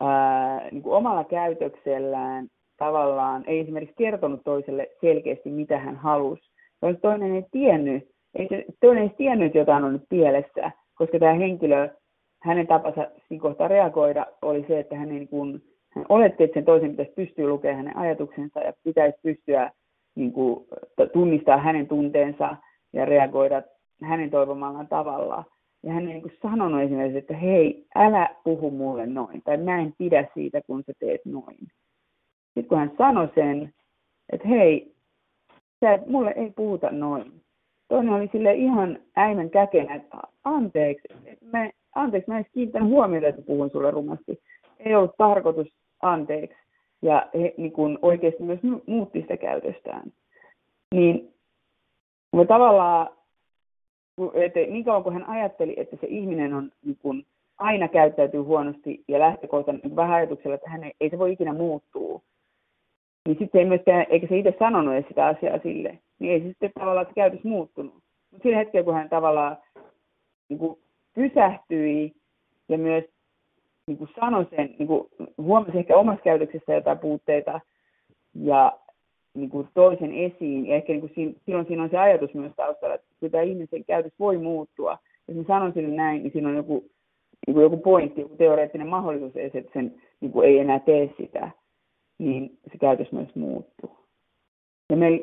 ää, 0.00 0.68
niin 0.70 0.82
kuin 0.82 0.94
omalla 0.94 1.24
käytöksellään 1.24 2.48
tavallaan, 2.76 3.44
ei 3.46 3.60
esimerkiksi 3.60 3.94
kertonut 3.98 4.40
toiselle 4.44 4.88
selkeästi, 5.00 5.50
mitä 5.50 5.78
hän 5.78 5.96
halusi. 5.96 6.50
Toinen 7.02 7.34
ei 7.34 7.44
tiennyt, 7.50 8.08
ei 8.34 8.48
toinen 8.80 9.02
ei 9.02 9.08
tiennyt, 9.08 9.46
että 9.46 9.58
jotain 9.58 9.84
on 9.84 9.92
nyt 9.92 10.04
pielessä, 10.08 10.70
koska 10.94 11.18
tämä 11.18 11.32
henkilö, 11.32 11.88
hänen 12.42 12.66
tapansa 12.66 13.06
siinä 13.28 13.42
kohtaa 13.42 13.68
reagoida 13.68 14.26
oli 14.42 14.64
se, 14.68 14.80
että 14.80 14.96
hän, 14.96 15.08
niin 15.08 15.28
kuin, 15.28 15.62
hän 15.88 16.06
oletti, 16.08 16.44
että 16.44 16.54
sen 16.54 16.64
toisen 16.64 16.90
pitäisi 16.90 17.12
pystyä 17.12 17.48
lukemaan 17.48 17.76
hänen 17.76 17.96
ajatuksensa 17.96 18.60
ja 18.60 18.72
pitäisi 18.84 19.18
pystyä 19.22 19.70
niin 20.14 20.32
kuin, 20.32 20.66
tunnistaa 21.12 21.56
hänen 21.56 21.88
tunteensa 21.88 22.56
ja 22.92 23.04
reagoida 23.04 23.62
hänen 24.02 24.30
toivomallaan 24.30 24.88
tavalla. 24.88 25.44
Ja 25.82 25.92
hän 25.92 26.06
ei 26.06 26.12
niin 26.12 26.22
kuin 26.22 26.38
sanonut 26.42 26.82
esimerkiksi, 26.82 27.18
että 27.18 27.36
hei, 27.36 27.86
älä 27.94 28.34
puhu 28.44 28.70
mulle 28.70 29.06
noin, 29.06 29.42
tai 29.42 29.56
mä 29.56 29.80
en 29.80 29.94
pidä 29.98 30.28
siitä, 30.34 30.60
kun 30.66 30.84
sä 30.86 30.92
teet 30.98 31.20
noin. 31.24 31.58
Sitten 32.44 32.64
kun 32.68 32.78
hän 32.78 32.92
sanoi 32.98 33.28
sen, 33.34 33.74
että 34.32 34.48
hei, 34.48 34.94
sä, 35.80 35.98
mulle 36.06 36.34
ei 36.36 36.50
puhuta 36.56 36.90
noin. 36.90 37.32
Toinen 37.88 38.14
oli 38.14 38.28
sille 38.32 38.54
ihan 38.54 38.98
äimän 39.16 39.50
käkenä, 39.50 39.94
että 39.94 40.16
anteeksi, 40.44 41.08
mä, 41.52 41.70
anteeksi, 41.94 42.30
mä 42.30 42.38
en 42.38 42.46
kiinnittänyt 42.52 42.88
huomiota, 42.88 43.26
että 43.26 43.42
puhun 43.42 43.70
sulle 43.70 43.90
rumasti. 43.90 44.42
Ei 44.78 44.94
ollut 44.94 45.16
tarkoitus 45.18 45.68
anteeksi 46.02 46.56
ja 47.02 47.28
he 47.34 47.54
niin 47.56 47.72
kuin 47.72 47.98
oikeasti 48.02 48.42
myös 48.42 48.60
muutti 48.86 49.20
sitä 49.20 49.36
käytöstään. 49.36 50.12
Niin 50.94 51.34
me 52.36 52.46
tavallaan, 52.46 53.08
että 54.34 54.60
niin 54.60 54.84
kauan 54.84 55.02
kuin 55.02 55.12
hän 55.12 55.28
ajatteli, 55.28 55.74
että 55.76 55.96
se 56.00 56.06
ihminen 56.06 56.54
on 56.54 56.70
niin 56.84 56.98
kuin, 57.02 57.26
aina 57.58 57.88
käyttäytyy 57.88 58.40
huonosti 58.40 59.04
ja 59.08 59.18
lähtökohtaisesti 59.18 59.88
niin 59.88 59.96
vähän 59.96 60.16
ajatuksella, 60.16 60.54
että 60.54 60.70
hän 60.70 60.84
ei, 60.84 60.92
ei 61.00 61.10
se 61.10 61.18
voi 61.18 61.32
ikinä 61.32 61.52
muuttua, 61.52 62.20
niin 63.28 63.38
sitten 63.38 63.58
ei 63.58 63.64
myöskään, 63.64 64.06
eikä 64.10 64.26
se 64.26 64.38
itse 64.38 64.54
sanonut 64.58 64.94
edes 64.94 65.08
sitä 65.08 65.26
asiaa 65.26 65.58
sille, 65.58 65.98
niin 66.18 66.32
ei 66.32 66.40
se 66.40 66.46
sitten 66.46 66.70
tavallaan 66.78 67.06
se 67.06 67.12
käytös 67.14 67.44
muuttunut. 67.44 67.94
Mutta 68.30 68.42
sillä 68.42 68.56
hetkellä, 68.56 68.84
kun 68.84 68.94
hän 68.94 69.08
tavallaan 69.08 69.56
niin 70.50 70.58
kuin 70.58 70.78
pysähtyi 71.14 72.12
ja 72.68 72.78
myös 72.78 73.04
niin 73.86 73.98
kuin 73.98 74.10
sanoi 74.20 74.46
sen, 74.56 74.74
niin 74.78 74.86
kuin 74.86 75.08
huomasi 75.38 75.78
ehkä 75.78 75.96
omassa 75.96 76.22
käytöksessä 76.22 76.74
jotain 76.74 76.98
puutteita 76.98 77.60
ja 78.34 78.78
niin 79.34 79.50
kuin 79.50 79.68
toisen 79.74 80.14
esiin. 80.14 80.66
Ja 80.66 80.76
ehkä 80.76 80.92
niin 80.92 81.00
kuin 81.00 81.12
siinä, 81.14 81.32
silloin 81.46 81.66
siinä 81.66 81.82
on 81.82 81.90
se 81.90 81.98
ajatus 81.98 82.34
myös 82.34 82.52
taustalla, 82.56 82.94
että 82.94 83.06
kyllä 83.20 83.30
tämä 83.30 83.42
ihmisen 83.42 83.84
käytös 83.84 84.12
voi 84.18 84.38
muuttua. 84.38 84.98
Jos 85.28 85.36
mä 85.36 85.44
sanon 85.46 85.72
sille 85.72 85.94
näin, 85.94 86.22
niin 86.22 86.32
siinä 86.32 86.48
on 86.48 86.56
joku 86.56 86.84
niin 87.46 87.54
kuin 87.54 87.62
joku 87.62 87.76
pointti, 87.76 88.20
joku 88.20 88.36
teoreettinen 88.36 88.88
mahdollisuus 88.88 89.32
että 89.36 89.72
sen 89.72 89.94
niin 90.20 90.32
kuin 90.32 90.48
ei 90.48 90.58
enää 90.58 90.78
tee 90.78 91.14
sitä, 91.16 91.50
niin 92.18 92.58
se 92.72 92.78
käytös 92.78 93.12
myös 93.12 93.34
muuttuu. 93.34 93.96
Ja, 94.90 94.96
me, 94.96 95.20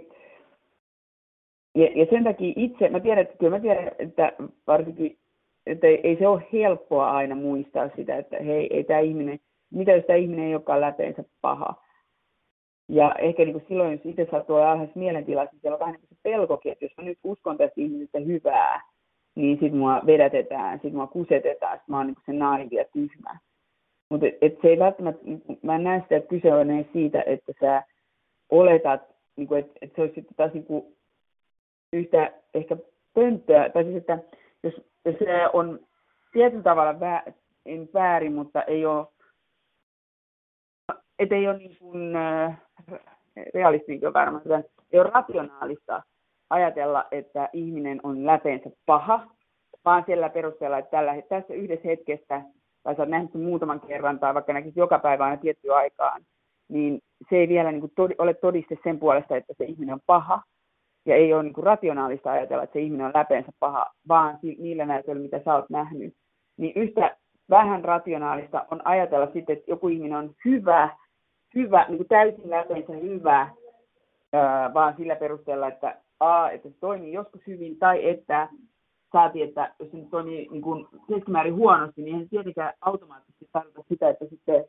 ja, 1.77 1.89
ja 1.95 2.05
sen 2.09 2.23
takia 2.23 2.53
itse, 2.55 2.89
mä 2.89 2.99
tiedän, 2.99 3.21
että 3.21 3.37
kyllä 3.37 3.57
mä 3.57 3.61
tiedän, 3.61 3.91
että 3.99 4.33
varsinkin, 4.67 5.17
että 5.65 5.87
ei, 5.87 6.17
se 6.19 6.27
ole 6.27 6.47
helppoa 6.53 7.11
aina 7.11 7.35
muistaa 7.35 7.89
sitä, 7.95 8.17
että 8.17 8.37
hei, 8.37 8.67
ei 8.71 8.83
tämä 8.83 8.99
ihminen, 8.99 9.39
mitä 9.71 9.91
jos 9.91 10.05
tämä 10.05 10.17
ihminen 10.17 10.45
ei 10.45 10.55
olekaan 10.55 10.81
läpeensä 10.81 11.23
paha. 11.41 11.83
Ja 12.89 13.15
ehkä 13.19 13.43
niin 13.43 13.53
kuin 13.53 13.65
silloin, 13.67 13.91
jos 13.91 14.01
itse 14.03 14.27
sattuu 14.31 14.55
olla 14.55 14.71
alhaisessa 14.71 14.99
mielentilassa, 14.99 15.51
niin 15.51 15.61
siellä 15.61 15.75
on 15.75 15.79
vähän 15.79 15.93
niin 15.93 16.01
kuin 16.01 16.09
se 16.09 16.15
pelkokin, 16.23 16.71
että 16.71 16.85
jos 16.85 16.93
mä 16.97 17.03
nyt 17.03 17.19
uskon 17.23 17.57
tästä 17.57 17.81
ihmisestä 17.81 18.19
hyvää, 18.19 18.81
niin 19.35 19.59
sit 19.59 19.73
mua 19.73 20.01
vedätetään, 20.05 20.79
sit 20.79 20.93
mua 20.93 21.07
kusetetaan, 21.07 21.77
sit 21.77 21.87
mä 21.87 21.97
oon 21.97 22.07
niin 22.07 22.15
se 22.25 22.33
naivi 22.33 22.75
ja 22.75 22.85
tyhmä. 22.93 23.39
Mutta 24.09 24.25
se 24.61 24.67
ei 24.67 24.79
välttämättä, 24.79 25.25
mä 25.61 25.75
en 25.75 25.83
näe 25.83 26.01
sitä, 26.01 26.17
että 26.17 26.29
kyse 26.29 26.53
on 26.53 26.85
siitä, 26.93 27.23
että 27.25 27.53
sä 27.61 27.83
oletat, 28.49 29.01
niin 29.35 29.47
kuin, 29.47 29.59
että, 29.59 29.73
että 29.81 29.95
se 29.95 30.01
olisi 30.01 30.15
sitten 30.15 30.35
taas 30.35 30.53
niin 30.53 30.65
kuin 30.65 30.97
yhtä 31.93 32.31
ehkä 32.53 32.77
pönttöä, 33.13 33.69
tai 33.69 33.83
siis, 33.83 33.95
että 33.95 34.19
jos, 34.63 34.73
se 35.05 35.47
on 35.53 35.79
tietyllä 36.31 36.63
tavalla 36.63 36.99
vä, 36.99 37.23
en 37.65 37.89
väärin, 37.93 38.33
mutta 38.33 38.63
ei 38.63 38.85
ole, 38.85 39.07
et 41.19 41.31
ei 41.31 41.47
ole 41.47 41.57
niin 41.57 41.77
kuin, 41.79 42.15
äh, 42.15 42.61
realismiinkin 43.53 44.13
varmaan, 44.13 44.41
ei 44.91 44.99
ole 44.99 45.09
rationaalista 45.13 46.03
ajatella, 46.49 47.05
että 47.11 47.49
ihminen 47.53 47.99
on 48.03 48.25
läpeensä 48.25 48.69
paha, 48.85 49.27
vaan 49.85 50.03
siellä 50.05 50.29
perusteella, 50.29 50.77
että 50.77 50.91
tällä, 50.91 51.13
tässä 51.29 51.53
yhdessä 51.53 51.87
hetkessä, 51.87 52.41
tai 52.83 52.95
sä 52.95 53.01
oot 53.01 53.09
nähnyt 53.09 53.31
sen 53.31 53.41
muutaman 53.41 53.79
kerran, 53.79 54.19
tai 54.19 54.33
vaikka 54.33 54.53
näkisi 54.53 54.79
joka 54.79 54.99
päivä 54.99 55.25
aina 55.25 55.37
tiettyyn 55.37 55.75
aikaan, 55.75 56.21
niin 56.69 57.01
se 57.29 57.35
ei 57.35 57.47
vielä 57.47 57.71
niin 57.71 57.81
kuin 57.81 57.91
tod- 58.01 58.15
ole 58.17 58.33
todiste 58.33 58.77
sen 58.83 58.99
puolesta, 58.99 59.35
että 59.35 59.53
se 59.57 59.65
ihminen 59.65 59.93
on 59.93 60.01
paha, 60.05 60.41
ja 61.07 61.15
ei 61.15 61.33
ole 61.33 61.43
niin 61.43 61.53
rationaalista 61.57 62.31
ajatella, 62.31 62.63
että 62.63 62.73
se 62.73 62.79
ihminen 62.79 63.05
on 63.05 63.11
läpeensä 63.15 63.51
paha, 63.59 63.85
vaan 64.07 64.39
niillä 64.41 64.85
näytöillä, 64.85 65.21
mitä 65.21 65.41
sä 65.45 65.55
oot 65.55 65.69
nähnyt. 65.69 66.13
Niin 66.57 66.73
yhtä 66.75 67.17
vähän 67.49 67.85
rationaalista 67.85 68.65
on 68.71 68.87
ajatella 68.87 69.27
sitten, 69.33 69.57
että 69.57 69.71
joku 69.71 69.87
ihminen 69.87 70.17
on 70.17 70.35
hyvä, 70.45 70.89
hyvä 71.55 71.85
niin 71.87 71.97
kuin 71.97 72.07
täysin 72.07 72.49
läpeensä 72.49 72.93
hyvä, 72.93 73.49
vaan 74.73 74.95
sillä 74.97 75.15
perusteella, 75.15 75.67
että 75.67 76.01
A, 76.19 76.49
että 76.49 76.69
se 76.69 76.75
toimii 76.79 77.13
joskus 77.13 77.41
hyvin, 77.47 77.77
tai 77.77 78.09
että 78.09 78.49
saatiin, 79.11 79.47
että 79.47 79.73
jos 79.79 79.91
se 79.91 79.97
toimii 80.11 80.47
niin 80.51 80.61
kuin 80.61 80.87
keskimäärin 81.07 81.55
huonosti, 81.55 82.01
niin 82.01 82.13
eihän 82.13 82.29
tietenkään 82.29 82.73
automaattisesti 82.81 83.49
tarkoita 83.51 83.83
sitä, 83.89 84.09
että 84.09 84.25
sitten 84.29 84.65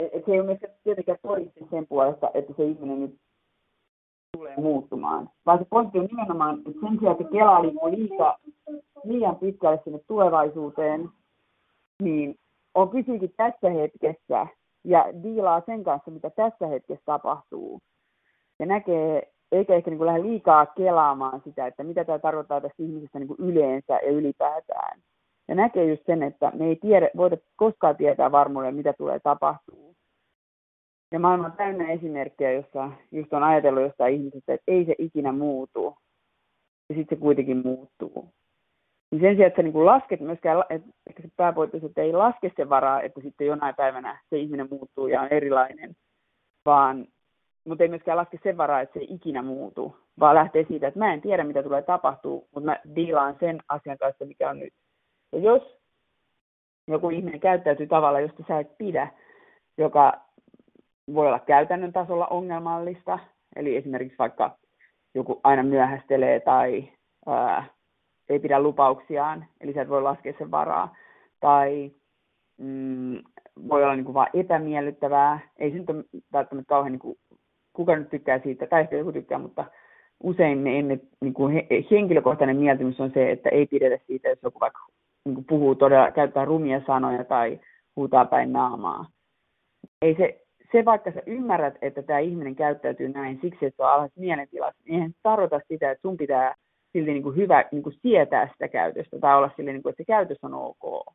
että 0.00 0.26
se 0.26 0.32
ei 0.32 0.40
ole 0.40 0.46
myöskään 0.46 0.74
tietenkään 0.84 1.18
todiste 1.22 1.60
sen 1.70 1.86
puolesta, 1.86 2.30
että 2.34 2.52
se 2.56 2.64
ihminen 2.64 3.00
nyt 3.00 3.14
tulee 4.36 4.54
muuttumaan. 4.56 5.30
Vaan 5.46 5.58
se 5.58 5.64
pointti 5.70 5.98
on 5.98 6.06
nimenomaan, 6.06 6.58
että 6.58 6.70
sen 6.80 6.98
sijaan, 6.98 7.16
että 7.20 7.32
kelaa 7.32 7.62
liikkuu 7.62 7.90
liikaa, 7.90 8.38
liian 9.04 9.36
pitkälle 9.36 9.80
sinne 9.84 10.00
tulevaisuuteen, 10.06 11.08
niin 12.02 12.38
on 12.74 12.90
kysyykin 12.90 13.34
tässä 13.36 13.70
hetkessä 13.70 14.46
ja 14.84 15.06
diilaa 15.22 15.62
sen 15.66 15.84
kanssa, 15.84 16.10
mitä 16.10 16.30
tässä 16.30 16.66
hetkessä 16.66 17.04
tapahtuu. 17.04 17.80
Ja 18.58 18.66
näkee 18.66 19.34
eikä 19.52 19.74
ehkä 19.74 19.90
niin 19.90 19.98
kuin 19.98 20.06
lähde 20.06 20.22
liikaa 20.22 20.66
kelaamaan 20.66 21.42
sitä, 21.44 21.66
että 21.66 21.84
mitä 21.84 22.04
tämä 22.04 22.18
tarkoittaa 22.18 22.60
tästä 22.60 22.82
ihmisestä 22.82 23.18
niin 23.18 23.28
kuin 23.28 23.40
yleensä 23.40 23.94
ja 23.94 24.10
ylipäätään. 24.10 25.00
Ja 25.48 25.54
näkee 25.54 25.84
just 25.84 26.02
sen, 26.06 26.22
että 26.22 26.52
me 26.54 26.66
ei 26.66 26.76
tiedä, 26.76 27.10
voida 27.16 27.36
koskaan 27.56 27.96
tietää 27.96 28.32
varmuudella, 28.32 28.76
mitä 28.76 28.92
tulee 28.92 29.20
tapahtuu. 29.20 29.83
Ja 31.14 31.20
maailma 31.20 31.46
on 31.46 31.52
täynnä 31.52 31.92
esimerkkejä, 31.92 32.52
jossa 32.52 32.90
just 33.12 33.32
on 33.32 33.42
ajatellut 33.42 33.82
jostain 33.82 34.14
ihmisestä, 34.14 34.54
että 34.54 34.72
ei 34.72 34.84
se 34.84 34.94
ikinä 34.98 35.32
muutu. 35.32 35.96
Ja 36.88 36.94
sitten 36.94 37.18
se 37.18 37.22
kuitenkin 37.22 37.62
muuttuu. 37.64 38.28
Niin 39.10 39.20
sen 39.20 39.36
sijaan, 39.36 39.46
että 39.46 39.62
sä 39.62 39.62
niin 39.62 39.86
lasket 39.86 40.20
myöskään, 40.20 40.64
että 40.70 41.22
se 41.22 41.28
pääpointti 41.36 41.80
että 41.86 42.02
ei 42.02 42.12
laske 42.12 42.52
se 42.56 42.68
varaa, 42.68 43.02
että 43.02 43.20
sitten 43.20 43.46
jonain 43.46 43.74
päivänä 43.74 44.20
se 44.30 44.38
ihminen 44.38 44.68
muuttuu 44.70 45.06
ja 45.06 45.20
on 45.20 45.28
erilainen, 45.30 45.96
vaan 46.66 47.06
mutta 47.64 47.84
ei 47.84 47.88
myöskään 47.88 48.18
laske 48.18 48.38
sen 48.42 48.56
varaa, 48.56 48.80
että 48.80 48.98
se 48.98 49.06
ikinä 49.08 49.42
muutu, 49.42 49.96
vaan 50.20 50.34
lähtee 50.34 50.64
siitä, 50.68 50.88
että 50.88 51.00
mä 51.00 51.14
en 51.14 51.20
tiedä, 51.20 51.44
mitä 51.44 51.62
tulee 51.62 51.82
tapahtuu, 51.82 52.48
mutta 52.54 52.70
mä 52.70 52.80
diilaan 52.96 53.36
sen 53.40 53.60
asian 53.68 53.98
kanssa, 53.98 54.24
mikä 54.24 54.50
on 54.50 54.58
nyt. 54.58 54.74
Ja 55.32 55.38
jos 55.38 55.78
joku 56.88 57.10
ihminen 57.10 57.40
käyttäytyy 57.40 57.86
tavalla, 57.86 58.20
josta 58.20 58.44
sä 58.48 58.58
et 58.58 58.78
pidä, 58.78 59.08
joka 59.78 60.24
voi 61.14 61.26
olla 61.26 61.38
käytännön 61.38 61.92
tasolla 61.92 62.26
ongelmallista, 62.26 63.18
eli 63.56 63.76
esimerkiksi 63.76 64.18
vaikka 64.18 64.56
joku 65.14 65.40
aina 65.44 65.62
myöhästelee 65.62 66.40
tai 66.40 66.88
ää, 67.26 67.64
ei 68.28 68.38
pidä 68.38 68.60
lupauksiaan, 68.60 69.44
eli 69.60 69.72
sä 69.72 69.82
et 69.82 69.88
voi 69.88 70.02
laskea 70.02 70.34
sen 70.38 70.50
varaa, 70.50 70.96
tai 71.40 71.90
mm, 72.58 73.18
voi 73.68 73.82
olla 73.82 73.96
niin 73.96 74.04
kuin 74.04 74.14
vaan 74.14 74.30
epämiellyttävää, 74.34 75.38
ei 75.58 75.70
se 75.70 75.78
nyt 75.78 75.90
ole 75.90 76.04
välttämättä 76.32 76.68
kauhean 76.68 76.92
niin 76.92 77.00
kuin 77.00 77.18
kuka 77.72 77.96
nyt 77.96 78.10
tykkää 78.10 78.38
siitä, 78.38 78.66
tai 78.66 78.80
ehkä 78.80 78.96
joku 78.96 79.12
tykkää, 79.12 79.38
mutta 79.38 79.64
usein 80.22 80.58
me 80.58 80.78
emme, 80.78 80.98
niin 81.20 81.34
kuin 81.34 81.52
he, 81.52 81.66
henkilökohtainen 81.90 82.56
mieltymys 82.56 83.00
on 83.00 83.10
se, 83.14 83.30
että 83.30 83.48
ei 83.48 83.66
pidetä 83.66 84.04
siitä, 84.06 84.28
jos 84.28 84.38
joku 84.42 84.60
vaikka 84.60 84.86
niin 85.24 85.34
kuin 85.34 85.44
puhuu 85.44 85.74
todella, 85.74 86.10
käyttää 86.10 86.44
rumia 86.44 86.80
sanoja 86.86 87.24
tai 87.24 87.60
huutaa 87.96 88.24
päin 88.24 88.52
naamaa. 88.52 89.06
Ei 90.02 90.14
se, 90.14 90.43
se 90.74 90.84
vaikka 90.84 91.12
sä 91.12 91.22
ymmärrät, 91.26 91.74
että 91.82 92.02
tämä 92.02 92.18
ihminen 92.18 92.56
käyttäytyy 92.56 93.08
näin 93.08 93.38
siksi, 93.42 93.66
että 93.66 93.82
on 93.82 93.90
alhaisessa 93.90 94.20
mielentilassa, 94.20 94.82
niin 94.84 94.94
eihän 94.94 95.10
se 95.10 95.18
tarkoita 95.22 95.60
sitä, 95.68 95.90
että 95.90 96.02
sun 96.02 96.16
pitää 96.16 96.54
silti 96.92 97.10
niin 97.10 97.22
kuin 97.22 97.36
hyvä 97.36 97.64
niin 97.72 97.82
kuin 97.82 97.96
sietää 98.02 98.48
sitä 98.52 98.68
käytöstä 98.68 99.18
tai 99.18 99.36
olla 99.36 99.50
silleen, 99.56 99.74
niin 99.74 99.82
kuin, 99.82 99.90
että 99.90 100.02
se 100.02 100.06
käytös 100.06 100.38
on 100.42 100.54
ok. 100.54 101.14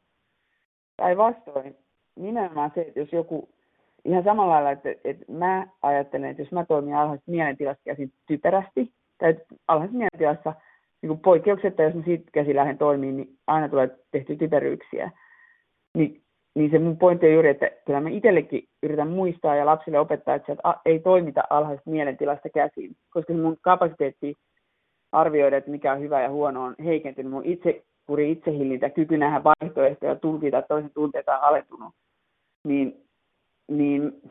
Tai 0.97 1.17
vastoin, 1.17 1.75
nimenomaan 2.15 2.71
se, 2.75 2.81
että 2.81 2.99
jos 2.99 3.11
joku 3.11 3.49
ihan 4.05 4.23
samalla 4.23 4.53
lailla, 4.53 4.71
että, 4.71 4.89
että 5.03 5.25
mä 5.31 5.67
ajattelen, 5.81 6.29
että 6.29 6.41
jos 6.41 6.51
mä 6.51 6.65
toimin 6.65 6.95
alhaisessa 6.95 7.31
mielentilassa 7.31 7.83
käsin 7.85 8.13
typerästi, 8.27 8.91
tai 9.17 9.35
alhaisessa 9.67 9.97
mielentilassa 9.97 10.53
niin 11.01 11.07
kuin 11.07 11.19
poikkeuksetta, 11.19 11.83
jos 11.83 11.93
mä 11.93 12.03
siitä 12.03 12.31
käsin 12.31 12.55
lähden 12.55 12.77
toimimaan, 12.77 13.17
niin 13.17 13.37
aina 13.47 13.69
tulee 13.69 13.89
tehty 14.11 14.35
typeryyksiä. 14.35 15.11
Niin, 15.93 16.21
niin 16.55 16.71
se 16.71 16.79
mun 16.79 16.97
pointti 16.97 17.25
on 17.25 17.33
juuri, 17.33 17.49
että 17.49 17.71
kyllä 17.85 18.01
mä 18.01 18.09
itsellekin 18.09 18.63
yritän 18.83 19.09
muistaa 19.09 19.55
ja 19.55 19.65
lapsille 19.65 19.99
opettaa, 19.99 20.35
että 20.35 20.45
sieltä 20.45 20.73
ei 20.85 20.99
toimita 20.99 21.43
alhaisesta 21.49 21.89
mielentilasta 21.89 22.49
käsin, 22.49 22.95
koska 23.09 23.33
mun 23.33 23.57
kapasiteetti 23.61 24.35
arvioida, 25.11 25.57
että 25.57 25.71
mikä 25.71 25.93
on 25.93 25.99
hyvä 25.99 26.21
ja 26.21 26.29
huono 26.29 26.63
on 26.63 26.75
heikentynyt. 26.83 27.31
Mun 27.31 27.45
itse 27.45 27.83
kuri 28.07 28.31
itsehillintä, 28.31 28.89
kyky 28.89 29.17
nähdä 29.17 29.43
vaihtoehtoja, 29.43 30.15
tulkita 30.15 30.61
toisen 30.61 30.91
tunteita 30.93 31.37
on 31.37 31.43
alentunut. 31.43 31.93
Niin 32.63 33.03
niin 33.67 34.21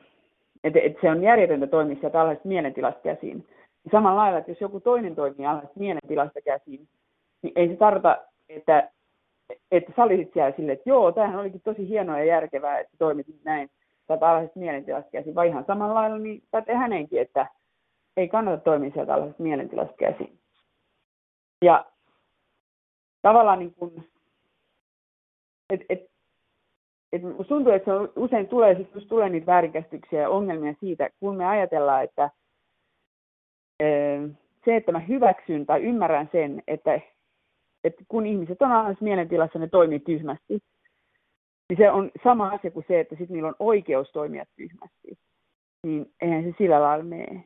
että 0.65 0.81
et 0.83 0.97
se 1.01 1.11
on 1.11 1.23
järjetöntä 1.23 1.67
toimia 1.67 1.97
sieltä 2.01 2.21
alhaisesta 2.21 2.49
mielentilasta 2.49 3.01
käsin. 3.01 3.47
Samalla 3.93 4.21
lailla, 4.21 4.39
että 4.39 4.51
jos 4.51 4.61
joku 4.61 4.81
toinen 4.81 5.15
toimii 5.15 5.47
alhaisesta 5.47 5.81
mielentilasta 5.81 6.41
käsin, 6.41 6.89
niin 7.43 7.53
ei 7.57 7.69
se 7.69 7.77
tarkoita, 7.77 8.19
että, 8.49 8.91
että 9.71 9.93
sä 9.97 10.03
olisit 10.03 10.33
siellä 10.33 10.57
silleen, 10.57 10.79
että 10.79 10.91
joo, 10.91 11.13
tämähän 11.13 11.41
olikin 11.41 11.61
tosi 11.61 11.89
hienoa 11.89 12.19
ja 12.19 12.25
järkevää, 12.25 12.79
että 12.79 12.97
toimit 12.99 13.27
näin 13.45 13.71
tätä 14.07 14.29
alhaisesta 14.29 14.61
mielentilasta 14.61 15.11
käsin, 15.11 15.35
vai 15.35 15.49
ihan 15.49 15.65
samalla 15.67 15.95
lailla 15.95 16.19
niin 16.19 16.43
pätee 16.51 16.75
hänenkin, 16.75 17.21
että 17.21 17.47
ei 18.17 18.29
kannata 18.29 18.63
toimia 18.63 18.91
sieltä 18.91 19.15
alhaisesta 19.15 19.43
mielentilasta 19.43 19.95
käsin. 19.99 20.39
Ja 21.65 21.87
tavallaan 23.23 23.59
niin 23.59 23.75
kuin, 23.75 24.09
et, 25.71 25.81
et 25.89 26.09
et 27.13 27.23
tuntuu, 27.49 27.73
että 27.73 27.85
se 27.85 27.93
on, 27.93 28.13
usein 28.17 28.49
tulee, 28.49 28.75
siis 28.75 28.89
just 28.95 29.09
tulee 29.09 29.29
niitä 29.29 29.47
väärinkäsityksiä 29.47 30.21
ja 30.21 30.29
ongelmia 30.29 30.75
siitä, 30.81 31.11
kun 31.21 31.37
me 31.37 31.47
ajatellaan, 31.47 32.05
että 32.05 32.31
se, 34.65 34.77
että 34.77 34.93
mä 34.93 34.99
hyväksyn 34.99 35.67
tai 35.67 35.83
ymmärrän 35.83 36.29
sen, 36.33 36.63
että, 36.67 37.01
että 37.85 38.05
kun 38.09 38.27
ihmiset 38.27 38.63
on 38.63 38.73
aina 38.73 38.97
mielentilassa, 39.01 39.59
ne 39.59 39.69
toimii 39.69 40.01
tyhmästi, 40.01 40.59
niin 41.69 41.77
se 41.79 41.91
on 41.91 42.11
sama 42.25 42.49
asia 42.49 42.71
kuin 42.71 42.85
se, 42.89 43.01
että 43.01 43.15
sitten 43.15 43.35
niillä 43.35 43.49
on 43.49 43.57
oikeus 43.59 44.13
toimia 44.13 44.45
tyhmästi. 44.57 45.19
Niin 45.83 46.13
eihän 46.23 46.45
se 46.45 46.55
sillä 46.59 46.83
lailla 46.83 47.05
mene. 47.05 47.45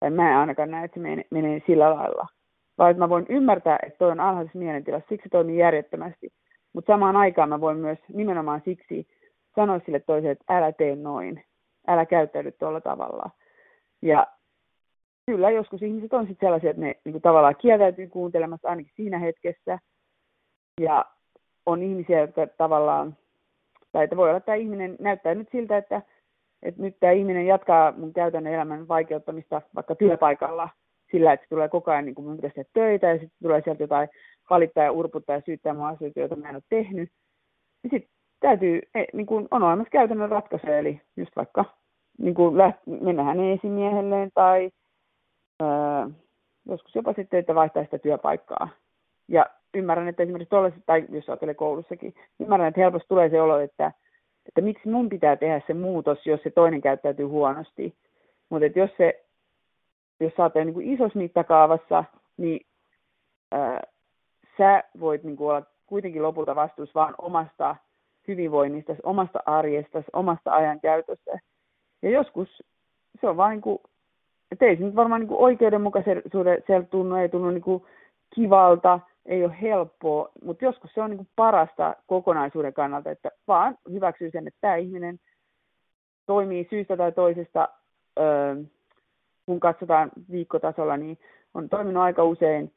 Tai 0.00 0.10
mä 0.10 0.30
en 0.30 0.36
ainakaan 0.36 0.70
näe, 0.70 0.84
että 0.84 0.94
se 0.94 1.00
menee, 1.00 1.24
menee 1.30 1.62
sillä 1.66 1.94
lailla. 1.94 2.26
Vaan 2.78 2.90
että 2.90 2.98
mä 2.98 3.08
voin 3.08 3.26
ymmärtää, 3.28 3.78
että 3.82 3.98
toi 3.98 4.10
on 4.10 4.20
alhaisessa 4.20 4.58
mielentilassa, 4.58 5.08
siksi 5.08 5.22
se 5.22 5.28
toimii 5.28 5.58
järjettömästi. 5.58 6.32
Mutta 6.72 6.92
samaan 6.92 7.16
aikaan 7.16 7.48
mä 7.48 7.60
voin 7.60 7.78
myös 7.78 7.98
nimenomaan 8.08 8.62
siksi 8.64 9.06
sanoa 9.54 9.80
sille 9.86 10.00
toiselle, 10.00 10.30
että 10.30 10.58
älä 10.58 10.72
tee 10.72 10.96
noin, 10.96 11.44
älä 11.86 12.06
käyttäydy 12.06 12.52
tuolla 12.52 12.80
tavalla. 12.80 13.30
Ja 14.02 14.26
kyllä 15.26 15.50
joskus 15.50 15.82
ihmiset 15.82 16.12
on 16.12 16.26
sitten 16.26 16.46
sellaisia, 16.46 16.70
että 16.70 16.82
ne 16.82 16.94
niin 17.04 17.12
kuin 17.12 17.22
tavallaan 17.22 17.56
kieltäytyy 17.56 18.06
kuuntelemassa 18.06 18.68
ainakin 18.68 18.92
siinä 18.96 19.18
hetkessä. 19.18 19.78
Ja 20.80 21.04
on 21.66 21.82
ihmisiä, 21.82 22.20
jotka 22.20 22.46
tavallaan, 22.46 23.16
tai 23.92 24.04
että 24.04 24.16
voi 24.16 24.28
olla, 24.28 24.36
että 24.36 24.46
tämä 24.46 24.56
ihminen 24.56 24.96
näyttää 25.00 25.34
nyt 25.34 25.48
siltä, 25.52 25.76
että, 25.76 26.02
että 26.62 26.82
nyt 26.82 26.96
tämä 27.00 27.12
ihminen 27.12 27.46
jatkaa 27.46 27.92
mun 27.92 28.12
käytännön 28.12 28.54
elämän 28.54 28.88
vaikeuttamista 28.88 29.62
vaikka 29.74 29.94
työpaikalla 29.94 30.68
sillä, 31.10 31.32
että 31.32 31.44
se 31.44 31.48
tulee 31.48 31.68
koko 31.68 31.90
ajan, 31.90 32.04
niin 32.04 32.14
kuin 32.14 32.26
mun 32.26 32.36
pitäisi 32.36 32.54
tehdä 32.54 32.70
töitä, 32.72 33.06
ja 33.06 33.14
sitten 33.14 33.38
tulee 33.42 33.62
sieltä 33.64 33.82
jotain 33.82 34.08
valittaa 34.50 34.84
ja 34.84 34.92
urputtaa 34.92 35.36
ja 35.36 35.42
syyttää 35.46 35.74
mun 35.74 35.86
asioita, 35.86 36.20
joita 36.20 36.36
mä 36.36 36.48
en 36.48 36.54
ole 36.54 36.62
tehnyt. 36.68 37.10
Ja 37.84 37.90
sitten 37.90 38.10
täytyy, 38.40 38.80
e, 38.94 39.04
niin 39.12 39.26
kuin 39.26 39.48
on 39.50 39.62
olemassa 39.62 39.90
käytännön 39.90 40.30
ratkaisu, 40.30 40.66
eli 40.66 41.00
just 41.16 41.36
vaikka 41.36 41.64
niin 42.18 42.34
kuin 42.34 42.58
läht, 42.58 42.78
mennä 42.86 43.24
hänen 43.24 43.52
esimiehelleen 43.52 44.30
tai 44.34 44.70
öö, 45.62 45.68
joskus 46.66 46.94
jopa 46.94 47.12
sitten, 47.12 47.40
että 47.40 47.54
vaihtaa 47.54 47.84
sitä 47.84 47.98
työpaikkaa. 47.98 48.68
Ja 49.28 49.46
ymmärrän, 49.74 50.08
että 50.08 50.22
esimerkiksi 50.22 50.50
tuollaisessa, 50.50 50.86
tai 50.86 51.04
jos 51.08 51.28
ajattelee 51.28 51.54
koulussakin, 51.54 52.14
ymmärrän, 52.40 52.68
että 52.68 52.80
helposti 52.80 53.08
tulee 53.08 53.28
se 53.30 53.40
olo, 53.40 53.58
että, 53.58 53.92
että 54.48 54.60
miksi 54.60 54.88
mun 54.88 55.08
pitää 55.08 55.36
tehdä 55.36 55.60
se 55.66 55.74
muutos, 55.74 56.26
jos 56.26 56.42
se 56.42 56.50
toinen 56.50 56.80
käyttäytyy 56.80 57.26
huonosti. 57.26 57.94
Mutta 58.50 58.78
jos 58.78 58.90
se, 58.96 59.24
jos 60.20 60.32
oot 60.38 60.54
niin 60.54 60.74
kuin 60.74 60.94
isossa 60.94 61.18
mittakaavassa, 61.18 62.04
niin 62.36 62.66
ää, 63.52 63.80
sä 64.58 64.84
voit 65.00 65.24
niin 65.24 65.36
kuin 65.36 65.50
olla 65.50 65.62
kuitenkin 65.86 66.22
lopulta 66.22 66.54
vastuussa 66.54 67.00
vaan 67.00 67.14
omasta 67.18 67.76
hyvinvoinnista, 68.28 68.96
omasta 69.02 69.38
arjesta, 69.46 70.02
omasta 70.12 70.52
ajankäytöstä. 70.52 71.38
Ja 72.02 72.10
joskus 72.10 72.62
se 73.20 73.28
on 73.28 73.36
vain 73.36 73.62
niin 73.64 73.80
että 74.52 74.64
ei 74.64 74.76
se 74.76 74.84
nyt 74.84 74.96
varmaan 74.96 75.20
niin 75.20 75.28
kuin 75.28 75.40
oikeudenmukaisuudelta 75.40 76.88
tunnu, 76.90 77.16
ei 77.16 77.28
tunnu 77.28 77.50
niin 77.50 77.82
kivalta, 78.34 79.00
ei 79.26 79.44
ole 79.44 79.56
helppoa, 79.62 80.28
mutta 80.44 80.64
joskus 80.64 80.90
se 80.94 81.02
on 81.02 81.10
niin 81.10 81.28
parasta 81.36 81.96
kokonaisuuden 82.06 82.74
kannalta, 82.74 83.10
että 83.10 83.30
vaan 83.48 83.78
hyväksyy 83.90 84.30
sen, 84.30 84.46
että 84.46 84.58
tämä 84.60 84.76
ihminen 84.76 85.20
toimii 86.26 86.66
syystä 86.70 86.96
tai 86.96 87.12
toisesta, 87.12 87.68
öö, 88.18 88.56
kun 89.46 89.60
katsotaan 89.60 90.10
viikkotasolla, 90.30 90.96
niin 90.96 91.18
on 91.54 91.68
toiminut 91.68 92.02
aika 92.02 92.24
usein 92.24 92.72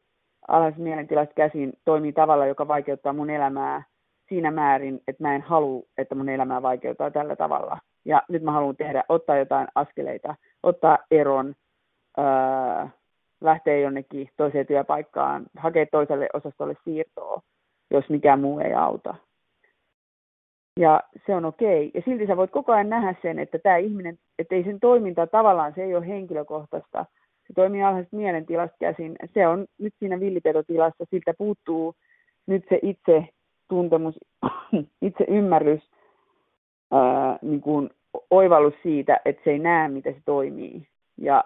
alhaisessa 0.48 0.84
mielentilasta 0.84 1.34
käsin, 1.34 1.74
toimii 1.86 2.14
tavalla, 2.14 2.46
joka 2.46 2.68
vaikeuttaa 2.68 3.14
mun 3.14 3.30
elämää 3.30 3.84
siinä 4.30 4.52
määrin, 4.52 5.02
että 5.08 5.24
mä 5.24 5.36
en 5.36 5.42
halua, 5.42 5.84
että 5.98 6.16
mun 6.16 6.30
elämää 6.30 6.62
vaikeuttaa 6.62 7.12
tällä 7.12 7.36
tavalla. 7.36 7.78
Ja 8.06 8.24
nyt 8.30 8.44
mä 8.44 8.52
haluan 8.52 8.76
tehdä, 8.76 9.04
ottaa 9.10 9.38
jotain 9.38 9.68
askeleita, 9.76 10.36
ottaa 10.64 10.98
eron, 11.12 11.56
öö, 12.18 12.88
lähtee 13.42 13.82
jonnekin 13.82 14.30
toiseen 14.38 14.68
työpaikkaan, 14.68 15.46
hakee 15.58 15.86
toiselle 15.86 16.30
osastolle 16.34 16.74
siirtoa, 16.84 17.42
jos 17.92 18.10
mikään 18.10 18.42
muu 18.42 18.60
ei 18.60 18.74
auta. 18.74 19.16
Ja 20.80 21.02
se 21.26 21.36
on 21.36 21.46
okei. 21.46 21.92
Ja 21.94 22.02
silti 22.06 22.28
sä 22.28 22.38
voit 22.38 22.52
koko 22.52 22.72
ajan 22.72 22.90
nähdä 22.90 23.16
sen, 23.22 23.40
että 23.40 23.60
tämä 23.60 23.78
ihminen, 23.78 24.20
että 24.40 24.56
ei 24.56 24.64
sen 24.64 24.80
toiminta 24.80 25.28
tavallaan, 25.28 25.74
se 25.76 25.84
ei 25.84 25.96
ole 25.96 26.08
henkilökohtaista. 26.08 27.06
Se 27.48 27.54
toimii 27.56 27.84
alhaisesta 27.84 28.16
mielentilasta 28.16 28.78
käsin. 28.80 29.16
Se 29.34 29.48
on 29.48 29.66
nyt 29.78 29.94
siinä 30.00 30.20
villipetotilassa, 30.20 31.06
siltä 31.10 31.34
puuttuu 31.38 31.96
nyt 32.48 32.66
se 32.70 32.80
itse 32.82 33.28
tuntemus, 33.70 34.20
itse 35.02 35.26
ymmärrys, 35.28 35.82
ää, 36.92 37.40
niin 37.42 37.62
kuin 37.62 37.90
oivallus 38.30 38.74
siitä, 38.84 39.20
että 39.26 39.42
se 39.44 39.52
ei 39.52 39.60
näe, 39.60 39.88
miten 39.88 40.14
se 40.14 40.22
toimii. 40.26 40.88
Ja 41.18 41.44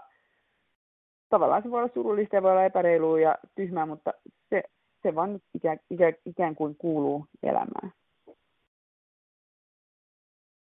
tavallaan 1.30 1.64
se 1.64 1.72
voi 1.72 1.80
olla 1.80 1.94
surullista 1.94 2.36
ja 2.36 2.44
voi 2.44 2.52
olla 2.52 2.66
epäreilua 2.66 3.20
ja 3.20 3.36
tyhmää, 3.56 3.86
mutta 3.86 4.14
se, 4.50 4.64
se 5.04 5.16
vaan 5.16 5.34
nyt 5.34 5.44
ikään, 5.54 5.80
ikään, 5.90 6.14
ikään 6.26 6.56
kuin 6.56 6.76
kuuluu 6.76 7.26
elämään. 7.44 7.92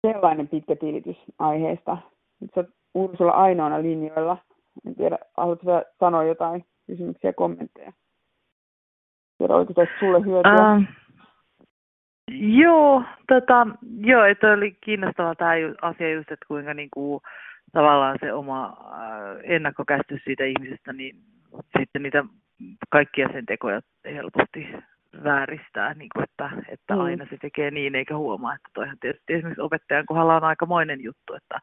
Sellainen 0.07 0.49
pitkä 0.49 0.76
tilitys 0.76 1.16
aiheesta. 1.38 1.99
Nyt 2.40 2.51
sä 2.55 2.64
Ursula 2.95 3.30
ainoana 3.30 3.82
linjoilla. 3.82 4.36
En 4.86 4.95
tiedä, 4.95 5.18
haluatko 5.36 5.82
sanoa 6.01 6.24
jotain 6.24 6.64
kysymyksiä 6.86 7.28
ja 7.30 7.34
kommentteja? 7.34 7.92
Tiedä, 9.38 9.55
oliko 9.55 9.74
tästä 9.74 9.95
sulle 10.01 10.24
hyötyä? 10.24 10.76
Uh, 10.76 11.03
joo, 12.33 13.03
tota, 13.29 13.66
joo, 14.01 14.25
että 14.25 14.53
oli 14.53 14.77
kiinnostava 14.81 15.35
tämä 15.35 15.53
asia 15.83 16.12
just, 16.12 16.31
että 16.31 16.47
kuinka 16.49 16.75
niinku, 16.75 17.22
tavallaan 17.72 18.18
se 18.20 18.33
oma 18.33 18.64
äh, 18.64 19.37
ennakkokäsitys 19.43 20.25
siitä 20.25 20.45
ihmisestä, 20.45 20.93
niin 20.93 21.16
sitten 21.79 22.03
niitä 22.03 22.25
kaikkia 22.91 23.29
sen 23.33 23.47
tekoja 23.47 23.81
helposti 24.05 24.68
vääristää, 25.25 25.95
niin 25.95 26.09
kuin 26.14 26.25
että, 26.25 26.51
että 26.68 26.95
mm. 26.95 27.01
aina 27.01 27.27
se 27.31 27.37
tekee 27.37 27.70
niin 27.70 27.95
eikä 27.95 28.16
huomaa, 28.16 28.55
että 28.55 28.68
toihan 28.75 28.99
tietysti 29.01 29.33
esimerkiksi 29.33 29.61
opettajan 29.61 30.07
kohdalla 30.07 30.37
on 30.37 30.45
aikamoinen 30.45 31.03
juttu, 31.03 31.35
että, 31.35 31.61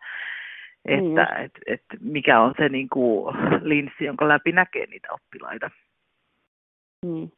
että 0.85 1.27
mm. 1.35 1.45
et, 1.45 1.51
et 1.67 1.83
mikä 1.99 2.39
on 2.39 2.53
se 2.57 2.69
niin 2.69 2.89
kuin 2.89 3.35
linssi, 3.61 4.05
jonka 4.05 4.27
läpi 4.27 4.51
näkee 4.51 4.85
niitä 4.85 5.07
oppilaita. 5.11 5.71
Mm. 7.05 7.29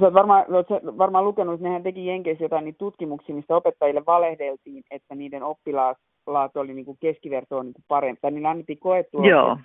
Sä 0.00 0.04
oot 0.04 0.14
varmaan, 0.14 0.54
oot 0.54 0.66
varmaan 0.98 1.24
lukenut, 1.24 1.54
että 1.54 1.66
nehän 1.66 1.82
teki 1.82 2.06
Jenkeissä 2.06 2.44
jotain 2.44 2.64
niitä 2.64 2.78
tutkimuksia, 2.78 3.34
mistä 3.34 3.56
opettajille 3.56 4.06
valehdeltiin, 4.06 4.84
että 4.90 5.14
niiden 5.14 5.42
oppilaat 5.42 6.56
oli 6.56 6.74
niin 6.74 6.84
kuin 6.84 6.98
keskivertoa 7.00 7.62
niin 7.62 7.74
kuin 7.74 7.84
parempi. 7.88 8.20
Tai 8.20 8.30
niillä 8.30 8.50
annettiin 8.50 8.78
koetulokset, 8.78 9.30
Joo. 9.30 9.56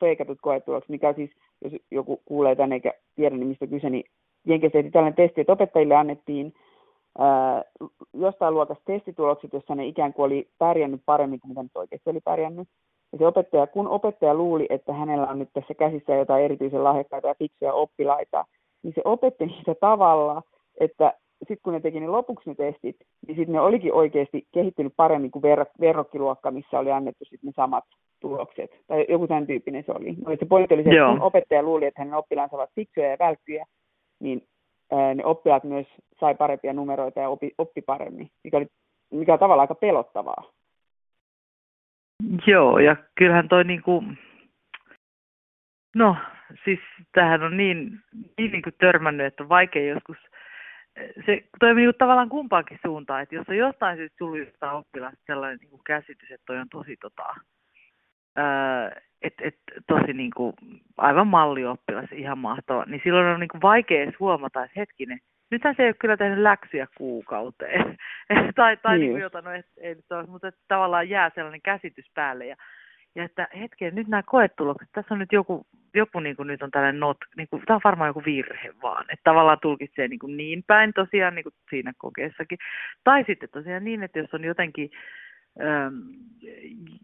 feikatut 0.00 0.38
koetulokset, 0.42 0.88
mikä 0.88 1.12
siis, 1.12 1.30
jos 1.64 1.72
joku 1.90 2.20
kuulee 2.24 2.56
tänne 2.56 2.74
eikä 2.74 2.92
tiedä, 3.16 3.36
niin 3.36 3.48
mistä 3.48 3.66
kyse, 3.66 3.90
niin 3.90 4.04
Jenkeissä 4.46 4.72
tehtiin 4.72 4.92
tällainen 4.92 5.16
testi, 5.16 5.40
että 5.40 5.52
opettajille 5.52 5.94
annettiin 5.94 6.54
ää, 7.18 7.62
jostain 8.12 8.54
luokasta 8.54 8.84
testitulokset, 8.86 9.52
jossa 9.52 9.74
ne 9.74 9.86
ikään 9.86 10.12
kuin 10.12 10.26
oli 10.26 10.48
pärjännyt 10.58 11.00
paremmin 11.06 11.40
kuin 11.40 11.48
mitä 11.48 11.62
nyt 11.62 11.72
oikeasti 11.74 12.10
oli 12.10 12.20
pärjännyt. 12.24 12.68
Ja 13.12 13.18
se 13.18 13.26
opettaja, 13.26 13.66
kun 13.66 13.88
opettaja 13.88 14.34
luuli, 14.34 14.66
että 14.70 14.92
hänellä 14.92 15.26
on 15.26 15.38
nyt 15.38 15.48
tässä 15.52 15.74
käsissä 15.74 16.14
jotain 16.14 16.44
erityisen 16.44 16.84
lahjakkaita 16.84 17.28
ja 17.28 17.34
fiksuja 17.38 17.72
oppilaita, 17.72 18.44
niin 18.84 18.94
se 18.94 19.02
opetti 19.04 19.46
niitä 19.46 19.74
tavalla, 19.74 20.42
että 20.80 21.12
sitten 21.38 21.58
kun 21.62 21.72
ne 21.72 21.80
teki 21.80 22.00
ne 22.00 22.06
lopuksi 22.06 22.50
ne 22.50 22.54
testit, 22.54 22.96
niin 23.26 23.36
sitten 23.36 23.52
ne 23.52 23.60
olikin 23.60 23.92
oikeasti 23.92 24.46
kehittynyt 24.54 24.92
paremmin 24.96 25.30
kuin 25.30 25.42
ver- 25.42 25.70
verrokkiluokka, 25.80 26.50
missä 26.50 26.78
oli 26.78 26.92
annettu 26.92 27.24
sitten 27.24 27.48
ne 27.48 27.52
samat 27.56 27.84
tulokset. 28.20 28.70
Tai 28.86 29.06
joku 29.08 29.26
tämän 29.28 29.46
tyyppinen 29.46 29.84
se 29.86 29.92
oli. 29.92 30.12
No, 30.12 30.36
se 30.40 30.46
pointti 30.46 30.74
oli 30.74 30.82
se, 30.82 30.90
että 30.90 31.12
kun 31.12 31.22
opettaja 31.22 31.62
luuli, 31.62 31.86
että 31.86 32.00
hänen 32.00 32.14
oppilaansa 32.14 32.56
ovat 32.56 32.70
fiksuja 32.74 33.10
ja 33.10 33.16
välkkyjä, 33.18 33.64
niin 34.20 34.42
ää, 34.92 35.14
ne 35.14 35.24
oppilaat 35.24 35.64
myös 35.64 35.86
sai 36.20 36.34
parempia 36.34 36.72
numeroita 36.72 37.20
ja 37.20 37.28
oppi, 37.28 37.50
oppi 37.58 37.82
paremmin, 37.82 38.30
mikä, 38.44 38.56
oli, 38.56 38.66
mikä 39.10 39.32
on 39.32 39.38
tavallaan 39.38 39.64
aika 39.64 39.74
pelottavaa. 39.74 40.44
Joo, 42.46 42.78
ja 42.78 42.96
kyllähän 43.14 43.48
toi 43.48 43.64
niinku, 43.64 44.04
no 45.96 46.16
siis 46.64 46.80
tähän 47.12 47.42
on 47.42 47.56
niin, 47.56 48.00
niin, 48.38 48.52
niin 48.52 48.62
kuin 48.62 48.74
törmännyt, 48.78 49.26
että 49.26 49.42
on 49.42 49.48
vaikea 49.48 49.94
joskus 49.94 50.18
se 51.26 51.44
toimii 51.60 51.84
niin 51.84 51.94
tavallaan 51.98 52.28
kumpaankin 52.28 52.78
suuntaan, 52.86 53.22
että 53.22 53.34
jos 53.34 53.48
on 53.48 53.56
jostain 53.56 53.96
syystä 53.96 54.16
tullut 54.18 54.38
jostain 54.38 54.72
oppilasta 54.72 55.20
sellainen 55.26 55.58
niin 55.58 55.70
kuin 55.70 55.82
käsitys, 55.86 56.30
että 56.30 56.46
toi 56.46 56.58
on 56.58 56.68
tosi 56.68 56.96
tota, 56.96 57.34
että 59.22 59.44
et, 59.44 59.58
tosi 59.86 60.12
niin 60.12 60.30
kuin, 60.36 60.52
aivan 60.96 61.26
mallioppilas, 61.26 62.12
ihan 62.12 62.38
mahtava, 62.38 62.84
niin 62.86 63.00
silloin 63.04 63.26
on 63.26 63.40
niin 63.40 63.48
kuin 63.48 63.62
vaikea 63.62 64.02
edes 64.02 64.20
huomata, 64.20 64.64
että 64.64 64.80
hetkinen, 64.80 65.18
nythän 65.50 65.74
se 65.76 65.82
ei 65.82 65.88
ole 65.88 65.94
kyllä 65.94 66.16
tehnyt 66.16 66.38
läksyjä 66.38 66.86
kuukauteen. 66.98 67.96
tai 68.56 68.76
tai 68.76 68.98
niin. 68.98 69.12
niin 69.12 69.22
jotain, 69.22 69.44
no 69.44 69.50
ei, 69.50 69.62
ei 69.76 69.94
nyt 69.94 70.12
ole, 70.12 70.26
mutta 70.26 70.48
että 70.48 70.60
tavallaan 70.68 71.08
jää 71.08 71.30
sellainen 71.34 71.62
käsitys 71.62 72.10
päälle. 72.14 72.46
Ja 72.46 72.56
ja 73.14 73.24
että 73.24 73.48
hetken, 73.60 73.94
nyt 73.94 74.08
nämä 74.08 74.22
koetulokset, 74.22 74.88
tässä 74.92 75.14
on 75.14 75.18
nyt 75.18 75.32
joku, 75.32 75.66
joku 75.94 76.20
niin 76.20 76.36
kuin 76.36 76.46
nyt 76.46 76.62
on 76.62 76.70
tällainen 76.70 77.00
not, 77.00 77.16
niin 77.36 77.48
kuin, 77.50 77.62
tämä 77.66 77.74
on 77.74 77.80
varmaan 77.84 78.08
joku 78.08 78.22
virhe 78.24 78.74
vaan, 78.82 79.04
että 79.08 79.24
tavallaan 79.24 79.58
tulkitsee 79.62 80.08
niin, 80.08 80.18
kuin 80.18 80.36
niin 80.36 80.64
päin 80.66 80.92
tosiaan 80.92 81.34
niin 81.34 81.42
kuin 81.42 81.54
siinä 81.70 81.92
kokeessakin. 81.98 82.58
Tai 83.04 83.24
sitten 83.26 83.48
tosiaan 83.52 83.84
niin, 83.84 84.02
että 84.02 84.18
jos 84.18 84.34
on 84.34 84.44
jotenkin 84.44 84.90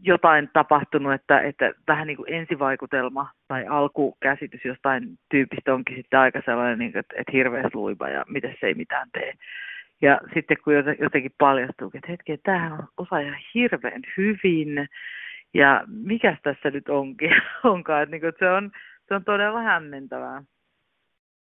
jotain 0.03 0.51
tapahtunut, 0.53 1.13
että, 1.13 1.41
että 1.41 1.73
vähän 1.89 2.07
niin 2.07 2.17
kuin 2.17 2.33
ensivaikutelma 2.33 3.31
tai 3.49 3.67
alkukäsitys 3.67 4.65
jostain 4.65 5.19
tyypistä 5.31 5.75
onkin 5.75 5.97
sitten 5.97 6.19
aika 6.19 6.43
sellainen, 6.45 6.79
niin 6.79 6.93
kuin, 6.93 7.01
että, 7.01 7.15
että 7.19 7.33
hirveä 7.33 7.71
luiva 7.75 8.09
ja 8.09 8.25
miten 8.29 8.57
se 8.61 8.67
ei 8.67 8.75
mitään 8.75 9.09
tee. 9.13 9.33
Ja 10.03 10.21
sitten 10.35 10.57
kun 10.65 10.75
jotenkin 11.01 11.35
paljastuu, 11.39 11.91
että 11.95 12.11
hetki, 12.11 12.39
tämähän 12.39 12.73
on 12.73 12.89
osaaja 12.97 13.35
hirveän 13.55 14.03
hyvin, 14.17 14.89
ja 15.55 15.85
mikä 15.87 16.37
tässä 16.43 16.71
nyt 16.71 16.89
onkin, 16.89 17.31
onkaan, 17.65 18.03
että, 18.03 18.11
niin 18.11 18.21
kuin, 18.21 18.29
että 18.29 18.47
se, 18.47 18.51
on, 18.51 18.71
se 19.09 19.15
on 19.15 19.25
todella 19.25 19.61
hämmentävää. 19.61 20.43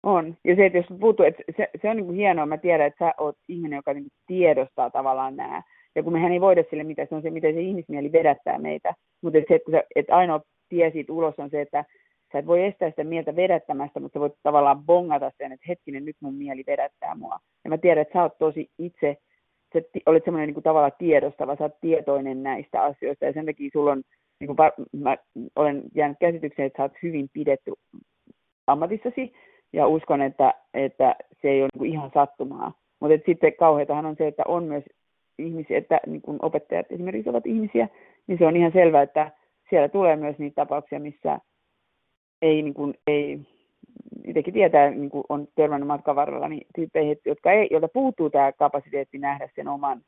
On. 0.02 0.36
Ja 0.44 0.56
se, 0.56 0.66
että 0.66 0.78
jos 0.78 0.86
puhuttu, 1.00 1.22
että 1.22 1.42
se, 1.56 1.70
se 1.82 1.90
on 1.90 1.96
niin 1.96 2.06
kuin 2.06 2.16
hienoa, 2.16 2.46
mä 2.46 2.58
tiedän, 2.58 2.86
että 2.86 3.04
sä 3.04 3.14
oot 3.18 3.36
ihminen, 3.48 3.76
joka 3.76 3.94
niin 3.94 4.06
tiedostaa 4.26 4.90
tavallaan 4.90 5.36
nämä. 5.36 5.62
Ja 5.94 6.02
kun 6.02 6.12
mehän 6.12 6.32
ei 6.32 6.40
voida 6.40 6.64
sille 6.70 6.84
mitään, 6.84 7.08
se 7.08 7.14
on 7.14 7.22
se, 7.22 7.30
miten 7.30 7.54
se 7.54 7.60
ihmismieli 7.60 8.12
vedättää 8.12 8.58
meitä. 8.58 8.94
Mutta 9.22 9.38
se, 9.48 9.54
että, 9.54 9.70
sä, 9.70 9.82
että 9.96 10.16
ainoa 10.16 10.40
tie 10.68 10.90
siitä 10.90 11.12
ulos 11.12 11.34
on 11.38 11.50
se, 11.50 11.60
että 11.60 11.84
sä 12.32 12.38
et 12.38 12.46
voi 12.46 12.64
estää 12.64 12.90
sitä 12.90 13.04
mieltä 13.04 13.36
vedättämästä, 13.36 14.00
mutta 14.00 14.16
sä 14.16 14.20
voit 14.20 14.32
tavallaan 14.42 14.84
bongata 14.84 15.30
sen, 15.38 15.52
että 15.52 15.66
hetkinen, 15.68 16.04
nyt 16.04 16.16
mun 16.20 16.34
mieli 16.34 16.64
vedättää 16.66 17.14
mua. 17.14 17.38
Ja 17.64 17.70
mä 17.70 17.78
tiedän, 17.78 18.02
että 18.02 18.12
sä 18.12 18.22
oot 18.22 18.38
tosi 18.38 18.70
itse, 18.78 19.16
sä 19.72 19.80
olet 20.06 20.24
semmoinen 20.24 20.46
niin 20.46 20.54
kuin 20.54 20.64
tavallaan 20.64 20.92
tiedostava, 20.98 21.56
sä 21.56 21.64
oot 21.64 21.80
tietoinen 21.80 22.42
näistä 22.42 22.82
asioista 22.82 23.24
ja 23.24 23.32
sen 23.32 23.46
takia 23.46 23.70
sulla 23.72 23.92
on, 23.92 24.02
niin 24.40 24.56
kuin, 24.56 24.56
mä 24.92 25.16
olen 25.56 25.82
jäänyt 25.94 26.18
käsitykseen, 26.20 26.66
että 26.66 26.76
sä 26.76 26.82
oot 26.82 27.02
hyvin 27.02 27.28
pidetty 27.32 27.72
ammatissasi 28.66 29.32
ja 29.72 29.86
uskon, 29.86 30.22
että, 30.22 30.54
että 30.74 31.16
se 31.42 31.48
ei 31.48 31.62
ole 31.62 31.68
niin 31.78 31.92
ihan 31.92 32.10
sattumaa. 32.14 32.72
Mutta 33.00 33.26
sitten 33.26 33.54
kauheatahan 33.54 34.06
on 34.06 34.16
se, 34.16 34.26
että 34.26 34.42
on 34.48 34.64
myös 34.64 34.84
ihmisiä, 35.38 35.78
että 35.78 36.00
niin 36.06 36.22
kuin 36.22 36.38
opettajat 36.42 36.86
esimerkiksi 36.90 37.30
ovat 37.30 37.46
ihmisiä, 37.46 37.88
niin 38.26 38.38
se 38.38 38.46
on 38.46 38.56
ihan 38.56 38.72
selvää, 38.72 39.02
että 39.02 39.30
siellä 39.70 39.88
tulee 39.88 40.16
myös 40.16 40.38
niitä 40.38 40.54
tapauksia, 40.54 41.00
missä 41.00 41.38
ei, 42.42 42.62
niin 42.62 42.74
kuin, 42.74 42.94
ei 43.06 43.40
itsekin 44.24 44.54
tietää, 44.54 44.90
niin 44.90 45.10
kuin 45.10 45.24
on 45.28 45.48
törmännyt 45.54 45.86
matkan 45.86 46.16
varrella, 46.16 46.48
niin 46.48 46.66
tyyppeihin, 46.74 47.16
jotka 47.24 47.52
ei, 47.52 47.68
joilta 47.70 47.88
puuttuu 47.88 48.30
tämä 48.30 48.52
kapasiteetti 48.52 49.18
nähdä 49.18 49.48
sen 49.54 49.68
oman 49.68 50.02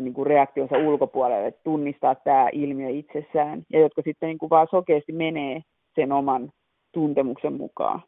niin 0.00 0.14
kuin 0.14 0.26
reaktionsa 0.26 0.78
ulkopuolelle, 0.78 1.50
tunnistaa 1.50 2.14
tämä 2.14 2.48
ilmiö 2.52 2.88
itsessään, 2.88 3.62
ja 3.72 3.80
jotka 3.80 4.02
sitten 4.02 4.26
niin 4.26 4.38
kuin 4.38 4.50
vaan 4.50 4.68
sokeasti 4.70 5.12
menee 5.12 5.60
sen 5.94 6.12
oman 6.12 6.52
tuntemuksen 6.92 7.52
mukaan. 7.52 8.02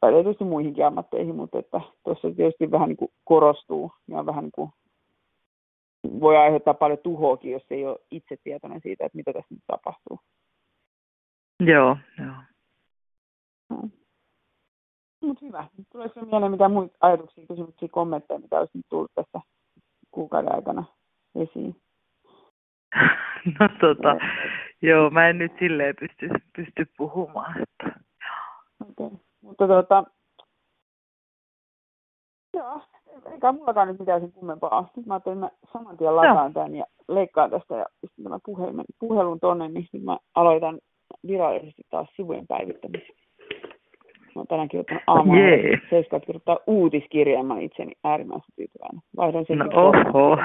Pätee 0.00 0.22
tietysti 0.22 0.44
muihinkin 0.44 0.86
ammatteihin, 0.86 1.36
mutta 1.36 1.58
että 1.58 1.80
tuossa 2.04 2.30
tietysti 2.36 2.70
vähän 2.70 2.88
niin 2.88 2.96
kuin 2.96 3.10
korostuu 3.24 3.92
ja 4.08 4.26
vähän 4.26 4.44
niin 4.44 4.52
kuin 4.52 4.70
voi 6.20 6.36
aiheuttaa 6.36 6.74
paljon 6.74 6.98
tuhoakin, 6.98 7.52
jos 7.52 7.66
ei 7.70 7.86
ole 7.86 7.98
itse 8.10 8.36
tietoinen 8.44 8.80
siitä, 8.80 9.06
että 9.06 9.16
mitä 9.16 9.32
tässä 9.32 9.54
nyt 9.54 9.64
tapahtuu. 9.66 10.20
Joo, 11.60 11.96
joo. 12.18 12.34
No. 13.70 13.88
Mutta 15.20 15.46
hyvä. 15.46 15.66
Tuleeko 15.92 16.20
mieleen 16.20 16.52
mitään 16.52 16.72
muita 16.72 16.96
ajatuksia, 17.00 17.46
kysymyksiä, 17.46 17.88
kommentteja, 17.92 18.40
mitä 18.40 18.58
olisi 18.58 18.78
nyt 18.78 18.86
tullut 18.88 19.10
tässä 19.14 19.40
kuukauden 20.10 20.54
aikana 20.54 20.84
esiin? 21.34 21.76
No 23.60 23.68
tota, 23.80 24.16
joo, 24.82 25.10
mä 25.10 25.28
en 25.28 25.38
nyt 25.38 25.52
silleen 25.58 25.94
pysty, 26.00 26.28
pysty 26.56 26.92
puhumaan. 26.96 27.62
Että... 27.62 28.00
Okei, 28.90 29.06
okay. 29.06 29.18
mutta 29.40 29.68
tota, 29.68 30.04
joo, 32.54 32.80
eikä 33.32 33.52
mullakaan 33.52 33.88
nyt 33.88 33.98
mitään 33.98 34.20
sen 34.20 34.32
kummempaa. 34.32 34.90
Nyt 34.96 35.06
mä 35.06 35.14
ajattelin, 35.14 35.44
että 35.44 35.56
mä 35.56 35.70
saman 35.72 35.96
tien 35.96 36.16
lataan 36.16 36.52
tämän 36.52 36.74
ja 36.74 36.84
leikkaan 37.08 37.50
tästä 37.50 37.74
ja 37.74 37.86
pistän 38.00 38.24
tämän 38.24 38.40
puhelun, 38.44 38.84
puhelun 38.98 39.40
tonne, 39.40 39.68
niin 39.68 40.04
mä 40.04 40.18
aloitan 40.34 40.78
virallisesti 41.26 41.82
taas 41.90 42.08
sivujen 42.16 42.46
päivittämisen. 42.46 43.16
Mä 44.38 44.40
oon 44.40 44.46
tänään 44.46 44.68
kirjoittanut 44.68 45.02
aamulla 45.06 45.40
yeah. 45.40 45.80
seiskaat 45.90 46.26
kirjoittaa 46.26 46.58
uutiskirjaa, 46.66 47.42
mä 47.42 47.58
itseni 47.60 47.92
äärimmäisen 48.04 48.54
tyytyväinen. 48.56 49.02
Vaihdan 49.16 49.44
sen 49.48 49.58
no 49.58 49.66
oho. 49.72 50.36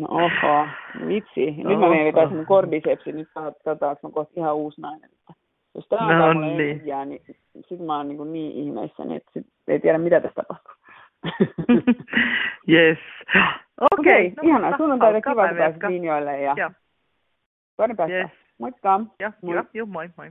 no 0.00 0.06
oho, 0.10 0.66
vitsi. 1.08 1.50
Nyt 1.50 1.66
oho. 1.66 1.80
mä 1.80 1.88
menen 1.88 2.04
vetää 2.04 2.28
sen 2.28 2.46
kordisepsi, 2.46 3.12
nyt 3.12 3.28
katsotaan, 3.34 3.92
että 3.92 4.06
mä 4.06 4.10
kohta 4.12 4.32
ihan 4.36 4.56
uusi 4.56 4.80
nainen. 4.80 5.10
Jos 5.74 5.88
tämä 5.88 6.06
on 6.06 6.36
no, 6.36 6.40
mulle 6.40 6.56
niin. 6.56 6.86
Jää, 6.86 7.04
niin 7.04 7.22
sit 7.68 7.80
mä 7.80 7.96
oon 7.96 8.08
niin, 8.08 8.32
niin 8.32 8.52
ihmeissäni, 8.52 9.16
että 9.16 9.30
sit 9.32 9.46
ei 9.68 9.80
tiedä 9.80 9.98
mitä 9.98 10.20
tässä 10.20 10.42
tapahtuu. 10.42 10.72
yes. 12.74 12.98
Okei, 13.92 14.26
okay, 14.26 14.26
okay, 14.26 14.32
no, 14.36 14.48
ihanaa. 14.48 14.76
Sunnuntaita 14.76 15.30
kiva, 15.30 15.48
kun 15.48 15.56
pääsit 15.56 15.82
linjoille 15.88 16.40
ja 16.40 16.70
toinen 17.76 17.96
päästä. 17.96 18.16
Yes. 18.16 18.30
Moikka. 18.58 19.00
Ja, 19.20 19.32
moi. 19.42 19.56
Ja, 19.74 19.86
moi. 19.86 20.10
moi. 20.16 20.30